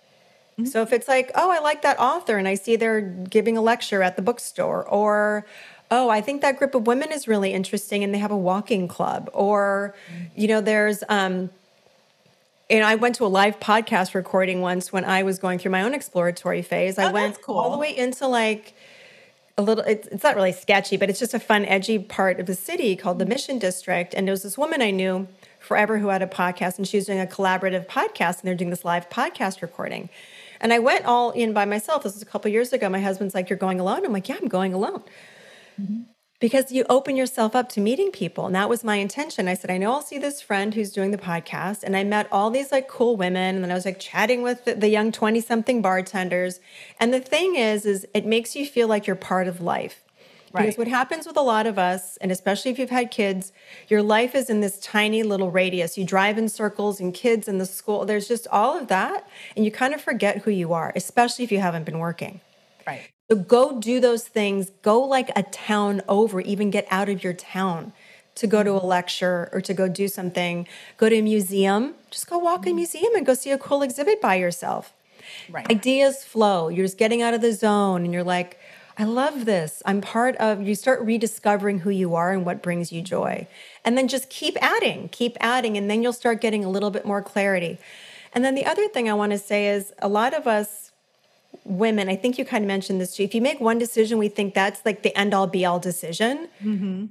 Mm-hmm. 0.52 0.66
So 0.66 0.82
if 0.82 0.92
it's 0.92 1.08
like, 1.08 1.30
oh, 1.34 1.50
I 1.50 1.60
like 1.60 1.82
that 1.82 1.98
author 1.98 2.38
and 2.38 2.48
I 2.48 2.54
see 2.54 2.76
they're 2.76 3.00
giving 3.00 3.56
a 3.56 3.62
lecture 3.62 4.02
at 4.02 4.16
the 4.16 4.22
bookstore, 4.22 4.84
or 4.88 5.46
oh, 5.90 6.08
I 6.08 6.20
think 6.20 6.42
that 6.42 6.58
group 6.58 6.74
of 6.74 6.86
women 6.86 7.12
is 7.12 7.26
really 7.26 7.52
interesting 7.52 8.04
and 8.04 8.14
they 8.14 8.18
have 8.18 8.30
a 8.30 8.36
walking 8.36 8.88
club, 8.88 9.30
or 9.32 9.94
you 10.36 10.48
know, 10.48 10.60
there's 10.60 11.02
um, 11.08 11.50
and 12.70 12.84
I 12.84 12.96
went 12.96 13.14
to 13.16 13.24
a 13.24 13.28
live 13.28 13.58
podcast 13.60 14.14
recording 14.14 14.60
once 14.60 14.92
when 14.92 15.04
I 15.04 15.22
was 15.22 15.38
going 15.38 15.58
through 15.58 15.70
my 15.70 15.82
own 15.82 15.94
exploratory 15.94 16.62
phase. 16.62 16.98
Oh, 16.98 17.04
I 17.04 17.12
went 17.12 17.40
cool. 17.40 17.56
all 17.56 17.72
the 17.72 17.78
way 17.78 17.96
into 17.96 18.26
like 18.26 18.74
a 19.56 19.62
little 19.62 19.82
it's, 19.84 20.06
it's 20.08 20.22
not 20.22 20.36
really 20.36 20.52
sketchy 20.52 20.96
but 20.96 21.10
it's 21.10 21.18
just 21.18 21.34
a 21.34 21.40
fun 21.40 21.64
edgy 21.64 21.98
part 21.98 22.38
of 22.38 22.46
the 22.46 22.54
city 22.54 22.94
called 22.94 23.18
the 23.18 23.26
mission 23.26 23.58
district. 23.58 24.14
And 24.14 24.26
there 24.26 24.32
was 24.32 24.42
this 24.42 24.58
woman 24.58 24.82
i 24.82 24.90
knew 24.90 25.26
forever 25.58 25.98
who 25.98 26.08
had 26.08 26.22
a 26.22 26.26
podcast 26.26 26.78
and 26.78 26.86
she 26.86 26.96
was 26.96 27.06
doing 27.06 27.20
a 27.20 27.26
collaborative 27.26 27.86
podcast 27.86 28.40
and 28.40 28.44
they're 28.44 28.54
doing 28.54 28.70
this 28.70 28.84
live 28.84 29.08
podcast 29.08 29.62
recording. 29.62 30.10
And 30.60 30.72
i 30.72 30.78
went 30.78 31.06
all 31.06 31.30
in 31.30 31.52
by 31.52 31.64
myself. 31.64 32.02
This 32.02 32.14
was 32.14 32.22
a 32.22 32.26
couple 32.26 32.50
years 32.50 32.72
ago. 32.72 32.88
My 32.88 33.00
husband's 33.00 33.34
like 33.34 33.48
you're 33.48 33.58
going 33.58 33.80
alone? 33.80 34.04
I'm 34.04 34.12
like 34.12 34.28
yeah 34.28 34.36
i'm 34.40 34.48
going 34.48 34.74
alone 34.74 35.02
mm-hmm 35.80 36.02
because 36.40 36.70
you 36.70 36.84
open 36.88 37.16
yourself 37.16 37.56
up 37.56 37.68
to 37.70 37.80
meeting 37.80 38.10
people. 38.12 38.46
And 38.46 38.54
that 38.54 38.68
was 38.68 38.84
my 38.84 38.96
intention. 38.96 39.48
I 39.48 39.54
said, 39.54 39.70
I 39.70 39.78
know 39.78 39.92
I'll 39.92 40.02
see 40.02 40.18
this 40.18 40.40
friend 40.40 40.72
who's 40.72 40.92
doing 40.92 41.10
the 41.10 41.18
podcast. 41.18 41.82
And 41.82 41.96
I 41.96 42.04
met 42.04 42.28
all 42.30 42.50
these 42.50 42.70
like 42.70 42.88
cool 42.88 43.16
women. 43.16 43.56
And 43.56 43.64
then 43.64 43.72
I 43.72 43.74
was 43.74 43.84
like 43.84 43.98
chatting 43.98 44.42
with 44.42 44.64
the, 44.64 44.74
the 44.74 44.88
young 44.88 45.10
20 45.10 45.40
something 45.40 45.82
bartenders. 45.82 46.60
And 47.00 47.12
the 47.12 47.20
thing 47.20 47.56
is, 47.56 47.84
is 47.84 48.06
it 48.14 48.24
makes 48.24 48.54
you 48.54 48.66
feel 48.66 48.86
like 48.86 49.06
you're 49.06 49.16
part 49.16 49.48
of 49.48 49.60
life. 49.60 50.04
Right. 50.50 50.62
Because 50.62 50.78
what 50.78 50.88
happens 50.88 51.26
with 51.26 51.36
a 51.36 51.42
lot 51.42 51.66
of 51.66 51.78
us, 51.78 52.16
and 52.18 52.32
especially 52.32 52.70
if 52.70 52.78
you've 52.78 52.88
had 52.88 53.10
kids, 53.10 53.52
your 53.88 54.02
life 54.02 54.34
is 54.34 54.48
in 54.48 54.60
this 54.60 54.78
tiny 54.78 55.22
little 55.22 55.50
radius. 55.50 55.98
You 55.98 56.06
drive 56.06 56.38
in 56.38 56.48
circles 56.48 57.00
and 57.00 57.12
kids 57.12 57.48
in 57.48 57.58
the 57.58 57.66
school. 57.66 58.06
There's 58.06 58.28
just 58.28 58.46
all 58.48 58.78
of 58.78 58.88
that. 58.88 59.28
And 59.56 59.64
you 59.64 59.70
kind 59.70 59.92
of 59.92 60.00
forget 60.00 60.38
who 60.38 60.50
you 60.50 60.72
are, 60.72 60.92
especially 60.96 61.44
if 61.44 61.52
you 61.52 61.58
haven't 61.58 61.84
been 61.84 61.98
working. 61.98 62.40
Right. 62.88 63.10
So 63.30 63.36
go 63.36 63.78
do 63.78 64.00
those 64.00 64.26
things. 64.26 64.70
Go 64.80 65.00
like 65.00 65.30
a 65.36 65.42
town 65.42 66.00
over, 66.08 66.40
even 66.40 66.70
get 66.70 66.86
out 66.90 67.10
of 67.10 67.22
your 67.22 67.34
town 67.34 67.92
to 68.36 68.46
go 68.46 68.62
to 68.62 68.72
a 68.72 68.78
mm-hmm. 68.78 68.86
lecture 68.86 69.50
or 69.52 69.60
to 69.60 69.74
go 69.74 69.88
do 69.88 70.08
something. 70.08 70.66
Go 70.96 71.10
to 71.10 71.16
a 71.16 71.22
museum. 71.22 71.94
Just 72.10 72.30
go 72.30 72.38
walk 72.38 72.60
in 72.60 72.68
a 72.68 72.70
mm-hmm. 72.70 72.76
museum 72.76 73.14
and 73.14 73.26
go 73.26 73.34
see 73.34 73.50
a 73.50 73.58
cool 73.58 73.82
exhibit 73.82 74.22
by 74.22 74.36
yourself. 74.36 74.94
Right. 75.50 75.70
Ideas 75.70 76.24
flow. 76.24 76.68
You're 76.68 76.86
just 76.86 76.96
getting 76.96 77.20
out 77.20 77.34
of 77.34 77.42
the 77.42 77.52
zone 77.52 78.04
and 78.04 78.12
you're 78.14 78.24
like, 78.24 78.58
I 78.96 79.04
love 79.04 79.44
this. 79.44 79.82
I'm 79.84 80.00
part 80.00 80.34
of, 80.36 80.66
you 80.66 80.74
start 80.74 81.00
rediscovering 81.02 81.80
who 81.80 81.90
you 81.90 82.14
are 82.14 82.32
and 82.32 82.46
what 82.46 82.62
brings 82.62 82.90
you 82.90 83.02
joy. 83.02 83.46
And 83.84 83.96
then 83.98 84.08
just 84.08 84.30
keep 84.30 84.56
adding, 84.60 85.08
keep 85.10 85.36
adding, 85.40 85.76
and 85.76 85.90
then 85.90 86.02
you'll 86.02 86.12
start 86.12 86.40
getting 86.40 86.64
a 86.64 86.70
little 86.70 86.90
bit 86.90 87.04
more 87.04 87.22
clarity. 87.22 87.78
And 88.32 88.44
then 88.44 88.54
the 88.54 88.66
other 88.66 88.88
thing 88.88 89.08
I 89.08 89.14
want 89.14 89.32
to 89.32 89.38
say 89.38 89.68
is 89.68 89.92
a 90.00 90.08
lot 90.08 90.34
of 90.34 90.46
us, 90.46 90.87
women, 91.68 92.08
I 92.08 92.16
think 92.16 92.38
you 92.38 92.44
kind 92.44 92.64
of 92.64 92.68
mentioned 92.68 93.00
this 93.00 93.16
too. 93.16 93.22
If 93.22 93.34
you 93.34 93.42
make 93.42 93.60
one 93.60 93.78
decision, 93.78 94.18
we 94.18 94.28
think 94.28 94.54
that's 94.54 94.84
like 94.84 95.02
the 95.02 95.16
end 95.16 95.34
all 95.34 95.46
be 95.46 95.64
all 95.64 95.78
decision. 95.78 96.48
Mm-hmm. 96.62 97.06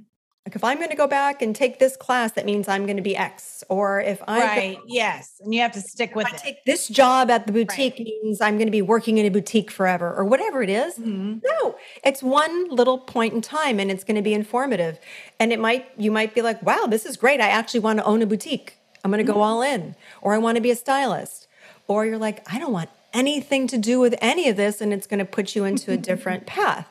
Like 0.46 0.56
if 0.56 0.64
I'm 0.64 0.78
going 0.78 0.88
to 0.88 0.96
go 0.96 1.06
back 1.06 1.42
and 1.42 1.54
take 1.54 1.78
this 1.78 1.94
class, 1.94 2.32
that 2.32 2.46
means 2.46 2.68
I'm 2.68 2.86
going 2.86 2.96
to 2.96 3.02
be 3.02 3.14
X. 3.14 3.62
Or 3.68 4.00
if 4.00 4.22
I 4.26 4.40
right, 4.40 4.78
yes, 4.86 5.34
and 5.44 5.52
you 5.52 5.60
have 5.60 5.72
to 5.72 5.80
stick 5.82 6.16
with 6.16 6.26
I 6.26 6.30
it. 6.30 6.38
take 6.38 6.64
this 6.64 6.88
job 6.88 7.30
at 7.30 7.46
the 7.46 7.52
boutique 7.52 7.96
right. 7.98 8.06
means 8.22 8.40
I'm 8.40 8.56
going 8.56 8.66
to 8.66 8.72
be 8.72 8.80
working 8.80 9.18
in 9.18 9.26
a 9.26 9.28
boutique 9.28 9.70
forever, 9.70 10.10
or 10.14 10.24
whatever 10.24 10.62
it 10.62 10.70
is. 10.70 10.94
Mm-hmm. 10.94 11.40
No, 11.44 11.76
it's 12.02 12.22
one 12.22 12.70
little 12.70 12.96
point 12.96 13.34
in 13.34 13.42
time, 13.42 13.78
and 13.78 13.90
it's 13.90 14.04
going 14.04 14.16
to 14.16 14.22
be 14.22 14.32
informative. 14.32 14.98
And 15.38 15.52
it 15.52 15.60
might 15.60 15.86
you 15.98 16.10
might 16.10 16.34
be 16.34 16.40
like, 16.40 16.62
wow, 16.62 16.86
this 16.88 17.04
is 17.04 17.18
great. 17.18 17.42
I 17.42 17.48
actually 17.50 17.80
want 17.80 17.98
to 17.98 18.04
own 18.06 18.22
a 18.22 18.26
boutique. 18.26 18.78
I'm 19.04 19.10
going 19.10 19.18
to 19.18 19.30
mm-hmm. 19.30 19.38
go 19.38 19.42
all 19.42 19.60
in, 19.60 19.96
or 20.22 20.32
I 20.32 20.38
want 20.38 20.56
to 20.56 20.62
be 20.62 20.70
a 20.70 20.76
stylist. 20.76 21.46
Or 21.88 22.06
you're 22.06 22.16
like, 22.16 22.50
I 22.50 22.58
don't 22.58 22.72
want 22.72 22.88
anything 23.12 23.66
to 23.68 23.78
do 23.78 24.00
with 24.00 24.14
any 24.20 24.48
of 24.48 24.56
this 24.56 24.80
and 24.80 24.92
it's 24.92 25.06
going 25.06 25.18
to 25.18 25.24
put 25.24 25.54
you 25.56 25.64
into 25.64 25.92
a 25.92 25.96
different 25.96 26.46
path. 26.46 26.88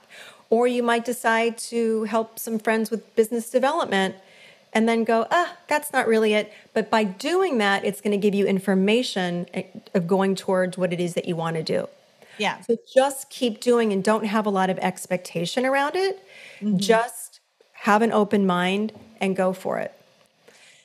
Or 0.50 0.68
you 0.68 0.82
might 0.82 1.06
decide 1.06 1.58
to 1.60 2.04
help 2.06 2.40
some 2.40 2.58
friends 2.58 2.90
with 2.90 3.16
business 3.16 3.50
development 3.50 4.16
and 4.74 4.88
then 4.88 5.04
go, 5.04 5.28
ah, 5.32 5.58
that's 5.68 5.92
not 5.92 6.08
really 6.08 6.34
it. 6.34 6.52
But 6.74 6.90
by 6.90 7.04
doing 7.04 7.58
that, 7.58 7.84
it's 7.84 8.02
going 8.02 8.12
to 8.12 8.18
give 8.18 8.36
you 8.36 8.46
information 8.46 9.48
eh, 9.54 9.64
of 9.94 10.08
going 10.08 10.36
towards 10.36 10.78
what 10.78 10.94
it 10.94 11.00
is 11.00 11.14
that 11.16 11.26
you 11.26 11.36
want 11.36 11.56
to 11.58 11.64
do. 11.64 11.88
Yeah. 12.38 12.62
So 12.62 12.78
just 12.94 13.30
keep 13.30 13.60
doing 13.60 13.92
and 13.92 14.04
don't 14.04 14.26
have 14.26 14.46
a 14.46 14.50
lot 14.50 14.70
of 14.70 14.78
expectation 14.80 15.66
around 15.66 15.96
it. 15.96 16.24
Mm-hmm. 16.60 16.78
Just 16.78 17.40
have 17.74 18.02
an 18.02 18.12
open 18.12 18.46
mind 18.46 18.94
and 19.20 19.36
go 19.36 19.54
for 19.54 19.80
it. 19.80 19.97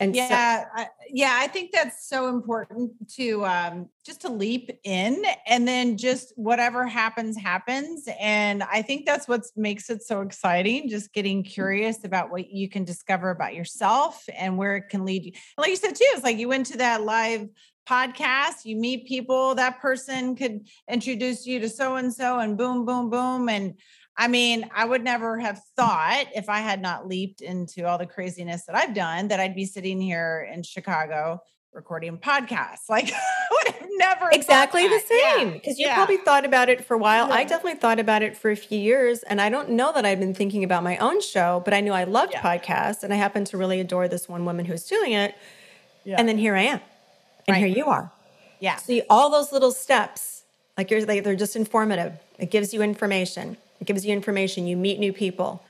And 0.03 0.15
so- 0.15 0.23
yeah, 0.23 0.65
I, 0.75 0.87
yeah, 1.09 1.37
I 1.39 1.47
think 1.47 1.73
that's 1.73 2.09
so 2.09 2.29
important 2.29 2.93
to 3.17 3.45
um, 3.45 3.89
just 4.05 4.23
to 4.23 4.33
leap 4.33 4.71
in, 4.85 5.23
and 5.47 5.67
then 5.67 5.97
just 5.97 6.33
whatever 6.37 6.87
happens, 6.87 7.37
happens. 7.37 8.09
And 8.19 8.63
I 8.63 8.83
think 8.83 9.07
that's 9.07 9.29
what 9.29 9.43
makes 9.57 9.91
it 9.91 10.03
so 10.03 10.23
exciting. 10.23 10.89
Just 10.89 11.13
getting 11.13 11.43
curious 11.43 12.05
about 12.05 12.31
what 12.31 12.51
you 12.51 12.69
can 12.69 12.85
discover 12.85 13.31
about 13.31 13.55
yourself 13.55 14.25
and 14.37 14.57
where 14.57 14.77
it 14.77 14.89
can 14.89 15.05
lead 15.05 15.25
you. 15.25 15.33
Like 15.59 15.71
you 15.71 15.77
said 15.77 15.95
too, 15.95 16.05
it's 16.09 16.25
like 16.25 16.39
you 16.39 16.49
went 16.49 16.67
to 16.67 16.79
that 16.79 17.03
live 17.03 17.49
podcast, 17.89 18.65
you 18.65 18.77
meet 18.77 19.07
people, 19.07 19.55
that 19.57 19.81
person 19.81 20.37
could 20.37 20.67
introduce 20.89 21.47
you 21.47 21.61
to 21.61 21.69
so 21.69 21.97
and 21.97 22.13
so, 22.13 22.39
and 22.39 22.57
boom, 22.57 22.85
boom, 22.85 23.11
boom, 23.11 23.49
and 23.49 23.75
I 24.17 24.29
mean, 24.29 24.69
I 24.75 24.85
would 24.85 25.03
never 25.03 25.39
have 25.39 25.61
thought 25.75 26.27
if 26.35 26.49
I 26.49 26.59
had 26.59 26.83
not 26.83 27.09
leaped 27.09 27.41
into 27.41 27.87
all 27.87 27.97
the 27.97 28.07
craziness 28.07 28.67
that 28.67 28.77
I've 28.77 28.95
done 28.95 29.29
that 29.29 29.41
I'd 29.41 29.55
be 29.55 29.65
sitting 29.65 30.01
here 30.01 30.47
in 30.53 30.63
Chicago 30.63 31.41
recording 31.73 32.19
podcasts. 32.19 32.81
Like, 32.91 33.11
I 33.11 33.49
would 33.51 33.75
have 33.75 33.89
never 33.93 34.29
exactly 34.31 34.87
the 34.87 35.01
same 35.01 35.53
because 35.53 35.79
Yeah. 35.79 35.87
you 35.87 35.89
Yeah. 35.89 35.95
probably 35.95 36.19
thought 36.19 36.45
about 36.45 36.69
it 36.69 36.85
for 36.85 36.93
a 36.95 36.99
while. 36.99 37.33
I 37.33 37.41
mm-hmm. 37.41 37.49
definitely 37.49 37.81
thought 37.81 37.99
about 37.99 38.23
it 38.23 38.37
for 38.37 38.51
a 38.51 38.57
few 38.57 38.79
years, 38.79 39.23
and 39.23 39.41
I 39.41 39.49
don't 39.49 39.71
know 39.71 39.93
that 39.95 40.05
I've 40.05 40.21
been 40.21 40.35
thinking 40.35 40.63
about 40.63 40.83
my 40.83 40.99
own 40.99 41.23
show, 41.23 41.63
but 41.65 41.73
I 41.73 41.81
knew 41.81 41.93
I 41.93 42.05
loved 42.05 42.33
Yeah. 42.33 42.43
podcasts, 42.43 43.03
and 43.03 43.15
I 43.15 43.17
happen 43.17 43.45
to 43.47 43.57
really 43.57 43.81
adore 43.81 44.09
this 44.09 44.29
one 44.29 44.45
woman 44.45 44.67
who's 44.67 44.85
doing 44.85 45.13
it. 45.13 45.35
Yeah. 46.05 46.17
And 46.19 46.29
then 46.29 46.37
here 46.37 46.55
I 46.55 46.63
am, 46.63 46.81
and 47.47 47.55
Right. 47.55 47.59
here 47.67 47.69
you 47.77 47.87
are. 47.87 48.11
yeah. 48.61 48.77
See 48.77 49.03
all 49.11 49.31
those 49.31 49.53
little 49.53 49.73
steps, 49.73 50.45
like 50.79 50.91
you're, 50.91 51.05
like 51.05 51.25
they're 51.25 51.35
just 51.35 51.57
informative. 51.57 52.13
It 52.39 52.51
gives 52.51 52.73
you 52.73 52.83
information. 52.83 53.57
It 53.81 53.87
gives 53.87 54.07
you 54.07 54.13
information. 54.13 54.67
You 54.67 54.77
meet 54.77 54.99
new 54.99 55.13
people. 55.13 55.63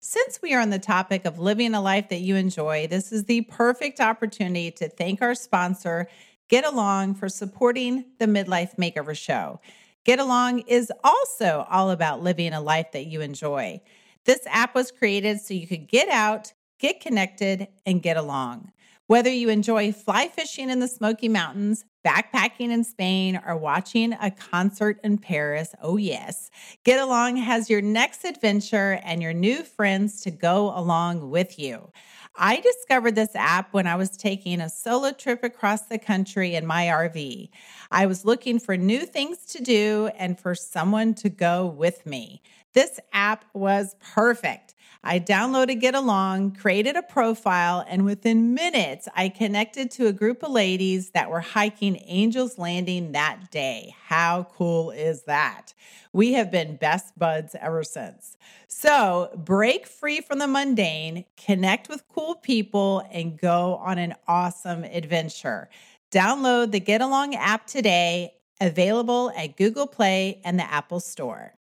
Since 0.00 0.40
we 0.40 0.54
are 0.54 0.60
on 0.60 0.70
the 0.70 0.78
topic 0.78 1.24
of 1.24 1.38
living 1.38 1.74
a 1.74 1.80
life 1.80 2.08
that 2.08 2.20
you 2.20 2.36
enjoy, 2.36 2.86
this 2.86 3.12
is 3.12 3.24
the 3.24 3.42
perfect 3.42 4.00
opportunity 4.00 4.70
to 4.72 4.88
thank 4.88 5.20
our 5.20 5.34
sponsor, 5.34 6.08
Get 6.48 6.64
Along, 6.64 7.14
for 7.14 7.28
supporting 7.28 8.04
the 8.18 8.26
Midlife 8.26 8.76
Makeover 8.76 9.14
Show. 9.16 9.60
Get 10.04 10.18
Along 10.20 10.60
is 10.60 10.90
also 11.04 11.66
all 11.68 11.90
about 11.90 12.22
living 12.22 12.52
a 12.54 12.60
life 12.60 12.92
that 12.92 13.06
you 13.06 13.20
enjoy. 13.20 13.82
This 14.24 14.40
app 14.46 14.74
was 14.74 14.90
created 14.90 15.40
so 15.40 15.52
you 15.52 15.66
could 15.66 15.88
get 15.88 16.08
out, 16.08 16.52
get 16.78 17.00
connected, 17.00 17.66
and 17.84 18.00
get 18.02 18.16
along. 18.16 18.72
Whether 19.08 19.30
you 19.30 19.48
enjoy 19.48 19.92
fly 19.92 20.28
fishing 20.28 20.68
in 20.68 20.80
the 20.80 20.86
Smoky 20.86 21.30
Mountains, 21.30 21.86
backpacking 22.04 22.70
in 22.70 22.84
Spain, 22.84 23.40
or 23.46 23.56
watching 23.56 24.12
a 24.12 24.30
concert 24.30 25.00
in 25.02 25.16
Paris, 25.16 25.74
oh 25.80 25.96
yes, 25.96 26.50
Get 26.84 27.00
Along 27.00 27.38
has 27.38 27.70
your 27.70 27.80
next 27.80 28.26
adventure 28.26 29.00
and 29.02 29.22
your 29.22 29.32
new 29.32 29.62
friends 29.62 30.20
to 30.24 30.30
go 30.30 30.76
along 30.76 31.30
with 31.30 31.58
you. 31.58 31.90
I 32.36 32.60
discovered 32.60 33.14
this 33.14 33.34
app 33.34 33.72
when 33.72 33.86
I 33.86 33.96
was 33.96 34.10
taking 34.10 34.60
a 34.60 34.68
solo 34.68 35.12
trip 35.12 35.42
across 35.42 35.86
the 35.86 35.98
country 35.98 36.54
in 36.54 36.66
my 36.66 36.84
RV. 36.84 37.48
I 37.90 38.04
was 38.04 38.26
looking 38.26 38.58
for 38.58 38.76
new 38.76 39.06
things 39.06 39.38
to 39.46 39.62
do 39.62 40.10
and 40.18 40.38
for 40.38 40.54
someone 40.54 41.14
to 41.14 41.30
go 41.30 41.64
with 41.64 42.04
me. 42.04 42.42
This 42.78 43.00
app 43.12 43.44
was 43.54 43.96
perfect. 43.98 44.76
I 45.02 45.18
downloaded 45.18 45.80
Get 45.80 45.96
Along, 45.96 46.52
created 46.52 46.94
a 46.94 47.02
profile, 47.02 47.84
and 47.88 48.04
within 48.04 48.54
minutes, 48.54 49.08
I 49.16 49.30
connected 49.30 49.90
to 49.90 50.06
a 50.06 50.12
group 50.12 50.44
of 50.44 50.52
ladies 50.52 51.10
that 51.10 51.28
were 51.28 51.40
hiking 51.40 51.96
Angel's 51.96 52.56
Landing 52.56 53.10
that 53.10 53.50
day. 53.50 53.96
How 54.06 54.46
cool 54.52 54.92
is 54.92 55.24
that? 55.24 55.74
We 56.12 56.34
have 56.34 56.52
been 56.52 56.76
best 56.76 57.18
buds 57.18 57.56
ever 57.60 57.82
since. 57.82 58.36
So 58.68 59.32
break 59.36 59.88
free 59.88 60.20
from 60.20 60.38
the 60.38 60.46
mundane, 60.46 61.24
connect 61.36 61.88
with 61.88 62.06
cool 62.06 62.36
people, 62.36 63.02
and 63.10 63.36
go 63.36 63.74
on 63.84 63.98
an 63.98 64.14
awesome 64.28 64.84
adventure. 64.84 65.68
Download 66.12 66.70
the 66.70 66.78
Get 66.78 67.00
Along 67.00 67.34
app 67.34 67.66
today, 67.66 68.34
available 68.60 69.32
at 69.36 69.56
Google 69.56 69.88
Play 69.88 70.40
and 70.44 70.60
the 70.60 70.72
Apple 70.72 71.00
Store. 71.00 71.57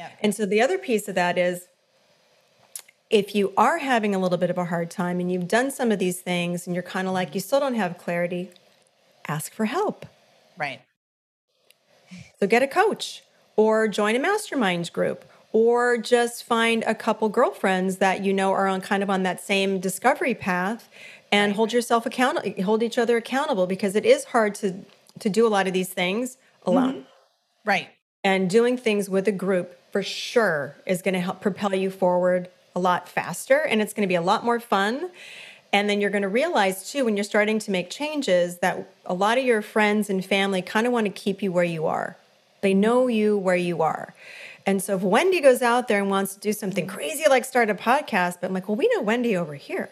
Yeah. 0.00 0.08
And 0.22 0.34
so 0.34 0.46
the 0.46 0.62
other 0.62 0.78
piece 0.78 1.08
of 1.08 1.14
that 1.16 1.36
is 1.36 1.68
if 3.10 3.34
you 3.34 3.52
are 3.54 3.76
having 3.76 4.14
a 4.14 4.18
little 4.18 4.38
bit 4.38 4.48
of 4.48 4.56
a 4.56 4.64
hard 4.64 4.90
time 4.90 5.20
and 5.20 5.30
you've 5.30 5.46
done 5.46 5.70
some 5.70 5.92
of 5.92 5.98
these 5.98 6.22
things 6.22 6.66
and 6.66 6.74
you're 6.74 6.82
kind 6.82 7.06
of 7.06 7.12
like 7.12 7.34
you 7.34 7.40
still 7.40 7.60
don't 7.60 7.74
have 7.74 7.98
clarity, 7.98 8.50
ask 9.28 9.52
for 9.52 9.66
help. 9.66 10.06
Right. 10.56 10.80
So 12.38 12.46
get 12.46 12.62
a 12.62 12.66
coach 12.66 13.22
or 13.56 13.88
join 13.88 14.16
a 14.16 14.18
mastermind 14.18 14.90
group 14.90 15.26
or 15.52 15.98
just 15.98 16.44
find 16.44 16.82
a 16.86 16.94
couple 16.94 17.28
girlfriends 17.28 17.98
that 17.98 18.24
you 18.24 18.32
know 18.32 18.52
are 18.52 18.66
on 18.66 18.80
kind 18.80 19.02
of 19.02 19.10
on 19.10 19.22
that 19.24 19.38
same 19.38 19.80
discovery 19.80 20.34
path 20.34 20.88
and 21.30 21.52
hold 21.52 21.74
yourself 21.74 22.06
accountable 22.06 22.62
hold 22.62 22.82
each 22.82 22.96
other 22.96 23.18
accountable 23.18 23.66
because 23.66 23.94
it 23.94 24.06
is 24.06 24.24
hard 24.24 24.54
to 24.54 24.82
to 25.18 25.28
do 25.28 25.46
a 25.46 25.50
lot 25.50 25.66
of 25.66 25.74
these 25.74 25.90
things 25.90 26.38
alone. 26.62 26.94
Mm-hmm. 26.94 27.68
Right. 27.68 27.88
And 28.24 28.48
doing 28.48 28.78
things 28.78 29.10
with 29.10 29.28
a 29.28 29.32
group 29.32 29.76
for 29.92 30.02
sure 30.02 30.76
is 30.86 31.02
going 31.02 31.14
to 31.14 31.20
help 31.20 31.40
propel 31.40 31.74
you 31.74 31.90
forward 31.90 32.48
a 32.74 32.80
lot 32.80 33.08
faster 33.08 33.58
and 33.58 33.82
it's 33.82 33.92
going 33.92 34.06
to 34.06 34.08
be 34.08 34.14
a 34.14 34.22
lot 34.22 34.44
more 34.44 34.60
fun. 34.60 35.10
And 35.72 35.88
then 35.88 36.00
you're 36.00 36.10
going 36.10 36.22
to 36.22 36.28
realize 36.28 36.90
too, 36.90 37.04
when 37.04 37.16
you're 37.16 37.24
starting 37.24 37.58
to 37.60 37.70
make 37.70 37.90
changes, 37.90 38.58
that 38.58 38.92
a 39.06 39.14
lot 39.14 39.38
of 39.38 39.44
your 39.44 39.62
friends 39.62 40.10
and 40.10 40.24
family 40.24 40.62
kind 40.62 40.86
of 40.86 40.92
want 40.92 41.06
to 41.06 41.12
keep 41.12 41.42
you 41.42 41.52
where 41.52 41.64
you 41.64 41.86
are. 41.86 42.16
They 42.60 42.74
know 42.74 43.06
you 43.06 43.38
where 43.38 43.56
you 43.56 43.82
are. 43.82 44.14
And 44.66 44.82
so 44.82 44.96
if 44.96 45.02
Wendy 45.02 45.40
goes 45.40 45.62
out 45.62 45.88
there 45.88 46.00
and 46.00 46.10
wants 46.10 46.34
to 46.34 46.40
do 46.40 46.52
something 46.52 46.86
crazy 46.86 47.24
like 47.28 47.44
start 47.44 47.70
a 47.70 47.74
podcast, 47.74 48.40
but 48.40 48.48
I'm 48.48 48.54
like, 48.54 48.68
well, 48.68 48.76
we 48.76 48.88
know 48.94 49.02
Wendy 49.02 49.36
over 49.36 49.54
here. 49.54 49.90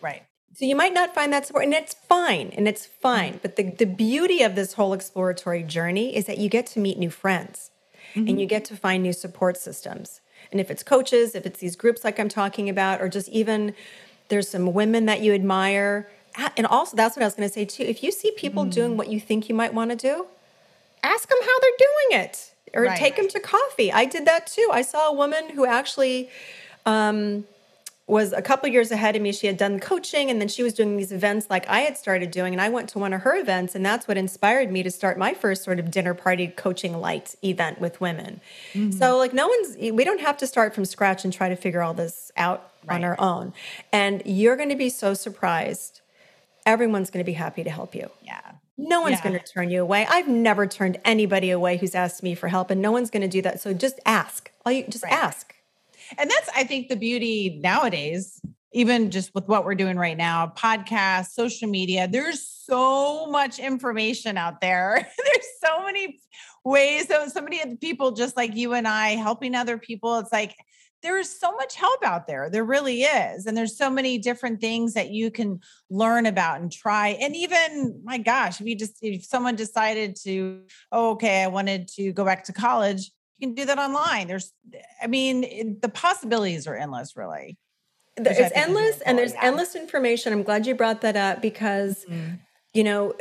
Right. 0.00 0.22
So 0.54 0.64
you 0.64 0.74
might 0.74 0.94
not 0.94 1.14
find 1.14 1.32
that 1.32 1.46
support, 1.46 1.64
and 1.64 1.74
it's 1.74 1.94
fine, 1.94 2.48
and 2.56 2.66
it's 2.66 2.84
fine. 2.84 3.38
But 3.42 3.54
the, 3.54 3.70
the 3.70 3.86
beauty 3.86 4.42
of 4.42 4.56
this 4.56 4.72
whole 4.72 4.92
exploratory 4.92 5.62
journey 5.62 6.16
is 6.16 6.24
that 6.24 6.38
you 6.38 6.48
get 6.48 6.66
to 6.68 6.80
meet 6.80 6.98
new 6.98 7.10
friends 7.10 7.70
and 8.14 8.40
you 8.40 8.46
get 8.46 8.64
to 8.66 8.76
find 8.76 9.02
new 9.02 9.12
support 9.12 9.56
systems. 9.56 10.20
And 10.50 10.60
if 10.60 10.70
it's 10.70 10.82
coaches, 10.82 11.34
if 11.34 11.46
it's 11.46 11.60
these 11.60 11.76
groups 11.76 12.04
like 12.04 12.18
I'm 12.18 12.28
talking 12.28 12.68
about, 12.68 13.00
or 13.00 13.08
just 13.08 13.28
even 13.28 13.74
there's 14.28 14.48
some 14.48 14.72
women 14.72 15.06
that 15.06 15.20
you 15.20 15.34
admire. 15.34 16.08
And 16.56 16.66
also, 16.66 16.96
that's 16.96 17.16
what 17.16 17.22
I 17.22 17.26
was 17.26 17.34
going 17.34 17.48
to 17.48 17.52
say 17.52 17.64
too. 17.64 17.82
If 17.82 18.02
you 18.02 18.12
see 18.12 18.30
people 18.32 18.64
doing 18.64 18.96
what 18.96 19.08
you 19.08 19.18
think 19.18 19.48
you 19.48 19.54
might 19.54 19.74
want 19.74 19.90
to 19.90 19.96
do, 19.96 20.26
ask 21.02 21.28
them 21.28 21.38
how 21.40 21.58
they're 21.60 21.70
doing 21.78 22.22
it 22.24 22.54
or 22.74 22.82
Right. 22.84 22.98
take 22.98 23.16
them 23.16 23.28
to 23.28 23.40
coffee. 23.40 23.90
I 23.92 24.04
did 24.04 24.26
that 24.26 24.46
too. 24.46 24.68
I 24.72 24.82
saw 24.82 25.08
a 25.08 25.12
woman 25.12 25.50
who 25.50 25.64
actually 25.64 26.28
um, 26.86 27.44
was 28.08 28.32
a 28.32 28.40
couple 28.40 28.68
years 28.70 28.90
ahead 28.90 29.14
of 29.16 29.22
me. 29.22 29.32
She 29.32 29.46
had 29.46 29.58
done 29.58 29.78
coaching 29.78 30.30
and 30.30 30.40
then 30.40 30.48
she 30.48 30.62
was 30.62 30.72
doing 30.72 30.96
these 30.96 31.12
events 31.12 31.46
like 31.50 31.68
I 31.68 31.80
had 31.80 31.98
started 31.98 32.30
doing. 32.30 32.54
And 32.54 32.60
I 32.60 32.70
went 32.70 32.88
to 32.90 32.98
one 32.98 33.12
of 33.12 33.20
her 33.20 33.36
events, 33.36 33.74
and 33.74 33.84
that's 33.84 34.08
what 34.08 34.16
inspired 34.16 34.72
me 34.72 34.82
to 34.82 34.90
start 34.90 35.18
my 35.18 35.34
first 35.34 35.62
sort 35.62 35.78
of 35.78 35.90
dinner 35.90 36.14
party 36.14 36.48
coaching 36.48 36.98
light 37.00 37.34
event 37.44 37.80
with 37.80 38.00
women. 38.00 38.40
Mm-hmm. 38.72 38.92
So, 38.92 39.18
like, 39.18 39.34
no 39.34 39.46
one's, 39.46 39.76
we 39.76 40.04
don't 40.04 40.20
have 40.22 40.38
to 40.38 40.46
start 40.46 40.74
from 40.74 40.86
scratch 40.86 41.24
and 41.24 41.32
try 41.32 41.50
to 41.50 41.56
figure 41.56 41.82
all 41.82 41.94
this 41.94 42.32
out 42.36 42.70
on 42.88 43.04
our 43.04 43.20
own. 43.20 43.52
And 43.92 44.22
you're 44.24 44.56
going 44.56 44.70
to 44.70 44.76
be 44.76 44.88
so 44.88 45.12
surprised. 45.12 46.00
Everyone's 46.64 47.10
going 47.10 47.22
to 47.22 47.26
be 47.26 47.34
happy 47.34 47.62
to 47.62 47.70
help 47.70 47.94
you. 47.94 48.10
Yeah. 48.24 48.40
No 48.78 49.02
one's 49.02 49.18
Yeah. 49.18 49.24
going 49.28 49.38
to 49.38 49.44
turn 49.44 49.70
you 49.70 49.82
away. 49.82 50.06
I've 50.08 50.28
never 50.28 50.66
turned 50.66 50.98
anybody 51.04 51.50
away 51.50 51.76
who's 51.76 51.94
asked 51.94 52.22
me 52.22 52.34
for 52.34 52.48
help, 52.48 52.70
and 52.70 52.80
no 52.80 52.90
one's 52.92 53.10
going 53.10 53.22
to 53.22 53.28
do 53.28 53.42
that. 53.42 53.60
So 53.60 53.74
just 53.74 54.00
ask. 54.06 54.50
All 54.64 54.72
you 54.72 54.84
just 54.88 55.04
Right. 55.04 55.12
ask. 55.12 55.54
And 56.16 56.30
that's, 56.30 56.48
I 56.54 56.64
think, 56.64 56.88
the 56.88 56.96
beauty 56.96 57.60
nowadays, 57.62 58.40
even 58.72 59.10
just 59.10 59.34
with 59.34 59.48
what 59.48 59.64
we're 59.64 59.74
doing 59.74 59.96
right 59.96 60.16
now 60.16 60.52
podcasts, 60.56 61.30
social 61.30 61.68
media, 61.68 62.08
there's 62.08 62.46
so 62.46 63.26
much 63.26 63.58
information 63.58 64.36
out 64.36 64.60
there. 64.60 64.94
there's 65.24 65.46
so 65.64 65.84
many 65.84 66.20
ways, 66.64 67.08
so, 67.08 67.28
so 67.28 67.40
many 67.40 67.76
people 67.76 68.12
just 68.12 68.36
like 68.36 68.54
you 68.54 68.74
and 68.74 68.86
I 68.86 69.10
helping 69.10 69.54
other 69.54 69.78
people. 69.78 70.18
It's 70.18 70.32
like, 70.32 70.54
there's 71.02 71.30
so 71.30 71.52
much 71.52 71.76
help 71.76 72.04
out 72.04 72.26
there. 72.26 72.50
There 72.50 72.64
really 72.64 73.02
is. 73.02 73.46
And 73.46 73.56
there's 73.56 73.76
so 73.76 73.88
many 73.88 74.18
different 74.18 74.60
things 74.60 74.94
that 74.94 75.10
you 75.10 75.30
can 75.30 75.60
learn 75.90 76.26
about 76.26 76.60
and 76.60 76.72
try. 76.72 77.10
And 77.20 77.36
even, 77.36 78.00
my 78.04 78.18
gosh, 78.18 78.60
if 78.60 78.66
you 78.66 78.76
just, 78.76 78.96
if 79.00 79.24
someone 79.24 79.54
decided 79.54 80.16
to, 80.24 80.62
oh, 80.90 81.10
okay, 81.10 81.42
I 81.42 81.46
wanted 81.46 81.88
to 81.94 82.12
go 82.12 82.24
back 82.24 82.44
to 82.44 82.52
college, 82.52 83.12
you 83.38 83.48
can 83.48 83.54
do 83.54 83.64
that 83.66 83.78
online. 83.78 84.26
There's, 84.26 84.52
I 85.02 85.06
mean, 85.06 85.44
it- 85.44 85.82
the 85.82 85.88
possibilities 85.88 86.66
are 86.66 86.76
endless, 86.76 87.16
really. 87.16 87.56
It's 88.16 88.52
endless, 88.54 89.00
and 89.02 89.16
there's 89.16 89.32
yeah. 89.32 89.44
endless 89.44 89.76
information. 89.76 90.32
I'm 90.32 90.42
glad 90.42 90.66
you 90.66 90.74
brought 90.74 91.02
that 91.02 91.14
up 91.14 91.40
because, 91.40 92.04
mm-hmm. 92.04 92.34
you 92.74 92.82
know, 92.82 93.14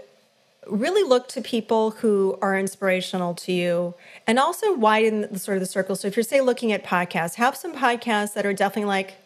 really 0.66 1.08
look 1.08 1.28
to 1.30 1.42
people 1.42 1.92
who 1.92 2.38
are 2.42 2.58
inspirational 2.58 3.36
to 3.36 3.52
you 3.52 3.94
and 4.26 4.40
also 4.40 4.74
widen 4.74 5.28
the 5.32 5.40
sort 5.40 5.56
of 5.56 5.62
the 5.62 5.68
circle. 5.68 5.96
So 5.96 6.08
if 6.08 6.18
you're, 6.18 6.24
say, 6.24 6.42
looking 6.42 6.72
at 6.72 6.84
podcasts, 6.84 7.36
have 7.36 7.56
some 7.56 7.76
podcasts 7.76 8.34
that 8.34 8.46
are 8.46 8.54
definitely 8.54 8.88
like 8.88 9.18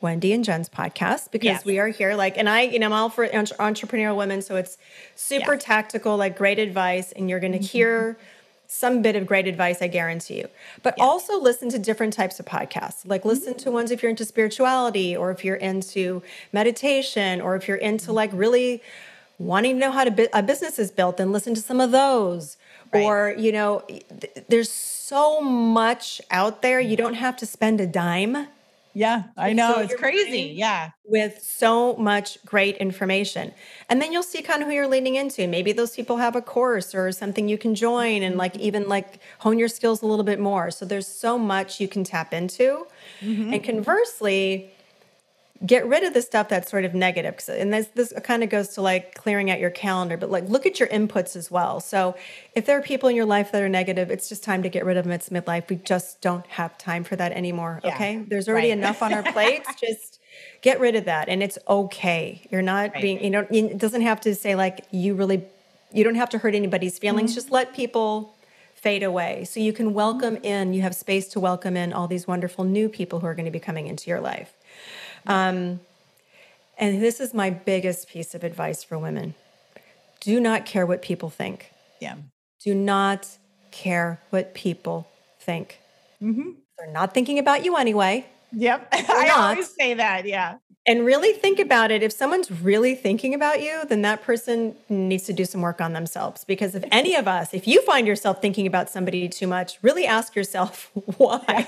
Wendy 0.00 0.32
and 0.32 0.44
Jen's 0.44 0.68
podcast 0.68 1.32
because 1.32 1.46
Yes. 1.46 1.64
we 1.64 1.78
are 1.78 1.88
here. 1.88 2.14
Like, 2.14 2.36
and 2.36 2.48
I, 2.48 2.62
you 2.62 2.78
know, 2.78 2.86
I'm 2.86 2.92
all 2.92 3.08
for 3.08 3.24
entre- 3.24 3.56
entrepreneurial 3.56 4.16
women. 4.16 4.42
So 4.42 4.56
it's 4.56 4.76
super 5.16 5.54
Yeah. 5.54 5.60
tactical, 5.60 6.16
like 6.16 6.36
great 6.36 6.58
advice. 6.58 7.10
And 7.12 7.28
you're 7.28 7.40
going 7.40 7.52
to 7.52 7.58
mm-hmm. 7.58 7.66
hear 7.66 8.18
some 8.68 9.00
bit 9.00 9.16
of 9.16 9.26
great 9.26 9.48
advice, 9.48 9.80
I 9.80 9.88
guarantee 9.88 10.36
you. 10.36 10.48
But 10.82 10.94
Yeah. 10.98 11.04
also 11.04 11.40
listen 11.40 11.70
to 11.70 11.78
different 11.78 12.12
types 12.12 12.38
of 12.38 12.44
podcasts. 12.44 13.00
Like 13.06 13.24
listen 13.24 13.54
to 13.54 13.70
mm. 13.70 13.72
ones 13.72 13.90
if 13.90 14.02
you're 14.02 14.10
into 14.10 14.26
spirituality 14.26 15.16
or 15.16 15.30
if 15.30 15.42
you're 15.42 15.56
into 15.56 16.22
meditation 16.52 17.40
or 17.40 17.56
if 17.56 17.66
you're 17.66 17.78
into 17.78 18.10
mm. 18.10 18.14
like 18.14 18.30
really 18.32 18.82
wanting 19.38 19.76
to 19.76 19.80
know 19.80 19.90
how 19.90 20.04
to 20.04 20.10
bu- 20.10 20.28
a 20.34 20.42
business 20.42 20.78
is 20.78 20.90
built, 20.90 21.16
then 21.16 21.32
listen 21.32 21.54
to 21.54 21.62
some 21.62 21.80
of 21.80 21.92
those. 21.92 22.58
Right. 22.92 23.04
Or, 23.04 23.34
you 23.38 23.52
know, 23.52 23.82
th- 23.88 24.44
there's 24.48 24.70
so 24.70 25.40
much 25.40 26.20
out 26.30 26.60
there. 26.60 26.78
You 26.78 26.94
mm. 26.94 26.98
don't 26.98 27.14
have 27.14 27.36
to 27.38 27.46
spend 27.46 27.80
a 27.80 27.86
dime 27.86 28.48
Yeah, 28.98 29.24
I 29.36 29.52
know. 29.52 29.74
fill 29.74 29.84
It's 29.84 29.94
crazy. 29.94 30.54
Yeah. 30.56 30.90
with 31.04 31.40
so 31.40 31.94
much 31.94 32.44
great 32.44 32.76
information. 32.78 33.52
And 33.88 34.02
then 34.02 34.12
you'll 34.12 34.24
see 34.24 34.42
kind 34.42 34.60
of 34.60 34.68
who 34.68 34.74
you're 34.74 34.88
leaning 34.88 35.14
into. 35.14 35.46
Maybe 35.46 35.70
those 35.70 35.94
people 35.94 36.16
have 36.16 36.34
a 36.34 36.42
course 36.42 36.96
or 36.96 37.12
something 37.12 37.48
you 37.48 37.58
can 37.58 37.76
join 37.76 38.24
and 38.24 38.36
like 38.36 38.56
even 38.56 38.82
mm-hmm. 38.82 38.90
like 38.90 39.20
hone 39.38 39.56
your 39.56 39.68
skills 39.68 40.02
a 40.02 40.06
little 40.06 40.24
bit 40.24 40.40
more. 40.40 40.72
So 40.72 40.84
there's 40.84 41.06
so 41.06 41.38
much 41.38 41.80
you 41.80 41.86
can 41.86 42.02
tap 42.02 42.34
into. 42.34 42.86
Mm-hmm. 43.20 43.54
And 43.54 43.62
conversely, 43.62 44.72
get 45.66 45.86
rid 45.86 46.04
of 46.04 46.14
the 46.14 46.22
stuff 46.22 46.48
that's 46.48 46.70
sort 46.70 46.84
of 46.84 46.94
and 46.94 47.72
this 47.72 47.88
this 47.88 48.12
kind 48.22 48.44
of 48.44 48.48
goes 48.50 48.68
to 48.68 48.82
like 48.82 49.14
clearing 49.14 49.50
out 49.50 49.58
your 49.58 49.70
calendar 49.70 50.16
but 50.16 50.30
like 50.30 50.48
look 50.48 50.66
at 50.66 50.78
your 50.78 50.88
inputs 50.88 51.34
as 51.34 51.50
well. 51.50 51.80
So 51.80 52.14
if 52.54 52.64
there 52.66 52.78
are 52.78 52.82
people 52.82 53.08
in 53.08 53.16
your 53.16 53.24
life 53.26 53.50
that 53.52 53.62
are 53.62 53.68
negative 53.68 54.10
it's 54.10 54.28
just 54.28 54.44
time 54.44 54.62
to 54.62 54.68
get 54.68 54.84
rid 54.84 54.96
of 54.96 55.04
them. 55.04 55.12
It's 55.12 55.30
midlife. 55.30 55.68
We 55.68 55.76
just 55.76 56.20
don't 56.20 56.46
have 56.46 56.78
time 56.78 57.02
for 57.04 57.16
that 57.16 57.32
anymore 57.32 57.80
Yeah, 57.84 57.94
okay? 57.94 58.24
There's 58.26 58.48
already 58.48 58.68
right. 58.68 58.78
enough 58.78 59.02
on 59.02 59.12
our 59.12 59.22
plates. 59.32 59.68
Just 59.80 60.20
get 60.62 60.78
rid 60.78 60.94
of 60.94 61.06
that 61.06 61.28
and 61.28 61.42
it's 61.42 61.58
okay. 61.68 62.46
You're 62.50 62.62
not 62.62 62.92
Right. 62.92 63.02
being 63.02 63.24
you 63.24 63.30
know 63.30 63.46
it 63.50 63.78
doesn't 63.78 64.02
have 64.02 64.20
to 64.22 64.34
say 64.34 64.54
like 64.54 64.86
you 64.92 65.14
really 65.14 65.44
you 65.92 66.04
don't 66.04 66.16
have 66.16 66.30
to 66.30 66.38
hurt 66.38 66.54
anybody's 66.54 66.98
feelings. 66.98 67.30
Mm-hmm. 67.30 67.34
just 67.36 67.50
let 67.50 67.74
people 67.74 68.36
fade 68.74 69.02
away. 69.02 69.44
So 69.44 69.58
you 69.58 69.72
can 69.72 69.92
welcome 69.92 70.36
in 70.36 70.72
you 70.72 70.82
have 70.82 70.94
space 70.94 71.26
to 71.28 71.40
welcome 71.40 71.76
in 71.76 71.92
all 71.92 72.06
these 72.06 72.28
wonderful 72.28 72.64
new 72.64 72.88
people 72.88 73.18
who 73.20 73.26
are 73.26 73.34
going 73.34 73.46
to 73.46 73.50
be 73.50 73.58
coming 73.58 73.88
into 73.88 74.08
your 74.08 74.20
life 74.20 74.52
um, 75.26 75.80
and 76.78 77.02
this 77.02 77.20
is 77.20 77.34
my 77.34 77.50
biggest 77.50 78.08
piece 78.08 78.34
of 78.34 78.44
advice 78.44 78.84
for 78.84 78.98
women. 78.98 79.34
Do 80.20 80.40
not 80.40 80.64
care 80.66 80.86
what 80.86 81.02
people 81.02 81.30
think. 81.30 81.72
Yeah. 82.00 82.16
do 82.62 82.74
not 82.74 83.26
care 83.72 84.20
what 84.30 84.54
people 84.54 85.08
think. 85.40 85.80
They're 86.20 86.92
not 86.92 87.12
thinking 87.14 87.38
about 87.38 87.64
you 87.64 87.76
anyway. 87.76 88.26
Yep. 88.52 88.88
I 88.92 89.30
always 89.34 89.74
say 89.74 89.94
that. 89.94 90.26
Yeah. 90.26 90.58
and 90.86 91.04
really 91.04 91.32
think 91.32 91.58
about 91.58 91.90
it. 91.90 92.02
If 92.02 92.12
someone's 92.12 92.50
really 92.50 92.94
thinking 92.94 93.34
about 93.34 93.60
you 93.62 93.84
then 93.88 94.02
that 94.02 94.22
person 94.22 94.74
needs 94.88 95.24
to 95.24 95.32
do 95.32 95.44
some 95.44 95.60
work 95.60 95.80
on 95.80 95.92
themselves. 95.92 96.44
Because 96.44 96.74
if 96.74 96.84
any 96.92 97.14
of 97.16 97.26
us 97.28 97.52
if 97.52 97.66
you 97.66 97.82
find 97.82 98.06
yourself 98.06 98.40
thinking 98.40 98.66
about 98.66 98.88
somebody 98.88 99.28
too 99.28 99.46
much 99.46 99.78
really 99.82 100.06
ask 100.06 100.34
yourself 100.36 100.90
why 101.16 101.66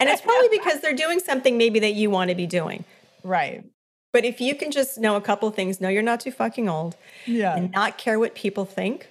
and 0.00 0.08
it's 0.08 0.22
probably 0.22 0.48
because 0.58 0.80
they're 0.80 0.94
doing 0.94 1.20
something 1.20 1.56
maybe 1.58 1.78
that 1.80 1.92
you 1.92 2.10
want 2.10 2.30
to 2.30 2.34
be 2.34 2.46
doing 2.46 2.84
Right. 3.22 3.64
but 4.12 4.24
if 4.24 4.40
you 4.40 4.54
can 4.54 4.70
just 4.70 4.98
know 4.98 5.16
a 5.16 5.20
couple 5.20 5.48
of 5.48 5.54
things 5.54 5.80
know 5.80 5.88
you're 5.88 6.02
not 6.02 6.20
too 6.20 6.32
fucking 6.32 6.68
old 6.68 6.96
Yeah. 7.26 7.54
and 7.56 7.70
not 7.70 7.98
care 7.98 8.18
what 8.18 8.34
people 8.34 8.64
think 8.64 9.06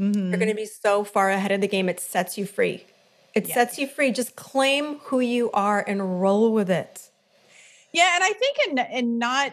mm-hmm. 0.00 0.28
you're 0.30 0.38
going 0.38 0.48
to 0.48 0.54
be 0.54 0.66
so 0.66 1.04
far 1.04 1.30
ahead 1.30 1.52
of 1.52 1.60
the 1.60 1.68
game 1.68 1.88
it 1.88 2.00
sets 2.00 2.38
you 2.38 2.46
free 2.46 2.84
it 3.34 3.48
Yeah. 3.48 3.54
sets 3.54 3.78
you 3.78 3.86
free 3.86 4.12
just 4.12 4.36
claim 4.36 4.98
who 5.04 5.20
you 5.20 5.50
are 5.52 5.82
and 5.86 6.20
roll 6.22 6.52
with 6.52 6.70
it 6.70 7.10
Yeah, 7.92 8.14
and 8.14 8.24
I 8.24 8.32
think 8.32 8.56
in 8.68 8.78
in 8.98 9.18
not 9.18 9.52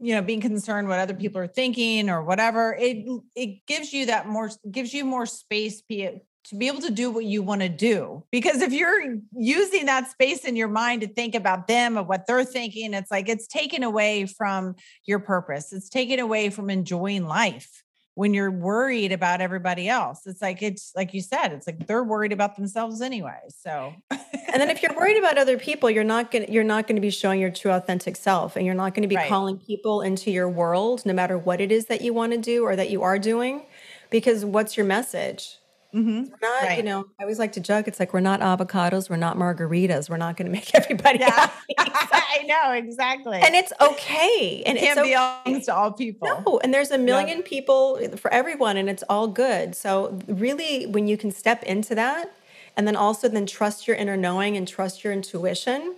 you 0.00 0.14
know 0.14 0.22
being 0.22 0.40
concerned 0.40 0.88
what 0.88 0.98
other 0.98 1.14
people 1.14 1.40
are 1.40 1.46
thinking 1.46 2.08
or 2.10 2.22
whatever, 2.24 2.74
it 2.78 3.06
it 3.36 3.66
gives 3.66 3.92
you 3.92 4.06
that 4.06 4.26
more 4.26 4.50
gives 4.70 4.92
you 4.94 5.04
more 5.04 5.26
space 5.26 5.82
be 5.82 6.08
to 6.48 6.56
be 6.56 6.66
able 6.66 6.80
to 6.80 6.90
do 6.90 7.10
what 7.10 7.24
you 7.24 7.42
want 7.42 7.60
to 7.60 7.68
do. 7.68 8.24
Because 8.30 8.62
if 8.62 8.72
you're 8.72 9.16
using 9.36 9.86
that 9.86 10.10
space 10.10 10.44
in 10.44 10.56
your 10.56 10.68
mind 10.68 11.02
to 11.02 11.08
think 11.08 11.34
about 11.34 11.66
them 11.66 11.96
and 11.98 12.08
what 12.08 12.26
they're 12.26 12.44
thinking, 12.44 12.94
it's 12.94 13.10
like 13.10 13.28
it's 13.28 13.46
taken 13.46 13.82
away 13.82 14.26
from 14.26 14.74
your 15.04 15.18
purpose. 15.18 15.72
It's 15.72 15.88
taken 15.88 16.18
away 16.18 16.50
from 16.50 16.70
enjoying 16.70 17.24
life 17.26 17.82
when 18.14 18.34
you're 18.34 18.50
worried 18.50 19.12
about 19.12 19.40
everybody 19.40 19.88
else. 19.88 20.26
It's 20.26 20.42
like 20.42 20.62
it's 20.62 20.92
like 20.96 21.14
you 21.14 21.20
said, 21.20 21.52
it's 21.52 21.66
like 21.66 21.86
they're 21.86 22.02
worried 22.02 22.32
about 22.32 22.56
themselves 22.56 23.00
anyway. 23.00 23.38
So 23.62 23.94
and 24.10 24.60
then 24.62 24.70
if 24.70 24.82
you're 24.82 24.94
worried 24.94 25.18
about 25.18 25.38
other 25.38 25.58
people 25.58 25.90
you're 25.90 26.02
not 26.04 26.30
going 26.30 26.46
to 26.46 26.52
you're 26.52 26.64
not 26.64 26.86
going 26.86 26.96
to 26.96 27.02
be 27.02 27.10
showing 27.10 27.40
your 27.40 27.50
true 27.50 27.70
authentic 27.70 28.16
self 28.16 28.56
and 28.56 28.64
you're 28.64 28.74
not 28.74 28.94
going 28.94 29.02
to 29.02 29.08
be 29.08 29.16
Right. 29.16 29.28
calling 29.28 29.58
people 29.58 30.00
into 30.00 30.30
your 30.30 30.48
world 30.48 31.04
no 31.04 31.12
matter 31.12 31.36
what 31.36 31.60
it 31.60 31.70
is 31.70 31.86
that 31.86 32.00
you 32.00 32.14
want 32.14 32.32
to 32.32 32.38
do 32.38 32.64
or 32.64 32.74
that 32.74 32.90
you 32.90 33.02
are 33.02 33.18
doing 33.18 33.62
because 34.10 34.44
what's 34.44 34.76
your 34.76 34.86
message 34.86 35.58
Mhm. 35.94 36.30
We're 36.30 36.36
not 36.42 36.76
you 36.76 36.82
know 36.82 37.06
i 37.18 37.22
always 37.22 37.38
like 37.38 37.52
to 37.52 37.60
joke 37.60 37.88
it's 37.88 37.98
like 37.98 38.12
we're 38.12 38.20
not 38.20 38.40
avocados 38.40 39.08
we're 39.08 39.16
not 39.16 39.38
margaritas 39.38 40.10
we're 40.10 40.18
not 40.18 40.36
going 40.36 40.44
to 40.50 40.52
make 40.52 40.74
everybody 40.74 41.18
yeah, 41.20 41.30
happy 41.30 41.74
I 41.78 42.42
know 42.46 42.72
exactly. 42.72 43.38
and 43.40 43.54
it's 43.54 43.72
okay 43.80 44.62
and 44.66 44.76
it 44.76 44.82
can't 44.82 44.98
okay. 44.98 45.14
all 45.14 45.42
things 45.44 45.64
to 45.66 45.74
all 45.74 45.92
people. 45.92 46.28
No, 46.46 46.60
and 46.62 46.72
there's 46.74 46.90
a 46.90 46.98
million 46.98 47.42
people 47.42 47.98
for 48.16 48.30
everyone, 48.32 48.76
and 48.76 48.88
it's 48.88 49.02
all 49.08 49.28
good. 49.28 49.74
So 49.74 50.18
really, 50.28 50.84
when 50.86 51.08
you 51.08 51.16
can 51.16 51.30
step 51.30 51.62
into 51.64 51.94
that, 51.94 52.32
and 52.76 52.86
then 52.86 52.96
also 52.96 53.28
then 53.28 53.46
trust 53.46 53.86
your 53.88 53.96
inner 53.96 54.16
knowing 54.16 54.56
and 54.56 54.68
trust 54.68 55.02
your 55.04 55.12
intuition, 55.12 55.94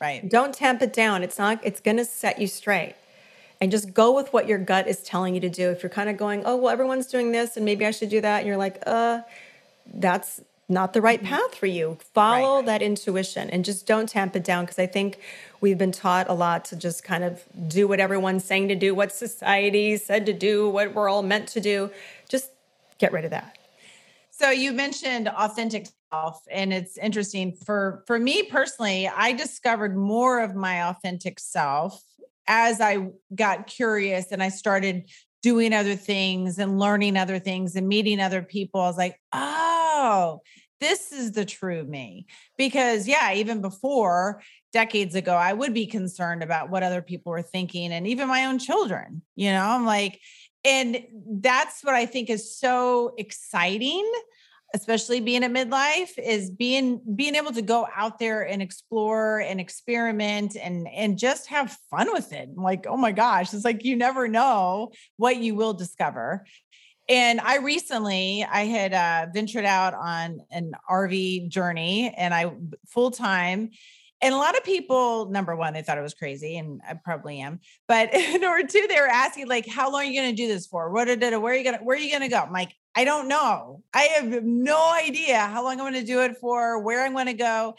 Right. 0.00 0.26
don't 0.28 0.54
tamp 0.54 0.82
it 0.82 0.92
down. 0.92 1.22
It's 1.22 1.38
not. 1.38 1.60
It's 1.62 1.80
going 1.80 1.96
to 1.98 2.04
set 2.04 2.40
you 2.40 2.46
straight, 2.46 2.94
and 3.64 3.70
just 3.70 3.94
go 3.94 4.14
with 4.14 4.30
what 4.34 4.46
your 4.46 4.58
gut 4.58 4.86
is 4.86 5.02
telling 5.02 5.34
you 5.34 5.40
to 5.40 5.48
do. 5.48 5.70
If 5.70 5.82
you're 5.82 5.88
kind 5.88 6.10
of 6.10 6.18
going, 6.18 6.42
oh 6.44 6.54
well, 6.56 6.68
everyone's 6.70 7.06
doing 7.06 7.32
this, 7.32 7.56
and 7.56 7.64
maybe 7.64 7.86
I 7.86 7.92
should 7.92 8.10
do 8.10 8.20
that, 8.20 8.40
and 8.40 8.46
you're 8.46 8.58
like, 8.58 8.82
uh, 8.86 9.22
that's 9.86 10.42
not 10.68 10.92
the 10.92 11.00
right 11.00 11.22
path 11.22 11.54
for 11.54 11.64
you. 11.64 11.96
Follow 12.12 12.60
that 12.60 12.82
intuition 12.82 13.48
and 13.48 13.64
just 13.64 13.86
don't 13.86 14.06
tamp 14.06 14.36
it 14.36 14.44
down 14.44 14.64
because 14.64 14.78
I 14.78 14.86
think 14.86 15.18
we've 15.62 15.78
been 15.78 15.92
taught 15.92 16.28
a 16.28 16.34
lot 16.34 16.66
to 16.66 16.76
just 16.76 17.04
kind 17.04 17.24
of 17.24 17.42
do 17.66 17.88
what 17.88 18.00
everyone's 18.00 18.44
saying 18.44 18.68
to 18.68 18.74
do, 18.74 18.94
what 18.94 19.12
society 19.12 19.96
said 19.96 20.26
to 20.26 20.34
do, 20.34 20.68
what 20.68 20.94
we're 20.94 21.08
all 21.08 21.22
meant 21.22 21.48
to 21.48 21.60
do. 21.60 21.90
Just 22.28 22.50
get 22.98 23.12
rid 23.12 23.24
of 23.24 23.30
that. 23.30 23.56
So 24.30 24.50
you 24.50 24.72
mentioned 24.72 25.28
authentic 25.28 25.88
self 26.10 26.42
and 26.50 26.72
it's 26.72 26.98
interesting 26.98 27.52
for 27.52 28.02
for 28.06 28.18
me 28.18 28.42
personally, 28.42 29.08
I 29.08 29.32
discovered 29.32 29.96
more 29.96 30.40
of 30.40 30.54
my 30.54 30.82
authentic 30.88 31.40
self 31.40 32.02
as 32.46 32.80
I 32.80 33.08
got 33.34 33.66
curious 33.66 34.32
and 34.32 34.42
I 34.42 34.48
started 34.48 35.08
doing 35.42 35.74
other 35.74 35.96
things 35.96 36.58
and 36.58 36.78
learning 36.78 37.16
other 37.16 37.38
things 37.38 37.76
and 37.76 37.86
meeting 37.86 38.20
other 38.20 38.42
people. 38.42 38.80
I 38.80 38.86
was 38.86 38.96
like, 38.96 39.20
"Oh, 39.32 40.40
this 40.80 41.12
is 41.12 41.32
the 41.32 41.44
true 41.44 41.84
me." 41.84 42.26
Because 42.56 43.06
yeah, 43.06 43.34
even 43.34 43.60
before 43.60 44.42
decades 44.72 45.14
ago, 45.14 45.34
I 45.34 45.52
would 45.52 45.74
be 45.74 45.86
concerned 45.86 46.42
about 46.42 46.70
what 46.70 46.82
other 46.82 47.02
people 47.02 47.30
were 47.30 47.42
thinking 47.42 47.92
and 47.92 48.06
even 48.06 48.28
my 48.28 48.46
own 48.46 48.58
children. 48.58 49.22
You 49.36 49.52
know, 49.52 49.64
I'm 49.64 49.84
like 49.84 50.20
and 50.64 51.04
that's 51.42 51.84
what 51.84 51.94
I 51.94 52.06
think 52.06 52.30
is 52.30 52.58
so 52.58 53.14
exciting 53.18 54.10
especially 54.74 55.20
being 55.20 55.44
at 55.44 55.52
midlife 55.52 56.18
is 56.18 56.50
being 56.50 57.00
being 57.14 57.36
able 57.36 57.52
to 57.52 57.62
go 57.62 57.86
out 57.94 58.18
there 58.18 58.42
and 58.46 58.60
explore 58.60 59.38
and 59.40 59.60
experiment 59.60 60.56
and 60.60 60.88
and 60.88 61.16
just 61.16 61.46
have 61.46 61.78
fun 61.90 62.12
with 62.12 62.32
it. 62.32 62.50
Like 62.56 62.86
oh 62.86 62.96
my 62.96 63.12
gosh 63.12 63.54
it's 63.54 63.64
like 63.64 63.84
you 63.84 63.96
never 63.96 64.28
know 64.28 64.90
what 65.16 65.36
you 65.36 65.54
will 65.54 65.72
discover. 65.72 66.44
And 67.08 67.40
i 67.40 67.58
recently 67.58 68.46
i 68.50 68.62
had 68.62 68.94
uh, 68.94 69.26
ventured 69.32 69.66
out 69.66 69.94
on 69.94 70.40
an 70.50 70.72
rv 70.90 71.48
journey 71.48 72.14
and 72.16 72.32
i 72.32 72.50
full 72.88 73.10
time 73.10 73.70
and 74.24 74.34
a 74.34 74.38
lot 74.38 74.56
of 74.56 74.64
people 74.64 75.30
number 75.30 75.54
one 75.54 75.74
they 75.74 75.82
thought 75.82 75.98
it 75.98 76.02
was 76.02 76.14
crazy 76.14 76.56
and 76.56 76.80
i 76.88 76.94
probably 76.94 77.40
am 77.40 77.60
but 77.86 78.10
number 78.40 78.66
two 78.66 78.86
they 78.88 79.00
were 79.00 79.06
asking 79.06 79.46
like 79.46 79.68
how 79.68 79.92
long 79.92 80.02
are 80.02 80.04
you 80.04 80.20
going 80.20 80.34
to 80.34 80.42
do 80.42 80.48
this 80.48 80.66
for? 80.66 80.90
What 80.90 81.08
where 81.08 81.52
are 81.52 81.54
you 81.54 81.64
going 81.64 81.78
to 81.78 81.84
where 81.84 81.96
are 81.96 82.00
you 82.00 82.18
to 82.18 82.28
go? 82.28 82.38
I'm 82.38 82.52
like 82.52 82.72
i 82.96 83.04
don't 83.04 83.28
know. 83.28 83.82
I 83.92 84.02
have 84.02 84.42
no 84.42 84.92
idea 84.94 85.38
how 85.38 85.62
long 85.62 85.72
i'm 85.72 85.78
going 85.78 85.94
to 85.94 86.04
do 86.04 86.22
it 86.22 86.36
for 86.38 86.80
where 86.82 87.04
i'm 87.04 87.12
going 87.12 87.26
to 87.26 87.34
go. 87.34 87.74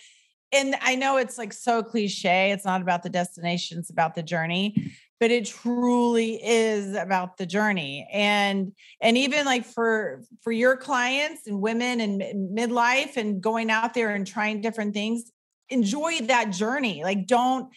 And 0.52 0.76
i 0.82 0.96
know 0.96 1.18
it's 1.18 1.38
like 1.38 1.54
so 1.54 1.84
cliche 1.84 2.52
it's 2.52 2.66
not 2.66 2.82
about 2.82 3.04
the 3.04 3.10
destination 3.10 3.80
it's 3.80 3.89
about 3.89 4.16
the 4.16 4.24
journey 4.24 4.93
but 5.20 5.32
it 5.32 5.46
truly 5.46 6.39
is 6.43 6.93
about 6.96 7.38
the 7.38 7.46
journey 7.46 8.08
and 8.12 8.74
and 9.02 9.18
even 9.18 9.46
like 9.46 9.66
for 9.66 10.22
for 10.41 10.52
your 10.52 10.78
clients 10.78 11.48
and 11.48 11.62
women 11.62 12.00
and 12.00 12.22
midlife 12.58 13.18
and 13.18 13.41
going 13.41 13.72
out 13.72 13.93
there 13.93 14.12
and 14.12 14.28
trying 14.28 14.62
different 14.62 14.93
things 14.93 15.32
enjoy 15.70 16.20
that 16.22 16.51
journey 16.51 17.03
like 17.03 17.28
don't 17.28 17.70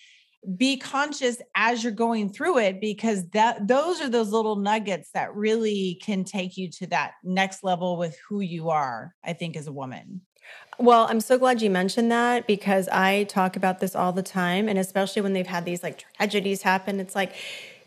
be 0.57 0.77
conscious 0.77 1.39
as 1.57 1.83
you're 1.83 1.93
going 1.93 2.31
through 2.31 2.59
it 2.59 2.81
because 2.81 3.29
that 3.31 3.67
those 3.67 4.01
are 4.01 4.09
those 4.09 4.31
little 4.31 4.57
nuggets 4.57 5.11
that 5.13 5.35
really 5.35 5.99
can 6.03 6.23
take 6.25 6.57
you 6.57 6.71
to 6.71 6.87
that 6.87 7.13
next 7.25 7.65
level 7.65 7.97
with 7.97 8.17
who 8.29 8.41
you 8.41 8.71
are 8.71 9.15
i 9.25 9.33
think 9.33 9.57
as 9.57 9.67
a 9.67 9.73
woman 9.73 10.21
Well, 10.79 11.09
I'm 11.11 11.21
so 11.21 11.39
glad 11.39 11.61
you 11.61 11.71
mentioned 11.71 12.11
that 12.13 12.47
because 12.47 12.89
I 12.89 13.25
talk 13.25 13.57
about 13.57 13.81
this 13.81 13.97
all 13.97 14.13
the 14.13 14.23
time. 14.23 14.69
And 14.69 14.79
especially 14.79 15.23
when 15.23 15.33
they've 15.33 15.47
had 15.47 15.65
these 15.65 15.83
like 15.83 16.05
tragedies 16.17 16.63
happen, 16.63 17.01
it's 17.01 17.17
like 17.17 17.35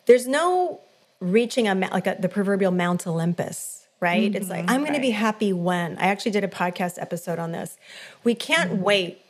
there's 0.07 0.27
no 0.27 0.81
reaching 1.21 1.67
a, 1.67 1.75
like 1.75 2.07
a, 2.07 2.17
the 2.19 2.27
proverbial 2.27 2.71
Mount 2.71 3.07
Olympus. 3.07 3.87
right? 4.01 4.35
It's 4.35 4.49
like, 4.49 4.65
mm-hmm. 4.65 4.71
I'm 4.71 4.81
going 4.81 4.95
to 4.95 4.99
be 4.99 5.11
happy 5.11 5.53
when. 5.53 5.97
I 5.99 6.07
actually 6.07 6.31
did 6.31 6.43
a 6.43 6.49
podcast 6.49 6.95
episode 6.99 7.39
on 7.39 7.51
this. 7.51 7.77
We 8.23 8.35
can't 8.35 8.71
mm-hmm. 8.71 8.83
wait. 8.83 9.21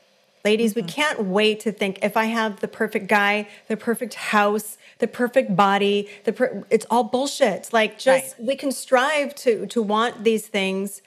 Ladies, 0.44 0.74
we 0.74 0.82
mm-hmm. 0.82 0.90
can't 0.90 1.24
wait 1.26 1.60
to 1.62 1.72
think 1.72 2.00
if 2.02 2.18
I 2.18 2.26
have 2.26 2.60
the 2.62 2.68
perfect 2.68 3.08
guy, 3.08 3.48
the 3.68 3.78
perfect 3.78 4.16
house, 4.16 4.78
the 4.98 5.08
perfect 5.08 5.56
body, 5.56 6.10
the 6.24 6.34
per- 6.34 6.64
it's 6.70 6.86
all 6.90 7.04
bullshit. 7.04 7.72
Like 7.72 8.00
just 8.00 8.40
we 8.40 8.56
can 8.56 8.72
strive 8.72 9.36
to 9.36 9.68
to 9.68 9.82
want 9.82 10.24
these 10.24 10.48
things, 10.48 11.02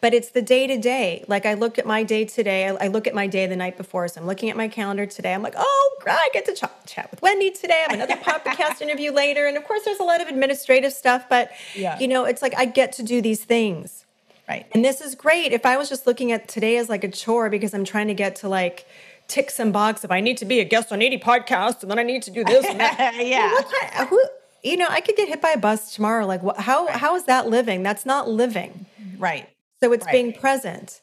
but 0.00 0.12
it's 0.12 0.30
the 0.30 0.42
day 0.42 0.66
to 0.66 0.76
day. 0.78 1.24
Like 1.28 1.46
I 1.46 1.54
look 1.54 1.78
at 1.78 1.86
my 1.86 2.02
day 2.02 2.24
today, 2.24 2.68
I, 2.68 2.86
I 2.86 2.88
look 2.88 3.06
at 3.06 3.14
my 3.14 3.28
day 3.28 3.46
the 3.46 3.56
night 3.56 3.76
before. 3.76 4.08
So 4.08 4.20
I'm 4.20 4.26
looking 4.26 4.50
at 4.50 4.56
my 4.56 4.66
calendar 4.66 5.06
today. 5.06 5.32
I'm 5.32 5.42
like, 5.42 5.54
oh, 5.56 5.98
I 6.06 6.28
get 6.32 6.44
to 6.46 6.54
ch- 6.54 6.86
chat 6.86 7.08
with 7.12 7.22
Wendy 7.22 7.52
today. 7.52 7.84
I 7.88 7.92
have 7.92 8.00
another 8.00 8.16
podcast 8.20 8.80
interview 8.80 9.12
later, 9.12 9.46
and 9.46 9.56
of 9.56 9.64
course, 9.64 9.84
there's 9.84 10.00
a 10.00 10.04
lot 10.04 10.20
of 10.20 10.26
administrative 10.26 10.92
stuff. 10.92 11.28
But 11.28 11.52
Yeah. 11.76 11.98
you 12.00 12.08
know, 12.08 12.24
it's 12.24 12.42
like 12.42 12.54
I 12.56 12.64
get 12.64 12.92
to 12.94 13.04
do 13.04 13.22
these 13.22 13.44
things. 13.44 14.01
Right. 14.48 14.66
And 14.72 14.84
this 14.84 15.00
is 15.00 15.14
great. 15.14 15.52
If 15.52 15.64
I 15.64 15.76
was 15.76 15.88
just 15.88 16.06
looking 16.06 16.32
at 16.32 16.48
today 16.48 16.76
as 16.76 16.88
like 16.88 17.04
a 17.04 17.08
chore 17.10 17.48
because 17.48 17.72
I'm 17.74 17.84
trying 17.84 18.08
to 18.08 18.14
get 18.14 18.36
to 18.36 18.48
like 18.48 18.86
tick 19.28 19.50
some 19.50 19.72
box 19.72 20.04
of 20.04 20.10
I 20.10 20.20
need 20.20 20.36
to 20.38 20.44
be 20.44 20.60
a 20.60 20.64
guest 20.64 20.92
on 20.92 21.00
80 21.00 21.18
podcasts 21.20 21.82
and 21.82 21.90
then 21.90 21.98
I 21.98 22.02
need 22.02 22.22
to 22.24 22.30
do 22.30 22.44
this 22.44 22.66
and 22.66 22.80
that. 22.80 23.14
Yeah. 23.24 23.52
What 23.52 23.72
kind- 23.92 24.08
who, 24.08 24.22
you 24.62 24.76
know, 24.76 24.86
I 24.90 25.00
could 25.00 25.16
get 25.16 25.28
hit 25.28 25.40
by 25.40 25.50
a 25.50 25.58
bus 25.58 25.94
tomorrow. 25.94 26.26
Like, 26.26 26.42
what, 26.42 26.58
how 26.58 26.86
how 26.88 27.14
is 27.16 27.24
that 27.24 27.48
living? 27.48 27.82
That's 27.82 28.04
not 28.04 28.28
living. 28.28 28.86
Right. 29.18 29.48
So 29.80 29.92
it's 29.92 30.04
Right. 30.06 30.12
being 30.12 30.32
present 30.32 31.00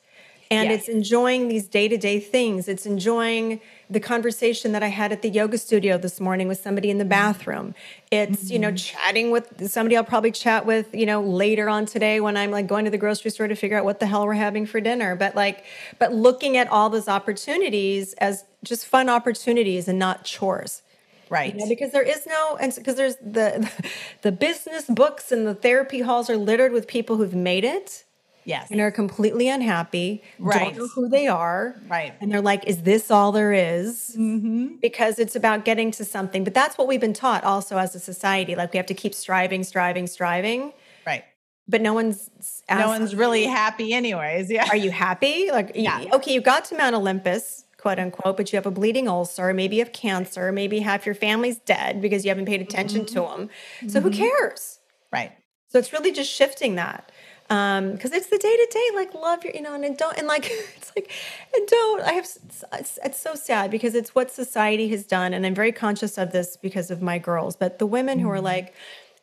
and 0.51 0.69
Yes. 0.69 0.81
it's 0.81 0.89
enjoying 0.89 1.47
these 1.47 1.67
day 1.67 1.87
to 1.87 1.97
day 1.97 2.19
things. 2.19 2.67
It's 2.67 2.85
enjoying 2.85 3.61
the 3.89 3.99
conversation 3.99 4.71
that 4.73 4.83
I 4.83 4.89
had 4.89 5.11
at 5.11 5.23
the 5.23 5.29
yoga 5.29 5.57
studio 5.57 5.97
this 5.97 6.19
morning 6.19 6.47
with 6.47 6.61
somebody 6.61 6.91
in 6.91 6.99
the 6.99 7.05
mm. 7.05 7.09
bathroom. 7.09 7.73
It's, 8.11 8.51
you 8.51 8.59
know, 8.59 8.67
mm-hmm. 8.67 8.75
chatting 8.75 9.31
with 9.31 9.69
somebody 9.69 9.97
I'll 9.97 10.03
probably 10.03 10.31
chat 10.31 10.65
with, 10.65 10.93
you 10.93 11.05
know, 11.05 11.21
later 11.21 11.69
on 11.69 11.85
today 11.87 12.19
when 12.19 12.37
I'm 12.37 12.51
like 12.51 12.67
going 12.67 12.85
to 12.85 12.91
the 12.91 12.97
grocery 12.97 13.31
store 13.31 13.47
to 13.47 13.55
figure 13.55 13.77
out 13.77 13.85
what 13.85 13.99
the 13.99 14.05
hell 14.05 14.25
we're 14.25 14.33
having 14.33 14.67
for 14.67 14.79
dinner. 14.79 15.15
But 15.15 15.35
like, 15.35 15.65
but 15.97 16.13
looking 16.13 16.55
at 16.55 16.67
all 16.67 16.89
those 16.89 17.07
opportunities 17.07 18.13
as 18.13 18.45
just 18.63 18.85
fun 18.85 19.09
opportunities 19.09 19.87
and 19.87 19.97
not 19.97 20.23
chores. 20.23 20.83
Right. 21.29 21.53
You 21.53 21.59
know, 21.61 21.69
because 21.69 21.91
there 21.91 22.03
is 22.03 22.25
no, 22.25 22.57
and 22.59 22.73
because 22.73 22.95
there's 22.95 23.15
the 23.17 23.71
the 24.21 24.31
business 24.31 24.85
books 24.85 25.31
and 25.31 25.47
the 25.47 25.55
therapy 25.55 26.01
halls 26.01 26.29
are 26.29 26.37
littered 26.37 26.71
with 26.71 26.87
people 26.87 27.17
who've 27.17 27.35
made 27.35 27.63
it 27.63 28.03
yes. 28.45 28.71
and 28.71 28.79
are 28.81 28.91
completely 28.91 29.47
unhappy, 29.47 30.23
Right. 30.37 30.59
don't 30.59 30.77
know 30.77 30.87
who 30.87 31.09
they 31.09 31.27
are, 31.27 31.75
Right. 31.87 32.13
and 32.21 32.31
they're 32.31 32.41
like, 32.41 32.65
"Is 32.65 32.83
this 32.83 33.11
all 33.11 33.31
there 33.31 33.53
is?" 33.53 34.15
Mm-hmm. 34.17 34.77
Because 34.81 35.19
it's 35.19 35.35
about 35.35 35.65
getting 35.65 35.91
to 35.91 36.05
something. 36.05 36.43
But 36.43 36.53
that's 36.53 36.77
what 36.77 36.87
we've 36.87 37.01
been 37.01 37.13
taught 37.13 37.43
also 37.43 37.77
as 37.77 37.95
a 37.95 37.99
society. 37.99 38.55
Like 38.55 38.73
we 38.73 38.77
have 38.77 38.85
to 38.87 38.93
keep 38.93 39.13
striving, 39.13 39.63
striving, 39.63 40.07
striving. 40.07 40.73
Right. 41.05 41.23
But 41.67 41.81
no 41.81 41.93
one's 41.93 42.29
asked, 42.67 42.79
No 42.79 42.87
one's 42.87 43.15
really 43.15 43.45
happy, 43.45 43.93
anyways. 43.93 44.49
Yeah. 44.49 44.67
Are 44.69 44.75
you 44.75 44.89
happy? 44.89 45.51
Like, 45.51 45.71
Yeah. 45.75 46.03
okay, 46.13 46.33
you 46.33 46.41
got 46.41 46.65
to 46.65 46.75
Mount 46.75 46.95
Olympus, 46.95 47.65
quote 47.77 47.99
unquote, 47.99 48.37
but 48.37 48.51
you 48.51 48.57
have 48.57 48.65
a 48.65 48.71
bleeding 48.71 49.07
ulcer. 49.07 49.53
Maybe 49.53 49.75
you 49.75 49.83
have 49.83 49.93
cancer. 49.93 50.51
Maybe 50.51 50.79
half 50.79 51.05
your 51.05 51.13
family's 51.13 51.59
dead 51.59 52.01
because 52.01 52.25
you 52.25 52.29
haven't 52.29 52.47
paid 52.47 52.61
attention 52.61 53.05
to 53.05 53.19
mm-hmm. 53.21 53.41
them. 53.81 53.89
So 53.89 54.01
who 54.01 54.09
mm-hmm. 54.09 54.19
cares? 54.19 54.79
Right. 55.13 55.31
So 55.67 55.77
it's 55.77 55.93
really 55.93 56.11
just 56.11 56.31
shifting 56.31 56.75
that. 56.75 57.11
Um, 57.49 57.93
because 57.93 58.11
it's 58.11 58.27
the 58.27 58.37
day 58.37 58.55
to 58.55 58.67
day, 58.71 58.89
like 58.93 59.13
love 59.15 59.43
your, 59.43 59.53
you 59.53 59.61
know, 59.61 59.73
and, 59.73 59.83
and 59.83 59.97
don't, 59.97 60.15
and 60.17 60.27
like, 60.27 60.45
it's 60.77 60.91
like, 60.95 61.11
and 61.55 61.67
don't, 61.67 62.01
I 62.03 62.13
have, 62.13 62.27
it's, 62.73 62.99
it's 63.03 63.19
so 63.19 63.33
sad 63.33 63.71
because 63.71 63.95
it's 63.95 64.13
what 64.13 64.29
society 64.29 64.89
has 64.89 65.03
done. 65.03 65.33
And 65.33 65.45
I'm 65.45 65.55
very 65.55 65.71
conscious 65.71 66.17
of 66.17 66.31
this 66.31 66.57
because 66.57 66.91
of 66.91 67.01
my 67.01 67.17
girls, 67.17 67.55
but 67.55 67.79
the 67.79 67.87
women 67.87 68.19
who 68.19 68.29
are 68.29 68.41
like, 68.41 68.73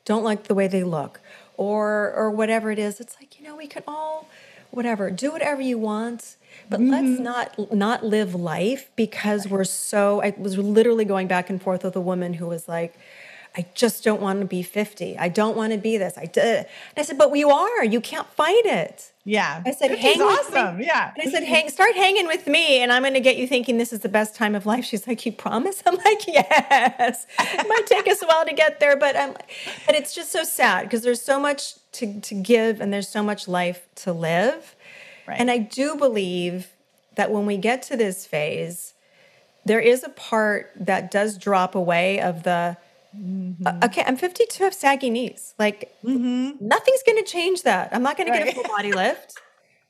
don't 0.05 0.25
like 0.25 0.45
the 0.45 0.55
way 0.55 0.67
they 0.67 0.83
look 0.83 1.21
or, 1.57 2.13
or 2.15 2.31
whatever 2.31 2.71
it 2.71 2.79
is, 2.79 3.01
it's 3.01 3.17
like, 3.21 3.39
you 3.39 3.47
know, 3.47 3.55
we 3.55 3.67
can 3.69 3.85
all, 3.87 4.29
whatever, 4.71 5.11
do 5.11 5.31
whatever 5.33 5.61
you 5.61 5.79
want. 5.79 6.37
But 6.69 6.81
let's 6.81 7.21
not 7.21 7.73
not 7.73 8.05
live 8.05 8.35
life 8.35 8.91
because 8.97 9.47
we're 9.47 9.65
so. 9.65 10.23
I 10.23 10.35
was 10.37 10.59
literally 10.59 11.05
going 11.05 11.29
back 11.29 11.49
and 11.49 11.63
forth 11.63 11.85
with 11.85 11.95
a 11.95 12.01
woman 12.01 12.35
who 12.35 12.47
was 12.47 12.67
like, 12.67 12.99
I 13.57 13.67
just 13.75 14.05
don't 14.05 14.21
want 14.21 14.41
to 14.41 14.47
be 14.47 14.63
50. 14.63 15.17
I 15.17 15.29
don't 15.29 15.57
want 15.57 15.73
to 15.73 15.79
be 15.79 15.97
this. 15.97 16.19
I 16.19 16.27
did. 16.27 16.59
And 16.59 16.67
I 16.99 17.03
said, 17.03 17.17
but 17.17 17.35
you 17.35 17.51
are. 17.51 17.85
You 17.85 18.01
can't 18.03 18.27
fight 18.29 18.67
it. 18.67 19.13
Yeah. 19.25 19.63
I 19.67 19.73
said, 19.73 19.91
hang 19.91 20.13
is 20.13 20.19
with 20.19 20.55
me. 20.55 20.61
awesome. 20.61 20.81
Yeah. 20.81 21.13
And 21.17 21.29
I 21.29 21.31
said, 21.33 21.43
hang, 21.43 21.69
start 21.69 21.97
hanging 21.97 22.29
with 22.29 22.47
me, 22.47 22.81
and 22.81 22.93
I'm 22.93 23.03
going 23.03 23.15
to 23.15 23.21
get 23.21 23.37
you 23.37 23.49
thinking 23.49 23.77
this 23.77 23.93
is 23.93 24.01
the 24.01 24.09
best 24.09 24.37
time 24.37 24.55
of 24.55 24.67
life. 24.67 24.85
She's 24.85 25.09
like, 25.09 25.27
you 25.27 25.33
promise? 25.33 25.83
I'm 25.87 25.97
like, 25.97 26.29
yes. 26.29 27.27
It 27.41 27.69
might 27.69 27.87
take 27.87 28.07
us 28.07 28.23
a 28.23 28.27
while 28.27 28.45
to 28.47 28.55
get 28.55 28.79
there, 28.79 28.97
but 28.97 29.17
I'm. 29.17 29.33
But 29.85 29.97
it's 29.97 30.15
just 30.15 30.31
so 30.31 30.45
sad 30.45 30.85
because 30.85 31.03
there's 31.03 31.23
so 31.23 31.41
much 31.41 31.75
to 31.93 32.21
to 32.21 32.35
give, 32.35 32.81
and 32.81 32.93
there's 32.93 33.09
so 33.09 33.23
much 33.23 33.49
life 33.49 33.89
to 33.97 34.13
live. 34.13 34.77
Right. 35.27 35.41
And 35.41 35.51
I 35.51 35.59
do 35.59 35.97
believe 35.97 36.69
that 37.17 37.33
when 37.33 37.47
we 37.47 37.57
get 37.57 37.83
to 37.85 37.97
this 37.97 38.27
phase, 38.27 38.95
there 39.65 39.81
is 39.81 40.05
a 40.05 40.11
part 40.11 40.71
that 40.77 41.11
does 41.11 41.37
drop 41.37 41.75
away 41.75 42.21
of 42.21 42.45
the. 42.45 42.77
Mm-hmm. 43.17 43.67
uh, 43.67 43.87
okay, 43.87 44.05
I'm 44.07 44.17
52. 44.17 44.63
I 44.63 44.67
have 44.67 44.75
saggy 44.75 45.11
knees. 45.11 45.55
Like 45.59 45.95
nothing's 46.03 47.03
going 47.05 47.23
to 47.23 47.25
change 47.25 47.63
that. 47.63 47.91
I'm 47.93 48.03
not 48.03 48.17
going 48.17 48.33
to 48.33 48.39
get 48.39 48.49
a 48.49 48.53
full 48.53 48.65
body 48.65 48.93
lift. 48.93 49.39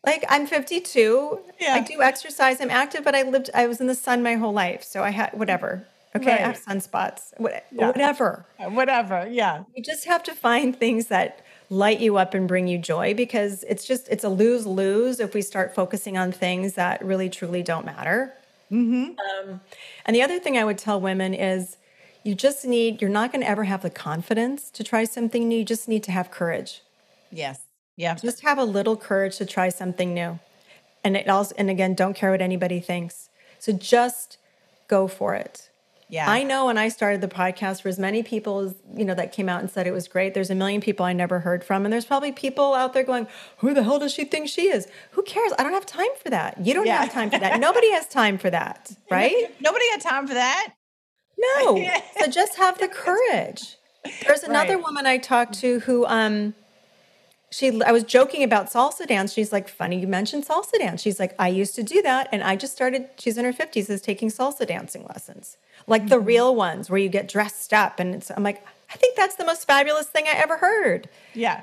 Like 0.04 0.24
I'm 0.28 0.46
52. 0.46 1.40
Yeah. 1.60 1.74
I 1.74 1.80
do 1.80 2.00
exercise. 2.00 2.60
I'm 2.60 2.70
active, 2.70 3.02
but 3.04 3.14
I 3.14 3.22
lived. 3.22 3.50
I 3.54 3.66
was 3.66 3.80
in 3.80 3.88
the 3.88 3.94
sun 3.94 4.22
my 4.22 4.34
whole 4.34 4.52
life, 4.52 4.84
so 4.84 5.02
I 5.02 5.10
had 5.10 5.30
whatever. 5.32 5.86
Okay, 6.14 6.32
I 6.32 6.36
have 6.36 6.58
sunspots. 6.62 7.32
What, 7.36 7.66
Yeah. 7.70 7.88
Whatever. 7.88 8.46
Whatever. 8.58 9.28
Yeah. 9.30 9.64
You 9.74 9.82
just 9.82 10.06
have 10.06 10.22
to 10.24 10.34
find 10.34 10.74
things 10.74 11.08
that 11.08 11.44
light 11.68 12.00
you 12.00 12.16
up 12.16 12.32
and 12.32 12.46
bring 12.46 12.68
you 12.68 12.78
joy 12.78 13.12
because 13.12 13.64
it's 13.68 13.84
just 13.86 14.08
it's 14.08 14.24
a 14.24 14.28
lose 14.28 14.64
lose 14.66 15.20
if 15.20 15.34
we 15.34 15.42
start 15.42 15.74
focusing 15.74 16.16
on 16.16 16.32
things 16.32 16.74
that 16.74 17.04
really 17.04 17.28
truly 17.28 17.62
don't 17.62 17.84
matter. 17.84 18.32
Um, 19.40 19.60
and 20.06 20.14
the 20.16 20.22
other 20.22 20.38
thing 20.38 20.56
I 20.56 20.64
would 20.64 20.78
tell 20.78 21.00
women 21.00 21.34
is 21.34 21.76
you 22.26 22.34
just 22.34 22.64
need 22.64 23.00
you're 23.00 23.10
not 23.10 23.32
going 23.32 23.42
to 23.42 23.48
ever 23.48 23.64
have 23.64 23.82
the 23.82 23.90
confidence 23.90 24.70
to 24.72 24.82
try 24.84 25.04
something 25.04 25.48
new. 25.48 25.58
You 25.58 25.64
just 25.64 25.88
need 25.88 26.02
to 26.04 26.12
have 26.12 26.30
courage. 26.30 26.82
Yes. 27.30 27.60
Yeah. 27.96 28.14
Just 28.16 28.40
have 28.42 28.58
a 28.58 28.64
little 28.64 28.96
courage 28.96 29.36
to 29.38 29.46
try 29.46 29.68
something 29.68 30.12
new. 30.12 30.38
And 31.04 31.16
it 31.16 31.28
also 31.28 31.54
and 31.56 31.70
again, 31.70 31.94
don't 31.94 32.14
care 32.14 32.30
what 32.32 32.42
anybody 32.42 32.80
thinks. 32.80 33.28
So 33.58 33.72
just 33.72 34.38
go 34.88 35.06
for 35.08 35.34
it. 35.34 35.70
Yeah. 36.08 36.30
I 36.30 36.44
know 36.44 36.66
when 36.66 36.78
I 36.78 36.88
started 36.88 37.20
the 37.20 37.26
podcast, 37.26 37.82
for 37.82 37.88
as 37.88 37.98
many 37.98 38.22
people 38.22 38.60
as 38.60 38.74
you 38.96 39.04
know 39.04 39.14
that 39.14 39.32
came 39.32 39.48
out 39.48 39.60
and 39.60 39.68
said 39.68 39.88
it 39.88 39.92
was 39.92 40.06
great, 40.06 40.34
there's 40.34 40.50
a 40.50 40.54
million 40.54 40.80
people 40.80 41.04
I 41.04 41.12
never 41.12 41.40
heard 41.40 41.64
from, 41.64 41.84
and 41.84 41.92
there's 41.92 42.04
probably 42.04 42.30
people 42.30 42.74
out 42.74 42.92
there 42.92 43.02
going, 43.02 43.26
"Who 43.58 43.74
the 43.74 43.82
hell 43.82 43.98
does 43.98 44.12
she 44.12 44.24
think 44.24 44.48
she 44.48 44.68
is? 44.68 44.86
Who 45.12 45.22
cares? 45.24 45.52
I 45.58 45.64
don't 45.64 45.72
have 45.72 45.84
time 45.84 46.14
for 46.22 46.30
that. 46.30 46.64
You 46.64 46.74
don't 46.74 46.86
Yeah. 46.86 46.98
have 47.00 47.12
time 47.12 47.28
for 47.30 47.40
that. 47.40 47.58
Nobody 47.58 47.90
has 47.90 48.06
time 48.06 48.38
for 48.38 48.50
that, 48.50 48.92
right? 49.10 49.52
Nobody 49.60 49.84
had 49.90 50.00
time 50.00 50.28
for 50.28 50.34
that. 50.34 50.74
No. 51.38 51.84
so 52.20 52.26
just 52.28 52.56
have 52.56 52.78
the 52.78 52.88
courage. 52.88 53.76
There's 54.26 54.42
another 54.42 54.76
Right. 54.76 54.84
woman 54.84 55.06
I 55.06 55.18
talked 55.18 55.54
to 55.60 55.80
who 55.80 56.06
um 56.06 56.54
she 57.50 57.80
I 57.82 57.92
was 57.92 58.02
joking 58.04 58.42
about 58.42 58.70
salsa 58.70 59.06
dance. 59.06 59.32
She's 59.32 59.52
like, 59.52 59.68
funny 59.68 60.00
you 60.00 60.06
mentioned 60.06 60.46
salsa 60.46 60.78
dance. 60.78 61.00
She's 61.02 61.18
like, 61.20 61.34
I 61.38 61.48
used 61.48 61.74
to 61.76 61.82
do 61.82 62.02
that 62.02 62.28
and 62.32 62.42
I 62.42 62.56
just 62.56 62.72
started 62.72 63.08
she's 63.18 63.38
in 63.38 63.44
her 63.44 63.52
50s 63.52 63.88
is 63.90 64.00
taking 64.00 64.28
salsa 64.28 64.66
dancing 64.66 65.04
lessons. 65.04 65.56
Like 65.86 66.08
the 66.08 66.18
real 66.20 66.54
ones 66.56 66.90
where 66.90 66.98
you 66.98 67.08
get 67.08 67.28
dressed 67.28 67.72
up 67.72 68.00
and 68.00 68.14
it's 68.14 68.30
I'm 68.30 68.42
like, 68.42 68.64
I 68.92 68.96
think 68.96 69.16
that's 69.16 69.36
the 69.36 69.44
most 69.44 69.66
fabulous 69.66 70.06
thing 70.06 70.26
I 70.26 70.36
ever 70.36 70.56
heard. 70.56 71.08
Yeah. 71.34 71.62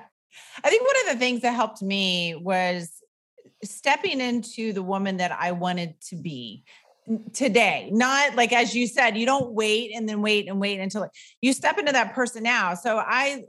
I 0.63 0.69
think 0.69 0.81
one 0.83 0.95
of 1.07 1.13
the 1.13 1.19
things 1.19 1.41
that 1.41 1.53
helped 1.53 1.81
me 1.81 2.35
was 2.35 2.89
stepping 3.63 4.19
into 4.19 4.73
the 4.73 4.83
woman 4.83 5.17
that 5.17 5.31
I 5.31 5.51
wanted 5.51 5.99
to 6.09 6.15
be 6.15 6.63
today. 7.33 7.89
Not 7.91 8.35
like, 8.35 8.53
as 8.53 8.75
you 8.75 8.87
said, 8.87 9.17
you 9.17 9.25
don't 9.25 9.51
wait 9.51 9.91
and 9.95 10.07
then 10.07 10.21
wait 10.21 10.47
and 10.47 10.59
wait 10.59 10.79
until 10.79 11.09
you 11.41 11.53
step 11.53 11.77
into 11.77 11.91
that 11.91 12.13
person 12.13 12.43
now. 12.43 12.75
So 12.75 12.97
I, 12.97 13.43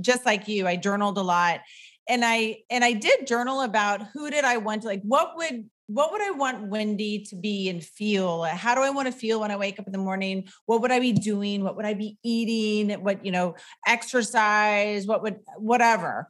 just 0.00 0.24
like 0.24 0.48
you, 0.48 0.66
I 0.66 0.76
journaled 0.76 1.18
a 1.18 1.22
lot 1.22 1.60
and 2.08 2.24
I, 2.24 2.58
and 2.70 2.84
I 2.84 2.92
did 2.92 3.26
journal 3.26 3.62
about 3.62 4.02
who 4.12 4.30
did 4.30 4.44
I 4.44 4.58
want 4.58 4.82
to 4.82 4.88
like, 4.88 5.02
what 5.02 5.36
would, 5.36 5.68
what 5.88 6.10
would 6.12 6.22
I 6.22 6.30
want 6.30 6.68
Wendy 6.68 7.24
to 7.30 7.36
be 7.36 7.68
and 7.68 7.82
feel? 7.82 8.42
How 8.42 8.74
do 8.74 8.80
I 8.80 8.90
want 8.90 9.06
to 9.06 9.12
feel 9.12 9.40
when 9.40 9.50
I 9.50 9.56
wake 9.56 9.78
up 9.78 9.86
in 9.86 9.92
the 9.92 9.98
morning? 9.98 10.48
What 10.66 10.82
would 10.82 10.90
I 10.90 10.98
be 10.98 11.12
doing? 11.12 11.62
What 11.62 11.76
would 11.76 11.84
I 11.84 11.94
be 11.94 12.18
eating? 12.24 12.90
What, 13.02 13.24
you 13.24 13.30
know, 13.30 13.54
exercise? 13.86 15.06
What 15.06 15.22
would, 15.22 15.38
whatever. 15.58 16.28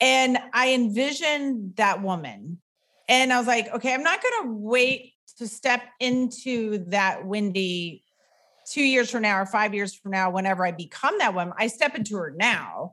And 0.00 0.38
I 0.52 0.74
envisioned 0.74 1.76
that 1.76 2.02
woman. 2.02 2.58
And 3.08 3.32
I 3.32 3.38
was 3.38 3.46
like, 3.46 3.72
okay, 3.74 3.94
I'm 3.94 4.02
not 4.02 4.20
going 4.22 4.42
to 4.42 4.52
wait 4.52 5.12
to 5.38 5.46
step 5.46 5.82
into 6.00 6.84
that 6.90 7.26
Wendy 7.26 8.02
two 8.66 8.82
years 8.82 9.10
from 9.10 9.22
now 9.22 9.40
or 9.40 9.46
five 9.46 9.74
years 9.74 9.94
from 9.94 10.10
now, 10.10 10.30
whenever 10.30 10.66
I 10.66 10.72
become 10.72 11.18
that 11.18 11.34
woman. 11.34 11.54
I 11.56 11.68
step 11.68 11.94
into 11.94 12.16
her 12.16 12.34
now. 12.36 12.92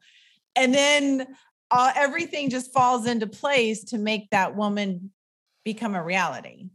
And 0.55 0.73
then 0.73 1.27
uh, 1.71 1.91
everything 1.95 2.49
just 2.49 2.71
falls 2.71 3.07
into 3.07 3.27
place 3.27 3.83
to 3.85 3.97
make 3.97 4.29
that 4.29 4.55
woman 4.55 5.11
become 5.63 5.95
a 5.95 6.03
reality. 6.03 6.69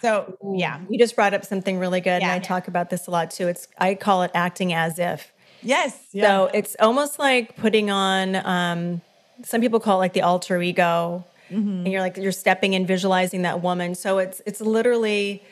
So, 0.00 0.36
yeah. 0.56 0.80
You 0.88 0.98
just 0.98 1.14
brought 1.14 1.32
up 1.32 1.44
something 1.44 1.78
really 1.78 2.00
good 2.00 2.22
and 2.22 2.30
I 2.30 2.36
yeah. 2.36 2.42
talk 2.42 2.66
about 2.66 2.90
this 2.90 3.06
a 3.06 3.12
lot 3.12 3.30
too. 3.30 3.46
It's 3.46 3.68
I 3.78 3.94
call 3.94 4.24
it 4.24 4.32
acting 4.34 4.72
as 4.72 4.98
if. 4.98 5.32
Yes. 5.62 5.96
So 6.12 6.50
it's 6.52 6.74
almost 6.80 7.20
like 7.20 7.56
putting 7.56 7.88
on 7.90 8.34
um 8.44 9.00
some 9.44 9.60
people 9.60 9.78
call 9.80 9.98
it 9.98 10.00
like 10.00 10.12
the 10.12 10.22
alter 10.22 10.60
ego. 10.60 11.24
Mm-hmm. 11.52 11.68
And 11.84 11.88
you're 11.88 12.00
like 12.00 12.16
you're 12.16 12.32
stepping 12.32 12.74
in 12.74 12.86
visualizing 12.86 13.42
that 13.42 13.62
woman. 13.62 13.94
So 13.94 14.18
it's 14.18 14.40
it's 14.46 14.60
literally 14.60 15.42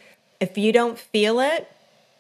if 0.41 0.57
you 0.57 0.73
don't 0.73 0.99
feel 0.99 1.41
it 1.41 1.71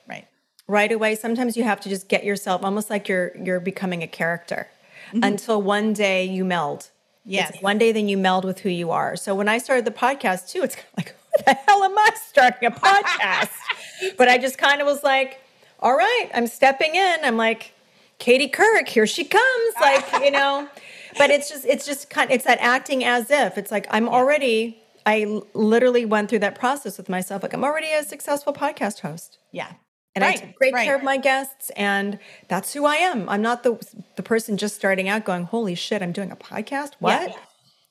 Right. 0.08 0.26
right 0.66 0.92
away, 0.92 1.14
sometimes 1.14 1.56
you 1.56 1.64
have 1.64 1.80
to 1.80 1.88
just 1.88 2.08
get 2.08 2.24
yourself 2.24 2.64
almost 2.64 2.90
like 2.90 3.08
you're 3.08 3.32
you're 3.36 3.60
becoming 3.60 4.02
a 4.02 4.08
character 4.08 4.68
mm-hmm. 5.08 5.24
until 5.24 5.60
one 5.60 5.92
day 5.92 6.24
you 6.24 6.44
meld. 6.44 6.90
Yes. 7.24 7.50
It's 7.50 7.62
one 7.62 7.78
day 7.78 7.92
then 7.92 8.08
you 8.08 8.16
meld 8.16 8.44
with 8.44 8.60
who 8.60 8.70
you 8.70 8.90
are. 8.90 9.16
So 9.16 9.34
when 9.34 9.48
I 9.48 9.58
started 9.58 9.84
the 9.84 9.90
podcast 9.90 10.50
too, 10.50 10.62
it's 10.62 10.74
kind 10.74 10.86
of 10.92 11.04
like, 11.04 11.16
who 11.36 11.44
the 11.44 11.54
hell 11.66 11.84
am 11.84 11.96
I 11.96 12.10
starting 12.28 12.66
a 12.66 12.70
podcast? 12.70 13.50
but 14.16 14.28
I 14.28 14.38
just 14.38 14.58
kind 14.58 14.80
of 14.80 14.86
was 14.86 15.02
like, 15.02 15.40
all 15.80 15.94
right, 15.94 16.28
I'm 16.34 16.46
stepping 16.46 16.94
in. 16.94 17.16
I'm 17.22 17.36
like, 17.36 17.72
Katie 18.18 18.48
Couric, 18.48 18.88
here 18.88 19.06
she 19.06 19.24
comes. 19.24 19.74
Like, 19.80 20.24
you 20.24 20.30
know, 20.30 20.68
but 21.18 21.30
it's 21.30 21.48
just, 21.48 21.64
it's 21.64 21.86
just 21.86 22.11
kind 22.11 22.30
of 22.30 22.34
it's 22.34 22.44
that 22.44 22.58
acting 22.61 23.04
as 23.04 23.30
if 23.30 23.58
it's 23.58 23.70
like, 23.70 23.86
I'm 23.90 24.08
already, 24.08 24.78
i 25.06 25.24
literally 25.54 26.04
went 26.04 26.28
through 26.28 26.40
that 26.40 26.54
process 26.54 26.98
with 26.98 27.08
myself. 27.08 27.42
Like, 27.42 27.54
I'm 27.54 27.64
already 27.64 27.90
a 27.92 28.02
successful 28.02 28.52
podcast 28.52 29.00
host. 29.00 29.38
Yeah. 29.52 29.72
And 30.14 30.24
I 30.24 30.34
take 30.34 30.56
great 30.56 30.74
right. 30.74 30.84
care 30.84 30.96
of 30.96 31.04
my 31.04 31.18
guests, 31.18 31.70
and 31.76 32.18
that's 32.48 32.72
who 32.72 32.84
I 32.84 32.96
am. 32.96 33.28
I'm 33.28 33.42
not 33.42 33.62
the 33.62 33.78
the 34.16 34.24
person 34.24 34.56
just 34.56 34.74
starting 34.74 35.08
out 35.08 35.24
going, 35.24 35.44
"Holy 35.44 35.76
shit, 35.76 36.02
I'm 36.02 36.11
doing 36.11 36.32
a 36.32 36.36
podcast." 36.36 36.94
What? 36.98 37.30
Yeah. 37.30 37.36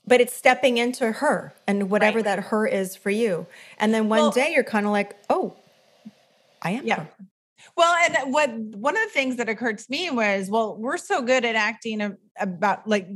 But 0.06 0.20
it's 0.20 0.36
stepping 0.36 0.78
into 0.78 1.14
her 1.14 1.54
and 1.66 1.90
whatever 1.90 2.18
Right. 2.18 2.26
that 2.26 2.40
her 2.46 2.68
is 2.68 2.96
for 2.96 3.10
you. 3.10 3.48
And 3.78 3.94
then 3.94 4.10
one 4.10 4.20
Well- 4.20 4.32
day 4.32 4.52
you're 4.54 4.66
kind 4.66 4.86
of 4.86 4.92
like, 4.92 5.16
"Oh, 5.30 5.56
I 6.62 6.72
am." 6.72 6.86
Yeah. 6.86 6.96
her." 6.96 7.10
Well, 7.80 7.96
and 7.96 8.34
what 8.34 8.52
one 8.76 8.98
of 8.98 9.04
the 9.04 9.10
things 9.10 9.38
that 9.38 9.48
occurred 9.48 9.78
to 9.78 9.86
me 9.88 10.10
was, 10.10 10.50
well, 10.50 10.76
we're 10.76 10.98
so 10.98 11.22
good 11.22 11.46
at 11.46 11.56
acting 11.56 12.18
about 12.38 12.86
like 12.86 13.08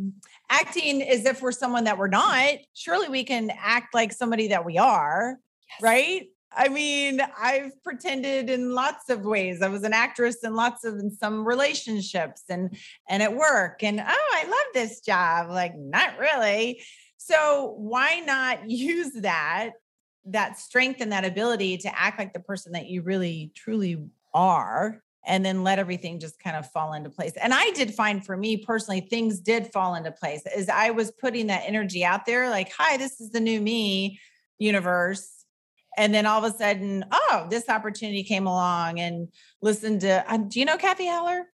acting 0.49 1.01
as 1.01 1.25
if 1.25 1.41
we're 1.41 1.51
someone 1.51 1.83
that 1.83 1.97
we're 1.97 2.07
not. 2.07 2.59
Surely 2.73 3.09
we 3.09 3.25
can 3.25 3.51
act 3.59 3.93
like 3.93 4.13
somebody 4.13 4.47
that 4.47 4.63
we 4.63 4.77
are, 4.77 5.35
right? 5.81 6.27
I 6.49 6.69
mean, 6.69 7.19
I've 7.37 7.73
pretended 7.83 8.49
in 8.49 8.73
lots 8.73 9.09
of 9.09 9.25
ways. 9.25 9.61
I 9.61 9.67
was 9.67 9.83
an 9.83 9.91
actress 9.91 10.45
in 10.45 10.55
lots 10.55 10.85
of 10.85 10.93
in 10.93 11.11
some 11.11 11.45
relationships 11.45 12.43
and 12.47 12.73
and 13.09 13.21
at 13.21 13.35
work. 13.35 13.83
And 13.83 13.99
oh, 13.99 14.05
I 14.07 14.45
love 14.45 14.73
this 14.73 15.01
job. 15.01 15.49
Like, 15.49 15.77
not 15.77 16.17
really. 16.19 16.81
So 17.17 17.75
why 17.79 18.21
not 18.21 18.69
use 18.69 19.11
that 19.23 19.71
that 20.27 20.57
strength 20.57 21.01
and 21.01 21.11
that 21.11 21.25
ability 21.25 21.79
to 21.79 21.99
act 21.99 22.17
like 22.17 22.31
the 22.31 22.39
person 22.39 22.71
that 22.71 22.85
you 22.85 23.01
really 23.01 23.51
truly 23.55 24.05
are 24.33 25.01
and 25.25 25.45
then 25.45 25.63
let 25.63 25.79
everything 25.79 26.19
just 26.19 26.39
kind 26.39 26.57
of 26.57 26.69
fall 26.71 26.93
into 26.93 27.09
place. 27.09 27.33
And 27.41 27.53
I 27.53 27.71
did 27.71 27.93
find 27.93 28.25
for 28.25 28.35
me 28.35 28.57
personally, 28.57 29.01
things 29.01 29.39
did 29.39 29.71
fall 29.71 29.95
into 29.95 30.11
place 30.11 30.45
as 30.45 30.67
I 30.69 30.89
was 30.89 31.11
putting 31.11 31.47
that 31.47 31.63
energy 31.65 32.03
out 32.03 32.25
there, 32.25 32.49
like, 32.49 32.71
hi, 32.77 32.97
this 32.97 33.21
is 33.21 33.31
the 33.31 33.39
new 33.39 33.61
me 33.61 34.19
universe. 34.59 35.45
And 35.97 36.13
then 36.13 36.25
all 36.25 36.43
of 36.43 36.53
a 36.53 36.57
sudden, 36.57 37.05
oh, 37.11 37.47
this 37.49 37.69
opportunity 37.69 38.23
came 38.23 38.47
along 38.47 38.99
and 38.99 39.29
listened 39.61 40.01
to, 40.01 40.25
uh, 40.29 40.37
do 40.37 40.59
you 40.59 40.65
know 40.65 40.77
Cathy 40.77 41.05
Heller? 41.05 41.45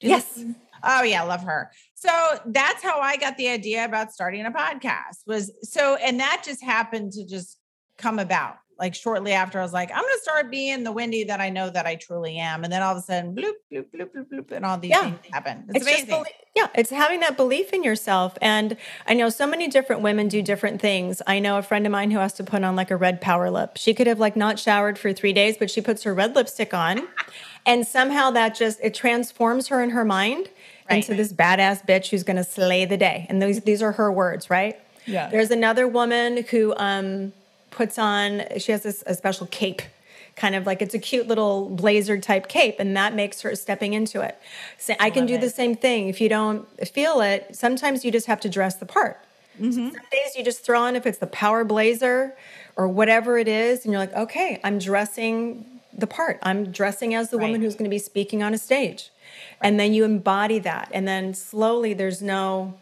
Yes. 0.00 0.36
listen? 0.36 0.56
Oh 0.84 1.02
yeah, 1.02 1.22
love 1.22 1.42
her. 1.42 1.72
So 1.94 2.10
that's 2.46 2.82
how 2.82 3.00
I 3.00 3.16
got 3.16 3.36
the 3.36 3.48
idea 3.48 3.84
about 3.84 4.12
starting 4.12 4.46
a 4.46 4.50
podcast 4.50 5.26
was 5.26 5.52
so, 5.62 5.96
and 5.96 6.20
that 6.20 6.42
just 6.44 6.62
happened 6.62 7.12
to 7.12 7.26
just 7.26 7.58
come 7.96 8.18
about. 8.18 8.56
Like 8.78 8.94
shortly 8.94 9.32
after, 9.32 9.58
I 9.58 9.62
was 9.62 9.72
like, 9.72 9.90
I'm 9.90 10.02
going 10.02 10.14
to 10.14 10.20
start 10.22 10.50
being 10.50 10.84
the 10.84 10.92
Wendy 10.92 11.24
that 11.24 11.40
I 11.40 11.50
know 11.50 11.68
that 11.70 11.86
I 11.86 11.96
truly 11.96 12.36
am. 12.38 12.62
And 12.64 12.72
then 12.72 12.80
all 12.82 12.92
of 12.92 12.98
a 12.98 13.02
sudden, 13.02 13.34
bloop, 13.34 13.52
bloop, 13.72 13.86
bloop, 13.94 14.08
bloop, 14.14 14.26
bloop, 14.32 14.52
and 14.52 14.64
all 14.64 14.78
these 14.78 14.90
Yeah. 14.90 15.02
things 15.10 15.18
happen. 15.32 15.64
It's, 15.68 15.78
It's 15.78 15.86
just 15.86 16.02
amazing. 16.04 16.08
belie- 16.24 16.34
yeah, 16.54 16.68
it's 16.74 16.90
having 16.90 17.20
that 17.20 17.36
belief 17.36 17.72
in 17.72 17.82
yourself. 17.82 18.36
And 18.40 18.76
I 19.06 19.14
know 19.14 19.28
so 19.30 19.46
many 19.46 19.68
different 19.68 20.02
women 20.02 20.28
do 20.28 20.42
different 20.42 20.80
things. 20.80 21.20
I 21.26 21.38
know 21.40 21.58
a 21.58 21.62
friend 21.62 21.86
of 21.86 21.92
mine 21.92 22.10
who 22.12 22.18
has 22.18 22.32
to 22.34 22.44
put 22.44 22.62
on 22.64 22.76
like 22.76 22.90
a 22.90 22.96
red 22.96 23.20
power 23.20 23.50
lip. 23.50 23.72
She 23.76 23.94
could 23.94 24.06
have 24.06 24.18
like 24.20 24.36
not 24.36 24.58
showered 24.58 24.98
for 24.98 25.12
three 25.12 25.32
days, 25.32 25.56
but 25.58 25.70
she 25.70 25.80
puts 25.80 26.04
her 26.04 26.14
red 26.14 26.34
lipstick 26.36 26.72
on. 26.72 27.06
And 27.66 27.86
somehow 27.86 28.30
that 28.30 28.54
just 28.54 28.78
it 28.82 28.94
transforms 28.94 29.68
her 29.68 29.82
in 29.82 29.90
her 29.90 30.04
mind 30.04 30.48
Right. 30.88 30.98
into 31.06 31.14
this 31.14 31.34
badass 31.34 31.86
bitch 31.86 32.08
who's 32.08 32.22
gonna 32.22 32.44
slay 32.44 32.86
the 32.86 32.96
day. 32.96 33.26
And 33.28 33.42
these 33.42 33.60
these 33.60 33.82
are 33.82 33.92
her 33.92 34.10
words, 34.10 34.48
right? 34.48 34.78
Yeah. 35.04 35.28
There's 35.28 35.50
another 35.50 35.86
woman 35.86 36.44
who 36.50 36.72
um 36.78 37.34
puts 37.70 37.98
on 37.98 38.42
she 38.58 38.72
has 38.72 38.82
this 38.82 39.02
a 39.06 39.14
special 39.14 39.46
cape 39.46 39.82
kind 40.36 40.54
of 40.54 40.66
like 40.66 40.80
it's 40.80 40.94
a 40.94 40.98
cute 40.98 41.26
little 41.26 41.68
blazer 41.68 42.16
type 42.18 42.48
cape 42.48 42.76
and 42.78 42.96
that 42.96 43.14
makes 43.14 43.40
her 43.40 43.54
stepping 43.56 43.92
into 43.92 44.20
it. 44.20 44.38
So 44.78 44.94
i 45.00 45.10
can 45.10 45.22
love 45.22 45.28
do 45.28 45.38
the 45.38 45.50
same 45.50 45.74
thing. 45.74 46.08
If 46.08 46.20
you 46.20 46.28
don't 46.28 46.66
feel 46.88 47.20
it 47.20 47.56
sometimes 47.56 48.04
you 48.04 48.12
just 48.12 48.26
have 48.26 48.40
to 48.40 48.48
dress 48.48 48.76
the 48.76 48.86
part. 48.86 49.20
Mm-hmm. 49.60 49.90
some 49.90 50.06
days 50.12 50.36
you 50.36 50.44
just 50.44 50.64
throw 50.64 50.80
on 50.80 50.94
if 50.94 51.04
it's 51.04 51.18
the 51.18 51.26
power 51.26 51.64
blazer 51.64 52.36
or 52.76 52.86
whatever 52.86 53.38
it 53.38 53.48
is 53.48 53.84
and 53.84 53.92
you're 53.92 54.00
like 54.00 54.14
okay 54.14 54.60
i'm 54.62 54.78
dressing 54.78 55.78
the 55.98 56.06
part. 56.06 56.38
I'm 56.42 56.70
dressing 56.70 57.14
as 57.14 57.30
the 57.30 57.38
woman 57.38 57.60
who's 57.60 57.74
going 57.74 57.84
to 57.84 57.90
be 57.90 57.98
speaking 57.98 58.42
on 58.42 58.54
a 58.54 58.58
stage. 58.58 59.10
And 59.60 59.78
then 59.78 59.92
you 59.92 60.04
embody 60.04 60.60
that 60.60 60.90
and 60.94 61.06
then 61.06 61.34
slowly 61.34 61.92
there's 61.92 62.22
no 62.22 62.74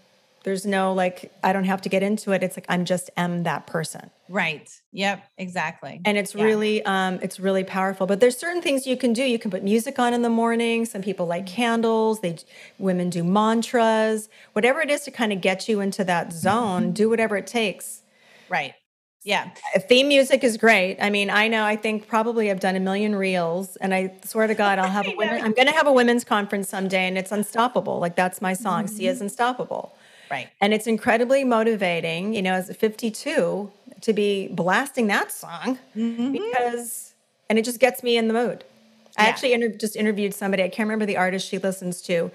there's 0.47 0.65
no 0.65 0.95
like 0.95 1.31
i 1.45 1.53
don't 1.53 1.65
have 1.65 1.83
to 1.83 1.89
get 1.91 2.03
into 2.03 2.31
it 2.33 2.43
it's 2.43 2.57
like 2.57 2.65
i'm 2.71 2.85
just 2.87 3.11
am 3.19 3.43
that 3.43 3.67
person 3.67 4.11
right. 4.29 4.69
Yep. 4.93 5.25
Exactly. 5.39 6.01
and 6.05 6.17
it's 6.17 6.35
Yeah. 6.35 6.45
really 6.45 6.83
um, 6.85 7.19
it's 7.21 7.39
really 7.39 7.65
powerful 7.65 8.07
but 8.07 8.19
there's 8.21 8.37
certain 8.39 8.63
things 8.63 8.87
you 8.87 8.97
can 8.97 9.13
do 9.13 9.23
you 9.25 9.39
can 9.39 9.51
put 9.51 9.63
music 9.63 9.99
on 9.99 10.15
in 10.15 10.23
the 10.23 10.31
morning 10.31 10.87
some 10.87 11.03
people 11.03 11.27
light 11.27 11.47
candles 11.47 12.21
they 12.21 12.37
women 12.79 13.11
do 13.11 13.23
mantras 13.23 14.29
whatever 14.55 14.81
it 14.81 14.91
is 14.91 15.03
to 15.03 15.11
kind 15.11 15.33
of 15.33 15.41
get 15.41 15.69
you 15.69 15.81
into 15.81 16.05
that 16.05 16.33
zone 16.33 16.93
do 16.93 17.09
whatever 17.11 17.37
it 17.37 17.47
takes 17.47 18.03
right. 18.49 18.73
Yeah. 19.25 19.51
Uh, 19.75 19.81
theme 19.81 20.07
music 20.07 20.45
is 20.45 20.57
great 20.57 20.99
i 21.01 21.11
mean 21.11 21.31
i 21.31 21.49
know 21.49 21.65
i 21.65 21.75
think 21.75 22.07
probably 22.07 22.49
i've 22.51 22.61
done 22.61 22.77
a 22.77 22.81
million 22.81 23.15
reels 23.17 23.75
and 23.77 23.93
i 23.93 24.15
swear 24.25 24.47
to 24.47 24.55
god 24.65 24.79
i'll 24.79 24.89
have 24.91 25.07
a 25.09 25.15
women 25.17 25.43
i'm 25.43 25.53
going 25.53 25.67
to 25.67 25.73
have 25.75 25.89
a 25.89 25.93
women's 25.93 26.23
conference 26.25 26.69
someday 26.69 27.09
and 27.09 27.19
it's 27.19 27.33
unstoppable 27.33 27.99
like 27.99 28.15
that's 28.15 28.41
my 28.41 28.53
song 28.53 28.85
Mm-hmm. 28.85 28.97
sia's 28.97 29.21
unstoppable 29.21 29.96
Right. 30.31 30.49
and 30.61 30.75
it's 30.75 30.87
incredibly 30.87 31.45
motivating, 31.45 32.35
you 32.35 32.43
know, 32.43 32.55
as 32.55 32.69
a 32.71 32.75
52 32.75 33.71
to 34.01 34.13
be 34.13 34.49
blasting 34.49 35.07
that 35.09 35.33
song 35.33 35.79
because, 35.95 37.15
and 37.49 37.59
it 37.59 37.65
just 37.65 37.81
gets 37.81 38.03
me 38.03 38.17
in 38.17 38.29
the 38.29 38.35
mood. 38.35 38.65
I 39.19 39.27
actually 39.29 39.53
inter- 39.55 39.69
just 39.69 39.97
interviewed 39.97 40.35
somebody, 40.35 40.63
I 40.63 40.69
can't 40.69 40.87
remember 40.87 41.07
the 41.07 41.17
artist 41.17 41.49
she 41.49 41.59
listens 41.59 42.03
to, 42.03 42.31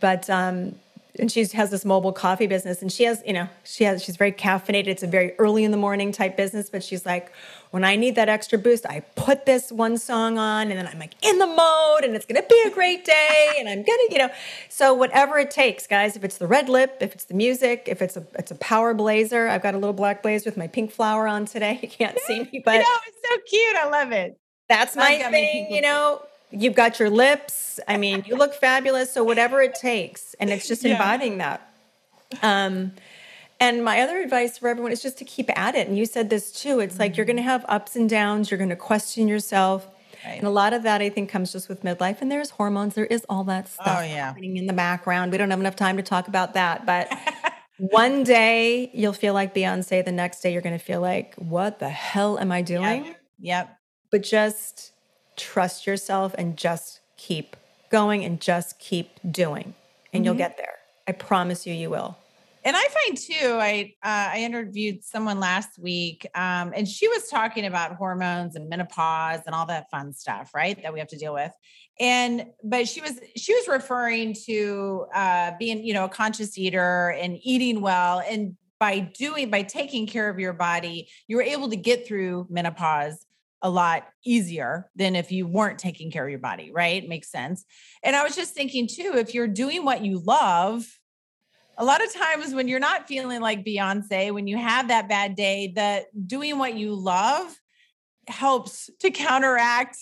but, 0.00 0.30
um, 0.30 0.76
and 1.18 1.30
she 1.30 1.44
has 1.46 1.70
this 1.70 1.84
mobile 1.84 2.12
coffee 2.12 2.48
business 2.48 2.82
and 2.82 2.90
she 2.90 3.04
has, 3.04 3.22
you 3.24 3.32
know, 3.32 3.48
she 3.62 3.84
has, 3.84 4.02
she's 4.02 4.16
very 4.16 4.32
caffeinated. 4.32 4.88
It's 4.88 5.02
a 5.04 5.06
very 5.06 5.32
early 5.38 5.62
in 5.62 5.70
the 5.70 5.76
morning 5.76 6.10
type 6.10 6.36
business, 6.36 6.68
but 6.68 6.82
she's 6.82 7.06
like, 7.06 7.30
when 7.70 7.84
I 7.84 7.94
need 7.94 8.16
that 8.16 8.28
extra 8.28 8.58
boost, 8.58 8.84
I 8.86 9.00
put 9.14 9.46
this 9.46 9.70
one 9.70 9.96
song 9.96 10.38
on 10.38 10.70
and 10.70 10.78
then 10.78 10.88
I'm 10.88 10.98
like 10.98 11.14
in 11.24 11.38
the 11.38 11.46
mode 11.46 12.02
and 12.02 12.16
it's 12.16 12.26
going 12.26 12.42
to 12.42 12.48
be 12.48 12.60
a 12.66 12.70
great 12.70 13.04
day 13.04 13.52
and 13.58 13.68
I'm 13.68 13.84
going 13.84 13.86
to, 13.86 14.08
you 14.10 14.18
know, 14.18 14.30
so 14.68 14.92
whatever 14.92 15.38
it 15.38 15.52
takes, 15.52 15.86
guys, 15.86 16.16
if 16.16 16.24
it's 16.24 16.38
the 16.38 16.48
red 16.48 16.68
lip, 16.68 16.96
if 17.00 17.14
it's 17.14 17.24
the 17.24 17.34
music, 17.34 17.84
if 17.86 18.02
it's 18.02 18.16
a, 18.16 18.26
it's 18.36 18.50
a 18.50 18.56
power 18.56 18.92
blazer, 18.92 19.46
I've 19.46 19.62
got 19.62 19.74
a 19.74 19.78
little 19.78 19.92
black 19.92 20.20
blazer 20.20 20.50
with 20.50 20.56
my 20.56 20.66
pink 20.66 20.90
flower 20.90 21.28
on 21.28 21.46
today. 21.46 21.78
You 21.84 21.88
can't 21.90 22.18
see 22.20 22.40
me, 22.40 22.62
but 22.64 22.78
know. 22.78 22.84
It's 23.06 23.28
so 23.28 23.36
cute. 23.46 23.76
I 23.76 23.88
love 23.90 24.10
it. 24.10 24.38
that's 24.70 24.96
my 24.96 25.04
I've 25.04 25.20
got 25.20 25.32
my 25.32 25.38
thing, 25.38 25.70
you 25.70 25.82
know. 25.82 26.22
You've 26.54 26.74
got 26.74 26.98
your 26.98 27.10
lips. 27.10 27.80
I 27.88 27.96
mean, 27.96 28.22
you 28.26 28.36
look 28.36 28.54
fabulous. 28.54 29.12
So 29.12 29.24
whatever 29.24 29.60
it 29.60 29.74
takes, 29.74 30.34
and 30.40 30.50
it's 30.50 30.68
just 30.68 30.84
Yeah. 30.84 30.92
embodying 30.92 31.38
that. 31.38 31.68
Um, 32.42 32.92
and 33.60 33.84
my 33.84 34.00
other 34.00 34.18
advice 34.18 34.58
for 34.58 34.68
everyone 34.68 34.92
is 34.92 35.02
just 35.02 35.18
to 35.18 35.24
keep 35.24 35.48
at 35.58 35.74
it. 35.74 35.88
And 35.88 35.96
you 35.96 36.06
said 36.06 36.28
this 36.30 36.52
too. 36.52 36.80
It's 36.80 36.98
like 36.98 37.16
you're 37.16 37.26
going 37.26 37.36
to 37.36 37.42
have 37.42 37.64
ups 37.68 37.96
and 37.96 38.08
downs. 38.10 38.50
You're 38.50 38.58
going 38.58 38.70
to 38.70 38.76
question 38.76 39.28
yourself. 39.28 39.86
Right. 40.24 40.38
And 40.38 40.46
a 40.46 40.50
lot 40.50 40.72
of 40.72 40.82
that, 40.84 41.00
I 41.02 41.10
think, 41.10 41.28
comes 41.30 41.52
just 41.52 41.68
with 41.68 41.82
midlife. 41.82 42.20
And 42.22 42.30
there's 42.32 42.50
hormones. 42.50 42.94
There 42.94 43.04
is 43.06 43.24
all 43.28 43.44
that 43.44 43.68
stuff 43.68 43.86
Oh, 43.86 44.02
yeah. 44.02 44.26
happening 44.26 44.56
in 44.56 44.66
the 44.66 44.72
background. 44.72 45.32
We 45.32 45.38
don't 45.38 45.50
have 45.50 45.60
enough 45.60 45.76
time 45.76 45.96
to 45.98 46.02
talk 46.02 46.28
about 46.28 46.54
that. 46.54 46.84
But 46.86 47.12
one 47.78 48.24
day 48.24 48.90
you'll 48.94 49.12
feel 49.12 49.34
like 49.34 49.54
Beyonce. 49.54 50.04
The 50.04 50.12
next 50.12 50.40
day 50.40 50.52
you're 50.52 50.62
going 50.62 50.78
to 50.78 50.84
feel 50.84 51.00
like, 51.00 51.34
what 51.36 51.78
the 51.78 51.88
hell 51.90 52.38
am 52.38 52.50
I 52.52 52.62
doing? 52.62 53.04
Yep. 53.04 53.16
Yep. 53.40 53.78
but 54.10 54.22
just 54.22 54.92
trust 55.36 55.86
yourself 55.86 56.34
and 56.36 56.56
just 56.56 57.00
keep 57.16 57.56
going 57.90 58.24
and 58.24 58.40
just 58.40 58.78
keep 58.78 59.20
doing 59.30 59.74
and 60.12 60.24
you'll 60.24 60.34
get 60.34 60.56
there 60.56 60.78
i 61.06 61.12
promise 61.12 61.66
you 61.66 61.74
you 61.74 61.90
will 61.90 62.16
And 62.66 62.74
I 62.74 62.82
find 62.82 63.18
too, 63.18 63.58
I 63.60 63.94
uh, 64.02 64.32
I 64.32 64.38
interviewed 64.38 65.04
someone 65.04 65.38
last 65.38 65.78
week, 65.78 66.26
um, 66.34 66.72
and 66.74 66.88
she 66.88 67.06
was 67.08 67.28
talking 67.28 67.66
about 67.66 67.96
hormones 67.96 68.56
and 68.56 68.70
menopause 68.70 69.40
and 69.44 69.54
all 69.54 69.66
that 69.66 69.90
fun 69.90 70.14
stuff, 70.14 70.52
right? 70.54 70.82
That 70.82 70.94
we 70.94 70.98
have 70.98 71.08
to 71.08 71.18
deal 71.18 71.34
with. 71.34 71.52
And 72.00 72.46
but 72.62 72.88
she 72.88 73.02
was 73.02 73.20
she 73.36 73.52
was 73.52 73.68
referring 73.68 74.34
to 74.46 75.04
uh, 75.14 75.50
being, 75.58 75.84
you 75.84 75.92
know, 75.92 76.06
a 76.06 76.08
conscious 76.08 76.56
eater 76.56 77.10
and 77.10 77.38
eating 77.42 77.82
well, 77.82 78.22
and 78.26 78.56
by 78.80 79.00
doing 79.00 79.50
by 79.50 79.60
taking 79.60 80.06
care 80.06 80.30
of 80.30 80.38
your 80.38 80.54
body, 80.54 81.08
you 81.28 81.36
were 81.36 81.42
able 81.42 81.68
to 81.68 81.76
get 81.76 82.06
through 82.06 82.46
menopause 82.48 83.26
a 83.64 83.70
lot 83.70 84.06
easier 84.24 84.90
than 84.94 85.16
if 85.16 85.32
you 85.32 85.46
weren't 85.46 85.78
taking 85.78 86.10
care 86.10 86.22
of 86.22 86.30
your 86.30 86.38
body, 86.38 86.70
right? 86.70 87.08
Makes 87.08 87.30
sense. 87.30 87.64
And 88.02 88.14
I 88.14 88.22
was 88.22 88.36
just 88.36 88.54
thinking 88.54 88.86
too, 88.86 89.14
if 89.16 89.34
you're 89.34 89.48
doing 89.48 89.86
what 89.86 90.04
you 90.04 90.18
love, 90.18 90.86
a 91.78 91.84
lot 91.84 92.04
of 92.04 92.12
times 92.12 92.54
when 92.54 92.68
you're 92.68 92.78
not 92.78 93.08
feeling 93.08 93.40
like 93.40 93.64
Beyonce, 93.64 94.32
when 94.32 94.46
you 94.46 94.58
have 94.58 94.88
that 94.88 95.08
bad 95.08 95.34
day, 95.34 95.72
that 95.76 96.04
doing 96.28 96.58
what 96.58 96.74
you 96.74 96.94
love 96.94 97.56
helps 98.28 98.90
to 99.00 99.10
counteract 99.10 99.96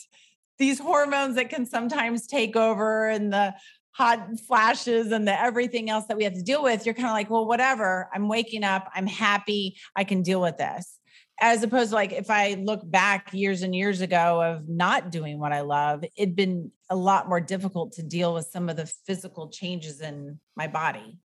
these 0.58 0.80
hormones 0.80 1.36
that 1.36 1.48
can 1.48 1.64
sometimes 1.64 2.26
take 2.26 2.56
over 2.56 3.08
and 3.08 3.32
the 3.32 3.54
hot 3.92 4.40
flashes 4.46 5.12
and 5.12 5.26
the 5.26 5.40
everything 5.40 5.88
else 5.88 6.06
that 6.06 6.16
we 6.16 6.24
have 6.24 6.34
to 6.34 6.42
deal 6.42 6.64
with. 6.64 6.84
You're 6.84 6.94
kind 6.94 7.08
of 7.08 7.12
like, 7.12 7.30
well, 7.30 7.46
whatever. 7.46 8.08
I'm 8.12 8.28
waking 8.28 8.64
up. 8.64 8.90
I'm 8.92 9.06
happy. 9.06 9.76
I 9.94 10.02
can 10.02 10.22
deal 10.22 10.40
with 10.40 10.56
this. 10.56 10.98
As 11.40 11.62
opposed 11.62 11.90
to 11.90 11.96
like 11.96 12.12
if 12.12 12.30
I 12.30 12.54
look 12.54 12.80
back 12.84 13.32
years 13.32 13.62
and 13.62 13.74
years 13.74 14.00
ago 14.00 14.42
of 14.42 14.68
not 14.68 15.10
doing 15.10 15.40
what 15.40 15.52
I 15.52 15.62
love, 15.62 16.04
it'd 16.16 16.36
been 16.36 16.70
a 16.88 16.96
lot 16.96 17.28
more 17.28 17.40
difficult 17.40 17.92
to 17.94 18.02
deal 18.02 18.34
with 18.34 18.46
some 18.46 18.68
of 18.68 18.76
the 18.76 18.86
physical 18.86 19.48
changes 19.48 20.00
in 20.00 20.38
my 20.56 20.68
body. 20.68 21.18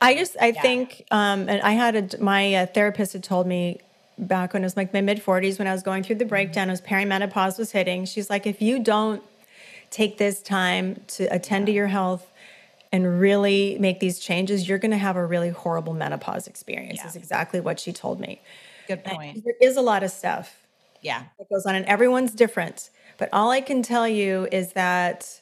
I 0.00 0.14
just, 0.14 0.36
I 0.40 0.48
yeah. 0.48 0.62
think, 0.62 1.04
um, 1.10 1.48
and 1.48 1.60
I 1.62 1.72
had 1.72 2.14
a, 2.14 2.22
my 2.22 2.54
uh, 2.54 2.66
therapist 2.66 3.12
had 3.12 3.22
told 3.22 3.46
me 3.46 3.80
back 4.18 4.52
when 4.52 4.62
it 4.62 4.66
was 4.66 4.76
like 4.76 4.92
my 4.92 5.00
mid 5.00 5.22
40s 5.22 5.58
when 5.58 5.68
I 5.68 5.72
was 5.72 5.82
going 5.82 6.02
through 6.02 6.16
the 6.16 6.24
mm-hmm. 6.24 6.30
breakdown, 6.30 6.70
as 6.70 6.80
perimenopause 6.80 7.58
was 7.58 7.72
hitting. 7.72 8.04
She's 8.04 8.30
like, 8.30 8.46
if 8.46 8.60
you 8.60 8.78
don't 8.78 9.22
take 9.90 10.18
this 10.18 10.42
time 10.42 11.02
to 11.08 11.24
attend 11.24 11.66
to 11.66 11.72
your 11.72 11.86
health 11.86 12.30
and 12.92 13.20
really 13.20 13.76
make 13.78 14.00
these 14.00 14.18
changes, 14.18 14.68
you're 14.68 14.78
going 14.78 14.90
to 14.90 14.98
have 14.98 15.16
a 15.16 15.24
really 15.24 15.50
horrible 15.50 15.94
menopause 15.94 16.46
experience. 16.46 17.00
Yeah. 17.02 17.08
Is 17.08 17.16
exactly 17.16 17.60
what 17.60 17.78
she 17.78 17.92
told 17.92 18.20
me. 18.20 18.40
Good 18.88 19.04
point. 19.04 19.44
There 19.44 19.54
is 19.60 19.76
a 19.76 19.82
lot 19.82 20.02
of 20.02 20.10
stuff. 20.10 20.66
Yeah. 21.02 21.24
That 21.38 21.48
goes 21.48 21.66
on, 21.66 21.76
and 21.76 21.84
everyone's 21.86 22.32
different. 22.32 22.90
But 23.18 23.28
all 23.32 23.50
I 23.50 23.60
can 23.60 23.82
tell 23.82 24.08
you 24.08 24.48
is 24.50 24.72
that 24.72 25.40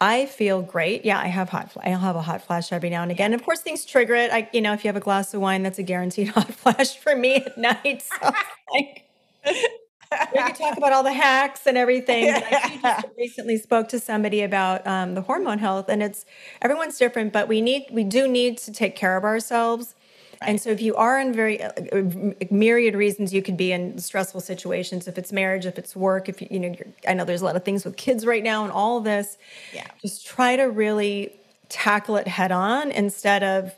I 0.00 0.26
feel 0.26 0.62
great. 0.62 1.04
Yeah, 1.04 1.18
I 1.18 1.26
have 1.26 1.50
hot. 1.50 1.72
I'll 1.82 1.98
have 1.98 2.16
a 2.16 2.22
hot 2.22 2.42
flash 2.42 2.72
every 2.72 2.88
now 2.88 3.02
and 3.02 3.10
again. 3.10 3.34
Of 3.34 3.44
course, 3.44 3.60
things 3.60 3.84
trigger 3.84 4.14
it. 4.14 4.32
I, 4.32 4.48
you 4.52 4.60
know, 4.60 4.72
if 4.72 4.84
you 4.84 4.88
have 4.88 4.96
a 4.96 5.00
glass 5.00 5.34
of 5.34 5.40
wine, 5.40 5.62
that's 5.62 5.78
a 5.78 5.82
guaranteed 5.82 6.28
hot 6.36 6.52
flash 6.54 6.96
for 6.96 7.14
me 7.14 7.36
at 7.36 7.58
night. 7.58 8.02
So, 8.02 8.30
like, 8.72 9.04
we 9.44 10.42
could 10.42 10.54
talk 10.56 10.78
about 10.78 10.92
all 10.92 11.02
the 11.02 11.12
hacks 11.12 11.66
and 11.66 11.76
everything. 11.76 12.30
I 12.34 13.00
just 13.02 13.06
recently 13.18 13.58
spoke 13.58 13.88
to 13.88 13.98
somebody 14.00 14.42
about 14.42 14.86
um, 14.86 15.14
the 15.14 15.22
hormone 15.22 15.58
health, 15.58 15.88
and 15.88 16.02
it's 16.02 16.24
everyone's 16.62 16.96
different, 16.96 17.32
but 17.32 17.48
we 17.48 17.60
need 17.60 17.86
we 17.90 18.04
do 18.04 18.28
need 18.28 18.58
to 18.58 18.72
take 18.72 18.96
care 18.96 19.16
of 19.16 19.24
ourselves. 19.24 19.94
Right. 20.40 20.50
And 20.50 20.60
so, 20.60 20.70
if 20.70 20.80
you 20.80 20.94
are 20.94 21.18
in 21.18 21.32
very 21.32 21.62
uh, 21.62 21.70
uh 21.92 22.02
myriad 22.50 22.94
reasons, 22.94 23.34
you 23.34 23.42
could 23.42 23.56
be 23.56 23.72
in 23.72 23.98
stressful 23.98 24.40
situations. 24.40 25.08
If 25.08 25.18
it's 25.18 25.32
marriage, 25.32 25.66
if 25.66 25.78
it's 25.78 25.96
work, 25.96 26.28
if 26.28 26.40
you, 26.40 26.48
you 26.50 26.60
know, 26.60 26.74
I 27.06 27.14
know 27.14 27.24
there's 27.24 27.42
a 27.42 27.44
lot 27.44 27.56
of 27.56 27.64
things 27.64 27.84
with 27.84 27.96
kids 27.96 28.24
right 28.24 28.42
now 28.42 28.62
and 28.62 28.72
all 28.72 29.00
this. 29.00 29.36
Yeah. 29.72 29.86
Just 30.00 30.26
try 30.26 30.56
to 30.56 30.64
really 30.64 31.32
tackle 31.68 32.16
it 32.16 32.28
head 32.28 32.52
on 32.52 32.90
instead 32.90 33.42
of 33.42 33.74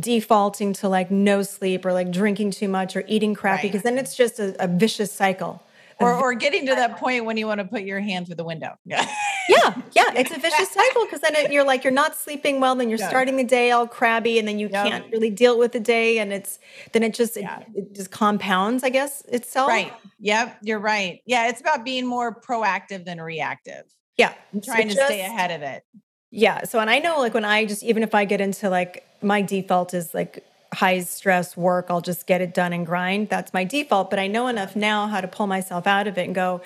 defaulting 0.00 0.72
to 0.72 0.88
like 0.88 1.10
no 1.10 1.42
sleep 1.42 1.84
or 1.84 1.92
like 1.92 2.10
drinking 2.10 2.50
too 2.50 2.68
much 2.68 2.96
or 2.96 3.04
eating 3.06 3.34
crappy 3.34 3.68
because 3.68 3.84
right. 3.84 3.94
then 3.94 3.98
it's 3.98 4.16
just 4.16 4.38
a, 4.40 4.56
a 4.62 4.66
vicious 4.66 5.12
cycle 5.12 5.62
or, 5.98 6.12
or 6.12 6.34
getting 6.34 6.66
to 6.66 6.74
that 6.74 6.98
point 6.98 7.24
when 7.24 7.36
you 7.36 7.46
want 7.46 7.60
to 7.60 7.64
put 7.64 7.82
your 7.82 8.00
hand 8.00 8.26
through 8.26 8.36
the 8.36 8.44
window. 8.44 8.76
Yeah. 8.84 9.06
yeah. 9.48 9.82
Yeah. 9.94 10.12
It's 10.16 10.32
a 10.32 10.38
vicious 10.40 10.70
cycle 10.70 11.04
because 11.04 11.20
then 11.20 11.36
it, 11.36 11.52
you're 11.52 11.64
like, 11.64 11.84
you're 11.84 11.92
not 11.92 12.16
sleeping 12.16 12.60
well. 12.60 12.74
Then 12.74 12.88
you're 12.88 12.98
yeah. 12.98 13.08
starting 13.08 13.36
the 13.36 13.44
day 13.44 13.70
all 13.70 13.86
crabby 13.86 14.40
and 14.40 14.48
then 14.48 14.58
you 14.58 14.68
yep. 14.68 14.86
can't 14.86 15.12
really 15.12 15.30
deal 15.30 15.56
with 15.56 15.70
the 15.70 15.78
day. 15.78 16.18
And 16.18 16.32
it's, 16.32 16.58
then 16.92 17.04
it 17.04 17.14
just, 17.14 17.36
yeah. 17.36 17.60
it, 17.60 17.66
it, 17.76 17.94
just 17.94 18.10
compounds, 18.10 18.82
I 18.82 18.88
guess, 18.88 19.22
itself. 19.26 19.68
Right. 19.68 19.92
Yep. 20.18 20.58
You're 20.62 20.80
right. 20.80 21.20
Yeah. 21.26 21.48
It's 21.48 21.60
about 21.60 21.84
being 21.84 22.06
more 22.06 22.40
proactive 22.40 23.04
than 23.04 23.20
reactive. 23.20 23.84
Yeah. 24.16 24.34
I'm 24.52 24.60
trying 24.60 24.88
so 24.88 24.94
to 24.94 24.94
just, 24.96 25.06
stay 25.06 25.20
ahead 25.20 25.52
of 25.52 25.62
it. 25.62 25.84
Yeah. 26.32 26.64
So, 26.64 26.80
and 26.80 26.90
I 26.90 26.98
know 26.98 27.20
like 27.20 27.32
when 27.32 27.44
I 27.44 27.66
just, 27.66 27.84
even 27.84 28.02
if 28.02 28.16
I 28.16 28.24
get 28.24 28.40
into 28.40 28.68
like, 28.68 29.06
my 29.22 29.42
default 29.42 29.94
is 29.94 30.12
like 30.12 30.44
high 30.76 31.00
stress 31.00 31.56
work, 31.56 31.86
I'll 31.88 32.00
just 32.00 32.26
get 32.26 32.40
it 32.40 32.54
done 32.54 32.72
and 32.72 32.86
grind. 32.86 33.28
That's 33.28 33.52
my 33.52 33.64
default. 33.64 34.10
But 34.10 34.18
I 34.18 34.26
know 34.26 34.46
enough 34.48 34.76
now 34.76 35.06
how 35.06 35.20
to 35.20 35.28
pull 35.28 35.46
myself 35.46 35.86
out 35.86 36.06
of 36.06 36.18
it 36.18 36.26
and 36.26 36.34
go, 36.34 36.60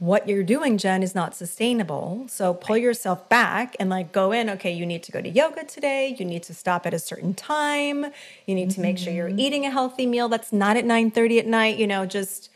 what 0.00 0.28
you're 0.28 0.42
doing, 0.42 0.76
Jen, 0.76 1.02
is 1.02 1.14
not 1.14 1.36
sustainable. 1.36 2.26
So 2.28 2.52
pull 2.52 2.76
yourself 2.76 3.28
back 3.28 3.76
and 3.78 3.88
like 3.88 4.12
go 4.12 4.32
in. 4.32 4.50
Okay, 4.50 4.72
you 4.72 4.84
need 4.84 5.04
to 5.04 5.12
go 5.12 5.20
to 5.20 5.28
yoga 5.28 5.64
today. 5.64 6.14
You 6.18 6.24
need 6.24 6.42
to 6.44 6.54
stop 6.54 6.84
at 6.84 6.92
a 6.92 6.98
certain 6.98 7.32
time. 7.32 8.06
You 8.44 8.54
need 8.56 8.70
to 8.72 8.80
make 8.80 8.98
sure 8.98 9.12
you're 9.12 9.28
mm-hmm. 9.28 9.38
eating 9.38 9.64
a 9.64 9.70
healthy 9.70 10.04
meal 10.04 10.28
that's 10.28 10.52
not 10.52 10.76
at 10.76 10.84
9 10.84 11.12
30 11.12 11.38
at 11.38 11.46
night. 11.46 11.78
You 11.78 11.86
know, 11.86 12.06
just 12.06 12.50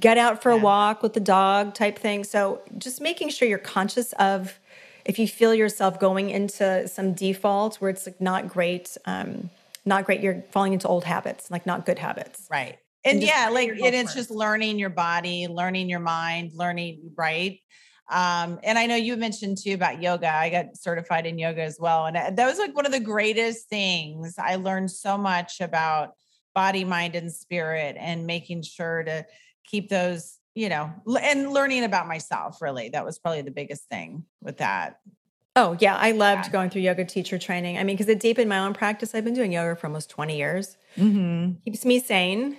get 0.00 0.16
out 0.16 0.42
for 0.42 0.50
a 0.50 0.56
walk 0.56 1.02
with 1.02 1.12
the 1.12 1.20
dog 1.20 1.74
type 1.74 1.98
thing. 1.98 2.24
So 2.24 2.62
just 2.78 3.00
making 3.00 3.28
sure 3.28 3.46
you're 3.46 3.58
conscious 3.58 4.14
of 4.14 4.58
if 5.04 5.18
you 5.18 5.28
feel 5.28 5.54
yourself 5.54 6.00
going 6.00 6.30
into 6.30 6.88
some 6.88 7.12
default 7.12 7.76
where 7.76 7.90
it's 7.90 8.06
like 8.06 8.20
not 8.22 8.48
great. 8.48 8.96
Um, 9.04 9.50
not 9.84 10.04
great. 10.04 10.20
You're 10.20 10.44
falling 10.50 10.72
into 10.72 10.88
old 10.88 11.04
habits, 11.04 11.50
like 11.50 11.66
not 11.66 11.86
good 11.86 11.98
habits. 11.98 12.46
Right. 12.50 12.78
And, 13.04 13.18
and 13.18 13.22
yeah, 13.22 13.50
like 13.52 13.68
and 13.68 13.94
it's 13.94 14.14
just 14.14 14.30
learning 14.30 14.78
your 14.78 14.90
body, 14.90 15.46
learning 15.46 15.90
your 15.90 16.00
mind, 16.00 16.52
learning 16.54 17.12
right. 17.16 17.60
Um, 18.10 18.60
and 18.62 18.78
I 18.78 18.86
know 18.86 18.96
you 18.96 19.16
mentioned 19.16 19.58
too 19.58 19.74
about 19.74 20.02
yoga. 20.02 20.34
I 20.34 20.50
got 20.50 20.76
certified 20.76 21.26
in 21.26 21.38
yoga 21.38 21.62
as 21.62 21.78
well. 21.78 22.06
And 22.06 22.16
uh, 22.16 22.30
that 22.30 22.46
was 22.46 22.58
like 22.58 22.74
one 22.74 22.86
of 22.86 22.92
the 22.92 23.00
greatest 23.00 23.68
things. 23.68 24.36
I 24.38 24.56
learned 24.56 24.90
so 24.90 25.16
much 25.16 25.60
about 25.60 26.12
body, 26.54 26.84
mind, 26.84 27.14
and 27.14 27.32
spirit 27.32 27.96
and 27.98 28.26
making 28.26 28.62
sure 28.62 29.02
to 29.02 29.26
keep 29.64 29.88
those, 29.88 30.38
you 30.54 30.68
know, 30.68 30.92
and 31.20 31.50
learning 31.52 31.84
about 31.84 32.06
myself 32.06 32.60
really. 32.60 32.90
That 32.90 33.04
was 33.04 33.18
probably 33.18 33.42
the 33.42 33.50
biggest 33.50 33.88
thing 33.88 34.24
with 34.40 34.58
that. 34.58 34.98
Oh, 35.56 35.76
yeah. 35.80 35.96
I 35.96 36.10
loved 36.10 36.46
yeah. 36.46 36.50
going 36.50 36.70
through 36.70 36.82
yoga 36.82 37.04
teacher 37.04 37.38
training. 37.38 37.78
I 37.78 37.84
mean, 37.84 37.96
because 37.96 38.08
it 38.08 38.20
deepened 38.20 38.48
my 38.48 38.58
own 38.58 38.74
practice. 38.74 39.14
I've 39.14 39.24
been 39.24 39.34
doing 39.34 39.52
yoga 39.52 39.76
for 39.76 39.86
almost 39.86 40.10
20 40.10 40.36
years. 40.36 40.76
Mm-hmm. 40.96 41.52
Keeps 41.64 41.84
me 41.84 42.00
sane. 42.00 42.56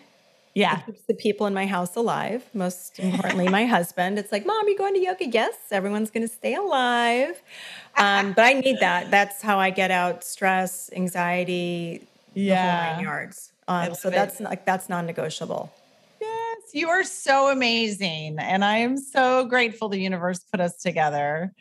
Yeah. 0.53 0.79
It 0.79 0.85
keeps 0.85 1.01
the 1.01 1.13
people 1.13 1.45
in 1.47 1.53
my 1.53 1.65
house 1.65 1.97
alive. 1.97 2.45
Most 2.53 2.97
importantly, 2.99 3.49
my 3.49 3.65
husband. 3.65 4.17
It's 4.17 4.31
like, 4.31 4.45
Mom, 4.45 4.67
you 4.69 4.77
going 4.77 4.93
to 4.93 5.01
yoga? 5.01 5.27
Yes. 5.27 5.55
Everyone's 5.71 6.09
going 6.09 6.25
to 6.25 6.33
stay 6.33 6.55
alive. 6.55 7.41
Um, 7.97 8.31
but 8.31 8.45
I 8.45 8.53
need 8.53 8.79
that. 8.79 9.11
That's 9.11 9.41
how 9.41 9.59
I 9.59 9.71
get 9.71 9.91
out 9.91 10.23
stress, 10.23 10.89
anxiety, 10.95 12.07
yeah. 12.33 12.89
the 12.89 12.93
whole 12.95 13.03
yards. 13.03 13.51
Um, 13.67 13.95
so 13.95 14.09
that's 14.09 14.39
like 14.39 14.65
that's 14.65 14.89
non-negotiable. 14.89 15.73
Yes, 16.21 16.59
you 16.73 16.89
are 16.89 17.03
so 17.03 17.49
amazing, 17.49 18.37
and 18.39 18.63
I 18.63 18.77
am 18.77 18.97
so 18.97 19.45
grateful 19.45 19.89
the 19.89 19.99
universe 19.99 20.39
put 20.39 20.59
us 20.59 20.77
together. 20.81 21.51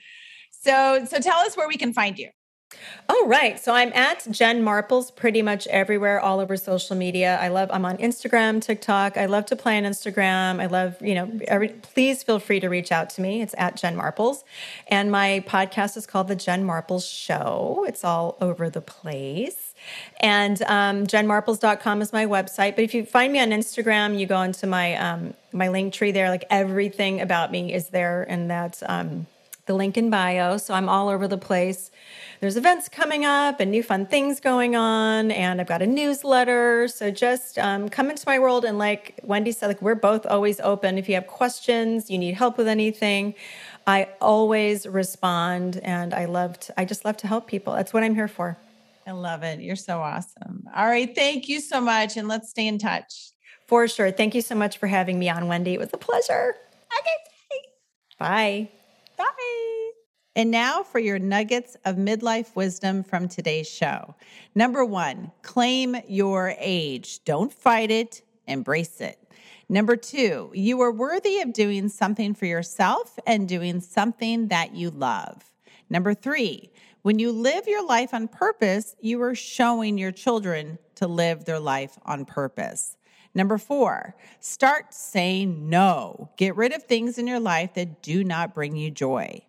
So, 0.64 1.04
so 1.04 1.18
tell 1.18 1.40
us 1.40 1.56
where 1.56 1.68
we 1.68 1.76
can 1.76 1.92
find 1.92 2.18
you. 2.18 2.30
Oh, 3.08 3.26
right. 3.28 3.62
So 3.62 3.74
I'm 3.74 3.92
at 3.92 4.26
Jen 4.30 4.62
Marples 4.62 5.14
pretty 5.14 5.42
much 5.42 5.66
everywhere, 5.66 6.18
all 6.18 6.40
over 6.40 6.56
social 6.56 6.96
media. 6.96 7.38
I 7.40 7.48
love, 7.48 7.70
I'm 7.70 7.84
on 7.84 7.98
Instagram, 7.98 8.62
TikTok. 8.62 9.16
I 9.16 9.26
love 9.26 9.46
to 9.46 9.56
play 9.56 9.76
on 9.76 9.84
Instagram. 9.84 10.60
I 10.60 10.66
love, 10.66 11.00
you 11.00 11.14
know, 11.14 11.30
every, 11.46 11.68
please 11.68 12.22
feel 12.22 12.38
free 12.38 12.60
to 12.60 12.68
reach 12.68 12.90
out 12.90 13.10
to 13.10 13.20
me. 13.20 13.42
It's 13.42 13.54
at 13.58 13.76
Jen 13.76 13.96
Marples. 13.96 14.42
And 14.88 15.12
my 15.12 15.44
podcast 15.46 15.96
is 15.96 16.06
called 16.06 16.28
The 16.28 16.34
Jen 16.34 16.64
Marples 16.64 17.06
Show. 17.08 17.84
It's 17.86 18.02
all 18.02 18.36
over 18.40 18.70
the 18.70 18.80
place. 18.80 19.74
And 20.20 20.62
um, 20.62 21.06
jenmarples.com 21.06 22.00
is 22.00 22.12
my 22.12 22.24
website. 22.24 22.74
But 22.74 22.84
if 22.84 22.94
you 22.94 23.04
find 23.04 23.32
me 23.32 23.40
on 23.40 23.50
Instagram, 23.50 24.18
you 24.18 24.26
go 24.26 24.40
into 24.40 24.66
my 24.66 24.96
um, 24.96 25.34
my 25.52 25.68
link 25.68 25.92
tree 25.92 26.10
there. 26.10 26.30
Like 26.30 26.44
everything 26.48 27.20
about 27.20 27.52
me 27.52 27.72
is 27.72 27.88
there, 27.88 28.22
and 28.22 28.50
that's 28.50 28.82
um, 28.86 29.26
the 29.66 29.74
link 29.74 29.96
in 29.96 30.10
bio. 30.10 30.56
So 30.56 30.74
I'm 30.74 30.88
all 30.88 31.08
over 31.08 31.26
the 31.26 31.38
place. 31.38 31.90
There's 32.40 32.56
events 32.56 32.88
coming 32.88 33.24
up 33.24 33.60
and 33.60 33.70
new 33.70 33.82
fun 33.82 34.06
things 34.06 34.40
going 34.40 34.76
on, 34.76 35.30
and 35.30 35.60
I've 35.60 35.66
got 35.66 35.80
a 35.82 35.86
newsletter. 35.86 36.88
So 36.88 37.10
just 37.10 37.58
um, 37.58 37.88
come 37.88 38.10
into 38.10 38.24
my 38.26 38.38
world. 38.38 38.64
And 38.64 38.78
like 38.78 39.18
Wendy 39.22 39.52
said, 39.52 39.68
like 39.68 39.80
we're 39.80 39.94
both 39.94 40.26
always 40.26 40.60
open. 40.60 40.98
If 40.98 41.08
you 41.08 41.14
have 41.14 41.26
questions, 41.26 42.10
you 42.10 42.18
need 42.18 42.34
help 42.34 42.58
with 42.58 42.68
anything, 42.68 43.34
I 43.86 44.08
always 44.20 44.86
respond. 44.86 45.78
And 45.78 46.12
I 46.12 46.26
love 46.26 46.58
to, 46.60 46.80
I 46.80 46.84
just 46.84 47.04
love 47.04 47.16
to 47.18 47.26
help 47.26 47.46
people. 47.46 47.74
That's 47.74 47.92
what 47.92 48.02
I'm 48.02 48.14
here 48.14 48.28
for. 48.28 48.58
I 49.06 49.12
love 49.12 49.42
it. 49.42 49.60
You're 49.60 49.76
so 49.76 50.00
awesome. 50.00 50.66
All 50.74 50.86
right. 50.86 51.14
Thank 51.14 51.48
you 51.48 51.60
so 51.60 51.80
much. 51.80 52.16
And 52.16 52.26
let's 52.28 52.50
stay 52.50 52.66
in 52.66 52.78
touch. 52.78 53.32
For 53.66 53.88
sure. 53.88 54.10
Thank 54.10 54.34
you 54.34 54.42
so 54.42 54.54
much 54.54 54.78
for 54.78 54.86
having 54.86 55.18
me 55.18 55.28
on, 55.28 55.48
Wendy. 55.48 55.74
It 55.74 55.80
was 55.80 55.90
a 55.92 55.98
pleasure. 55.98 56.54
Okay. 57.00 57.68
Bye. 58.18 58.68
Bye. 59.16 59.90
And 60.36 60.50
now 60.50 60.82
for 60.82 60.98
your 60.98 61.18
nuggets 61.18 61.76
of 61.84 61.96
midlife 61.96 62.56
wisdom 62.56 63.04
from 63.04 63.28
today's 63.28 63.68
show. 63.68 64.16
Number 64.54 64.84
one, 64.84 65.30
claim 65.42 65.96
your 66.08 66.54
age. 66.58 67.22
Don't 67.24 67.52
fight 67.52 67.90
it, 67.90 68.22
embrace 68.46 69.00
it. 69.00 69.18
Number 69.68 69.96
two, 69.96 70.50
you 70.52 70.80
are 70.82 70.92
worthy 70.92 71.40
of 71.40 71.52
doing 71.52 71.88
something 71.88 72.34
for 72.34 72.46
yourself 72.46 73.18
and 73.26 73.48
doing 73.48 73.80
something 73.80 74.48
that 74.48 74.74
you 74.74 74.90
love. 74.90 75.50
Number 75.88 76.14
three, 76.14 76.70
when 77.02 77.18
you 77.18 77.30
live 77.30 77.68
your 77.68 77.86
life 77.86 78.12
on 78.12 78.28
purpose, 78.28 78.96
you 79.00 79.22
are 79.22 79.34
showing 79.34 79.98
your 79.98 80.12
children 80.12 80.78
to 80.96 81.06
live 81.06 81.44
their 81.44 81.60
life 81.60 81.98
on 82.04 82.24
purpose. 82.24 82.96
Number 83.34 83.58
four, 83.58 84.14
start 84.38 84.94
saying 84.94 85.68
no. 85.68 86.30
Get 86.36 86.56
rid 86.56 86.72
of 86.72 86.84
things 86.84 87.18
in 87.18 87.26
your 87.26 87.40
life 87.40 87.74
that 87.74 88.02
do 88.02 88.22
not 88.22 88.54
bring 88.54 88.76
you 88.76 88.90
joy. 88.90 89.42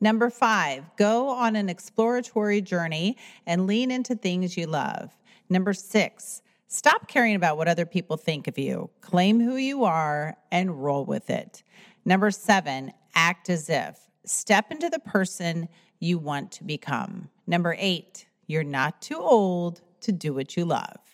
Number 0.00 0.30
five, 0.30 0.84
go 0.96 1.28
on 1.28 1.54
an 1.56 1.68
exploratory 1.68 2.60
journey 2.60 3.16
and 3.46 3.66
lean 3.66 3.90
into 3.90 4.14
things 4.14 4.56
you 4.56 4.66
love. 4.66 5.16
Number 5.48 5.72
six, 5.72 6.42
stop 6.66 7.08
caring 7.08 7.34
about 7.34 7.56
what 7.56 7.68
other 7.68 7.86
people 7.86 8.16
think 8.16 8.48
of 8.48 8.58
you. 8.58 8.90
Claim 9.00 9.40
who 9.40 9.56
you 9.56 9.84
are 9.84 10.36
and 10.50 10.82
roll 10.82 11.04
with 11.04 11.30
it. 11.30 11.62
Number 12.04 12.30
seven, 12.30 12.92
act 13.14 13.48
as 13.50 13.68
if. 13.68 13.98
Step 14.24 14.70
into 14.70 14.88
the 14.88 14.98
person 14.98 15.68
you 16.00 16.18
want 16.18 16.52
to 16.52 16.64
become. 16.64 17.28
Number 17.46 17.76
eight, 17.78 18.26
you're 18.46 18.64
not 18.64 19.00
too 19.00 19.18
old 19.18 19.82
to 20.00 20.12
do 20.12 20.34
what 20.34 20.56
you 20.56 20.64
love. 20.64 21.13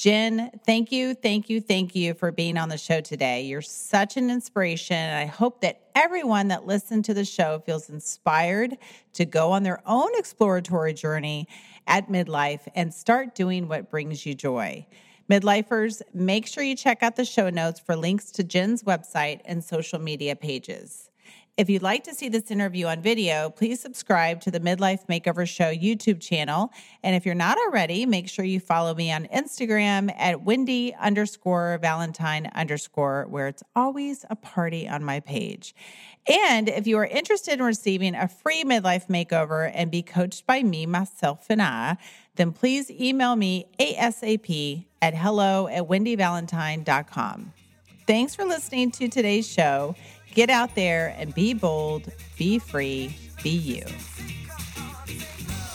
Jen, 0.00 0.50
thank 0.64 0.90
you, 0.90 1.12
thank 1.12 1.50
you, 1.50 1.60
thank 1.60 1.94
you 1.94 2.14
for 2.14 2.32
being 2.32 2.56
on 2.56 2.70
the 2.70 2.78
show 2.78 3.02
today. 3.02 3.42
You're 3.42 3.60
such 3.60 4.16
an 4.16 4.30
inspiration. 4.30 4.96
And 4.96 5.14
I 5.14 5.26
hope 5.26 5.60
that 5.60 5.90
everyone 5.94 6.48
that 6.48 6.64
listened 6.64 7.04
to 7.04 7.12
the 7.12 7.26
show 7.26 7.62
feels 7.66 7.90
inspired 7.90 8.78
to 9.12 9.26
go 9.26 9.52
on 9.52 9.62
their 9.62 9.82
own 9.84 10.08
exploratory 10.14 10.94
journey 10.94 11.46
at 11.86 12.08
midlife 12.08 12.66
and 12.74 12.94
start 12.94 13.34
doing 13.34 13.68
what 13.68 13.90
brings 13.90 14.24
you 14.24 14.32
joy. 14.32 14.86
Midlifers, 15.30 16.00
make 16.14 16.46
sure 16.46 16.64
you 16.64 16.76
check 16.76 17.02
out 17.02 17.16
the 17.16 17.24
show 17.26 17.50
notes 17.50 17.78
for 17.78 17.94
links 17.94 18.30
to 18.30 18.42
Jen's 18.42 18.84
website 18.84 19.42
and 19.44 19.62
social 19.62 19.98
media 19.98 20.34
pages. 20.34 21.09
If 21.60 21.68
you'd 21.68 21.82
like 21.82 22.04
to 22.04 22.14
see 22.14 22.30
this 22.30 22.50
interview 22.50 22.86
on 22.86 23.02
video, 23.02 23.50
please 23.50 23.80
subscribe 23.80 24.40
to 24.40 24.50
the 24.50 24.60
Midlife 24.60 25.06
Makeover 25.08 25.46
Show 25.46 25.70
YouTube 25.70 26.18
channel. 26.18 26.72
And 27.02 27.14
if 27.14 27.26
you're 27.26 27.34
not 27.34 27.58
already, 27.58 28.06
make 28.06 28.30
sure 28.30 28.46
you 28.46 28.60
follow 28.60 28.94
me 28.94 29.12
on 29.12 29.26
Instagram 29.26 30.10
at 30.16 30.40
Wendy 30.40 30.94
underscore 30.94 31.78
Valentine 31.82 32.50
underscore, 32.54 33.26
where 33.28 33.46
it's 33.46 33.62
always 33.76 34.24
a 34.30 34.36
party 34.36 34.88
on 34.88 35.04
my 35.04 35.20
page. 35.20 35.74
And 36.26 36.70
if 36.70 36.86
you 36.86 36.96
are 36.96 37.04
interested 37.04 37.52
in 37.52 37.62
receiving 37.62 38.14
a 38.14 38.26
free 38.26 38.64
midlife 38.64 39.08
makeover 39.08 39.70
and 39.74 39.90
be 39.90 40.00
coached 40.00 40.46
by 40.46 40.62
me, 40.62 40.86
myself, 40.86 41.44
and 41.50 41.60
I, 41.60 41.98
then 42.36 42.52
please 42.52 42.90
email 42.90 43.36
me 43.36 43.66
ASAP 43.78 44.86
at 45.02 45.14
hello 45.14 45.68
at 45.68 45.82
wendyvalentine.com. 45.82 47.52
Thanks 48.06 48.34
for 48.34 48.44
listening 48.44 48.90
to 48.92 49.08
today's 49.08 49.46
show. 49.46 49.94
Get 50.34 50.48
out 50.48 50.74
there 50.74 51.14
and 51.18 51.34
be 51.34 51.54
bold, 51.54 52.12
be 52.38 52.58
free, 52.58 53.16
be 53.42 53.50
you. 53.50 53.82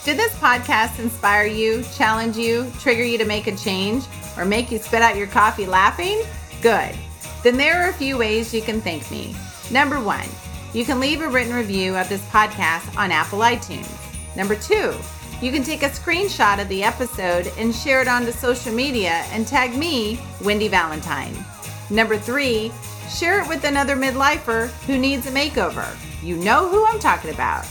Did 0.06 0.18
this 0.18 0.34
podcast 0.36 1.00
inspire 1.00 1.46
you, 1.46 1.84
challenge 1.96 2.38
you, 2.38 2.72
trigger 2.80 3.04
you 3.04 3.18
to 3.18 3.26
make 3.26 3.48
a 3.48 3.56
change, 3.56 4.06
or 4.38 4.46
make 4.46 4.72
you 4.72 4.78
spit 4.78 5.02
out 5.02 5.18
your 5.18 5.28
coffee 5.28 5.66
laughing? 5.66 6.22
Good. 6.62 6.96
Then 7.44 7.58
there 7.58 7.84
are 7.84 7.90
a 7.90 7.94
few 7.94 8.18
ways 8.18 8.54
you 8.54 8.62
can 8.62 8.82
thank 8.82 9.10
me. 9.12 9.36
Number 9.72 10.00
one, 10.00 10.28
you 10.74 10.86
can 10.86 11.00
leave 11.00 11.22
a 11.22 11.28
written 11.28 11.54
review 11.54 11.96
of 11.96 12.08
this 12.08 12.24
podcast 12.28 12.98
on 12.98 13.12
Apple 13.12 13.40
iTunes. 13.40 13.90
Number 14.36 14.56
two, 14.56 14.94
you 15.42 15.52
can 15.52 15.64
take 15.64 15.84
a 15.84 15.90
screenshot 15.90 16.62
of 16.62 16.70
the 16.70 16.84
episode 16.84 17.52
and 17.58 17.74
share 17.74 18.02
it 18.02 18.08
onto 18.08 18.32
social 18.32 18.74
media 18.74 19.26
and 19.32 19.46
tag 19.46 19.78
me, 19.78 20.20
Wendy 20.44 20.68
Valentine. 20.68 21.36
Number 21.90 22.18
three, 22.18 22.72
Share 23.10 23.42
it 23.42 23.48
with 23.48 23.64
another 23.64 23.96
midlifer 23.96 24.70
who 24.86 24.98
needs 24.98 25.28
a 25.28 25.32
makeover. 25.32 25.88
You 26.24 26.38
know 26.38 26.68
who 26.68 26.86
I'm 26.86 27.00
talking 27.00 27.32
about. 27.32 27.66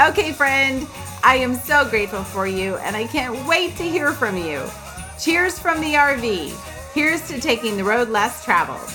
Okay, 0.00 0.32
friend, 0.32 0.86
I 1.24 1.36
am 1.36 1.54
so 1.54 1.88
grateful 1.88 2.22
for 2.22 2.46
you 2.46 2.76
and 2.76 2.94
I 2.94 3.06
can't 3.06 3.46
wait 3.46 3.76
to 3.76 3.82
hear 3.82 4.12
from 4.12 4.36
you. 4.36 4.62
Cheers 5.18 5.58
from 5.58 5.80
the 5.80 5.94
RV. 5.94 6.54
Here's 6.94 7.26
to 7.28 7.40
taking 7.40 7.76
the 7.76 7.84
road 7.84 8.08
less 8.08 8.44
traveled. 8.44 8.88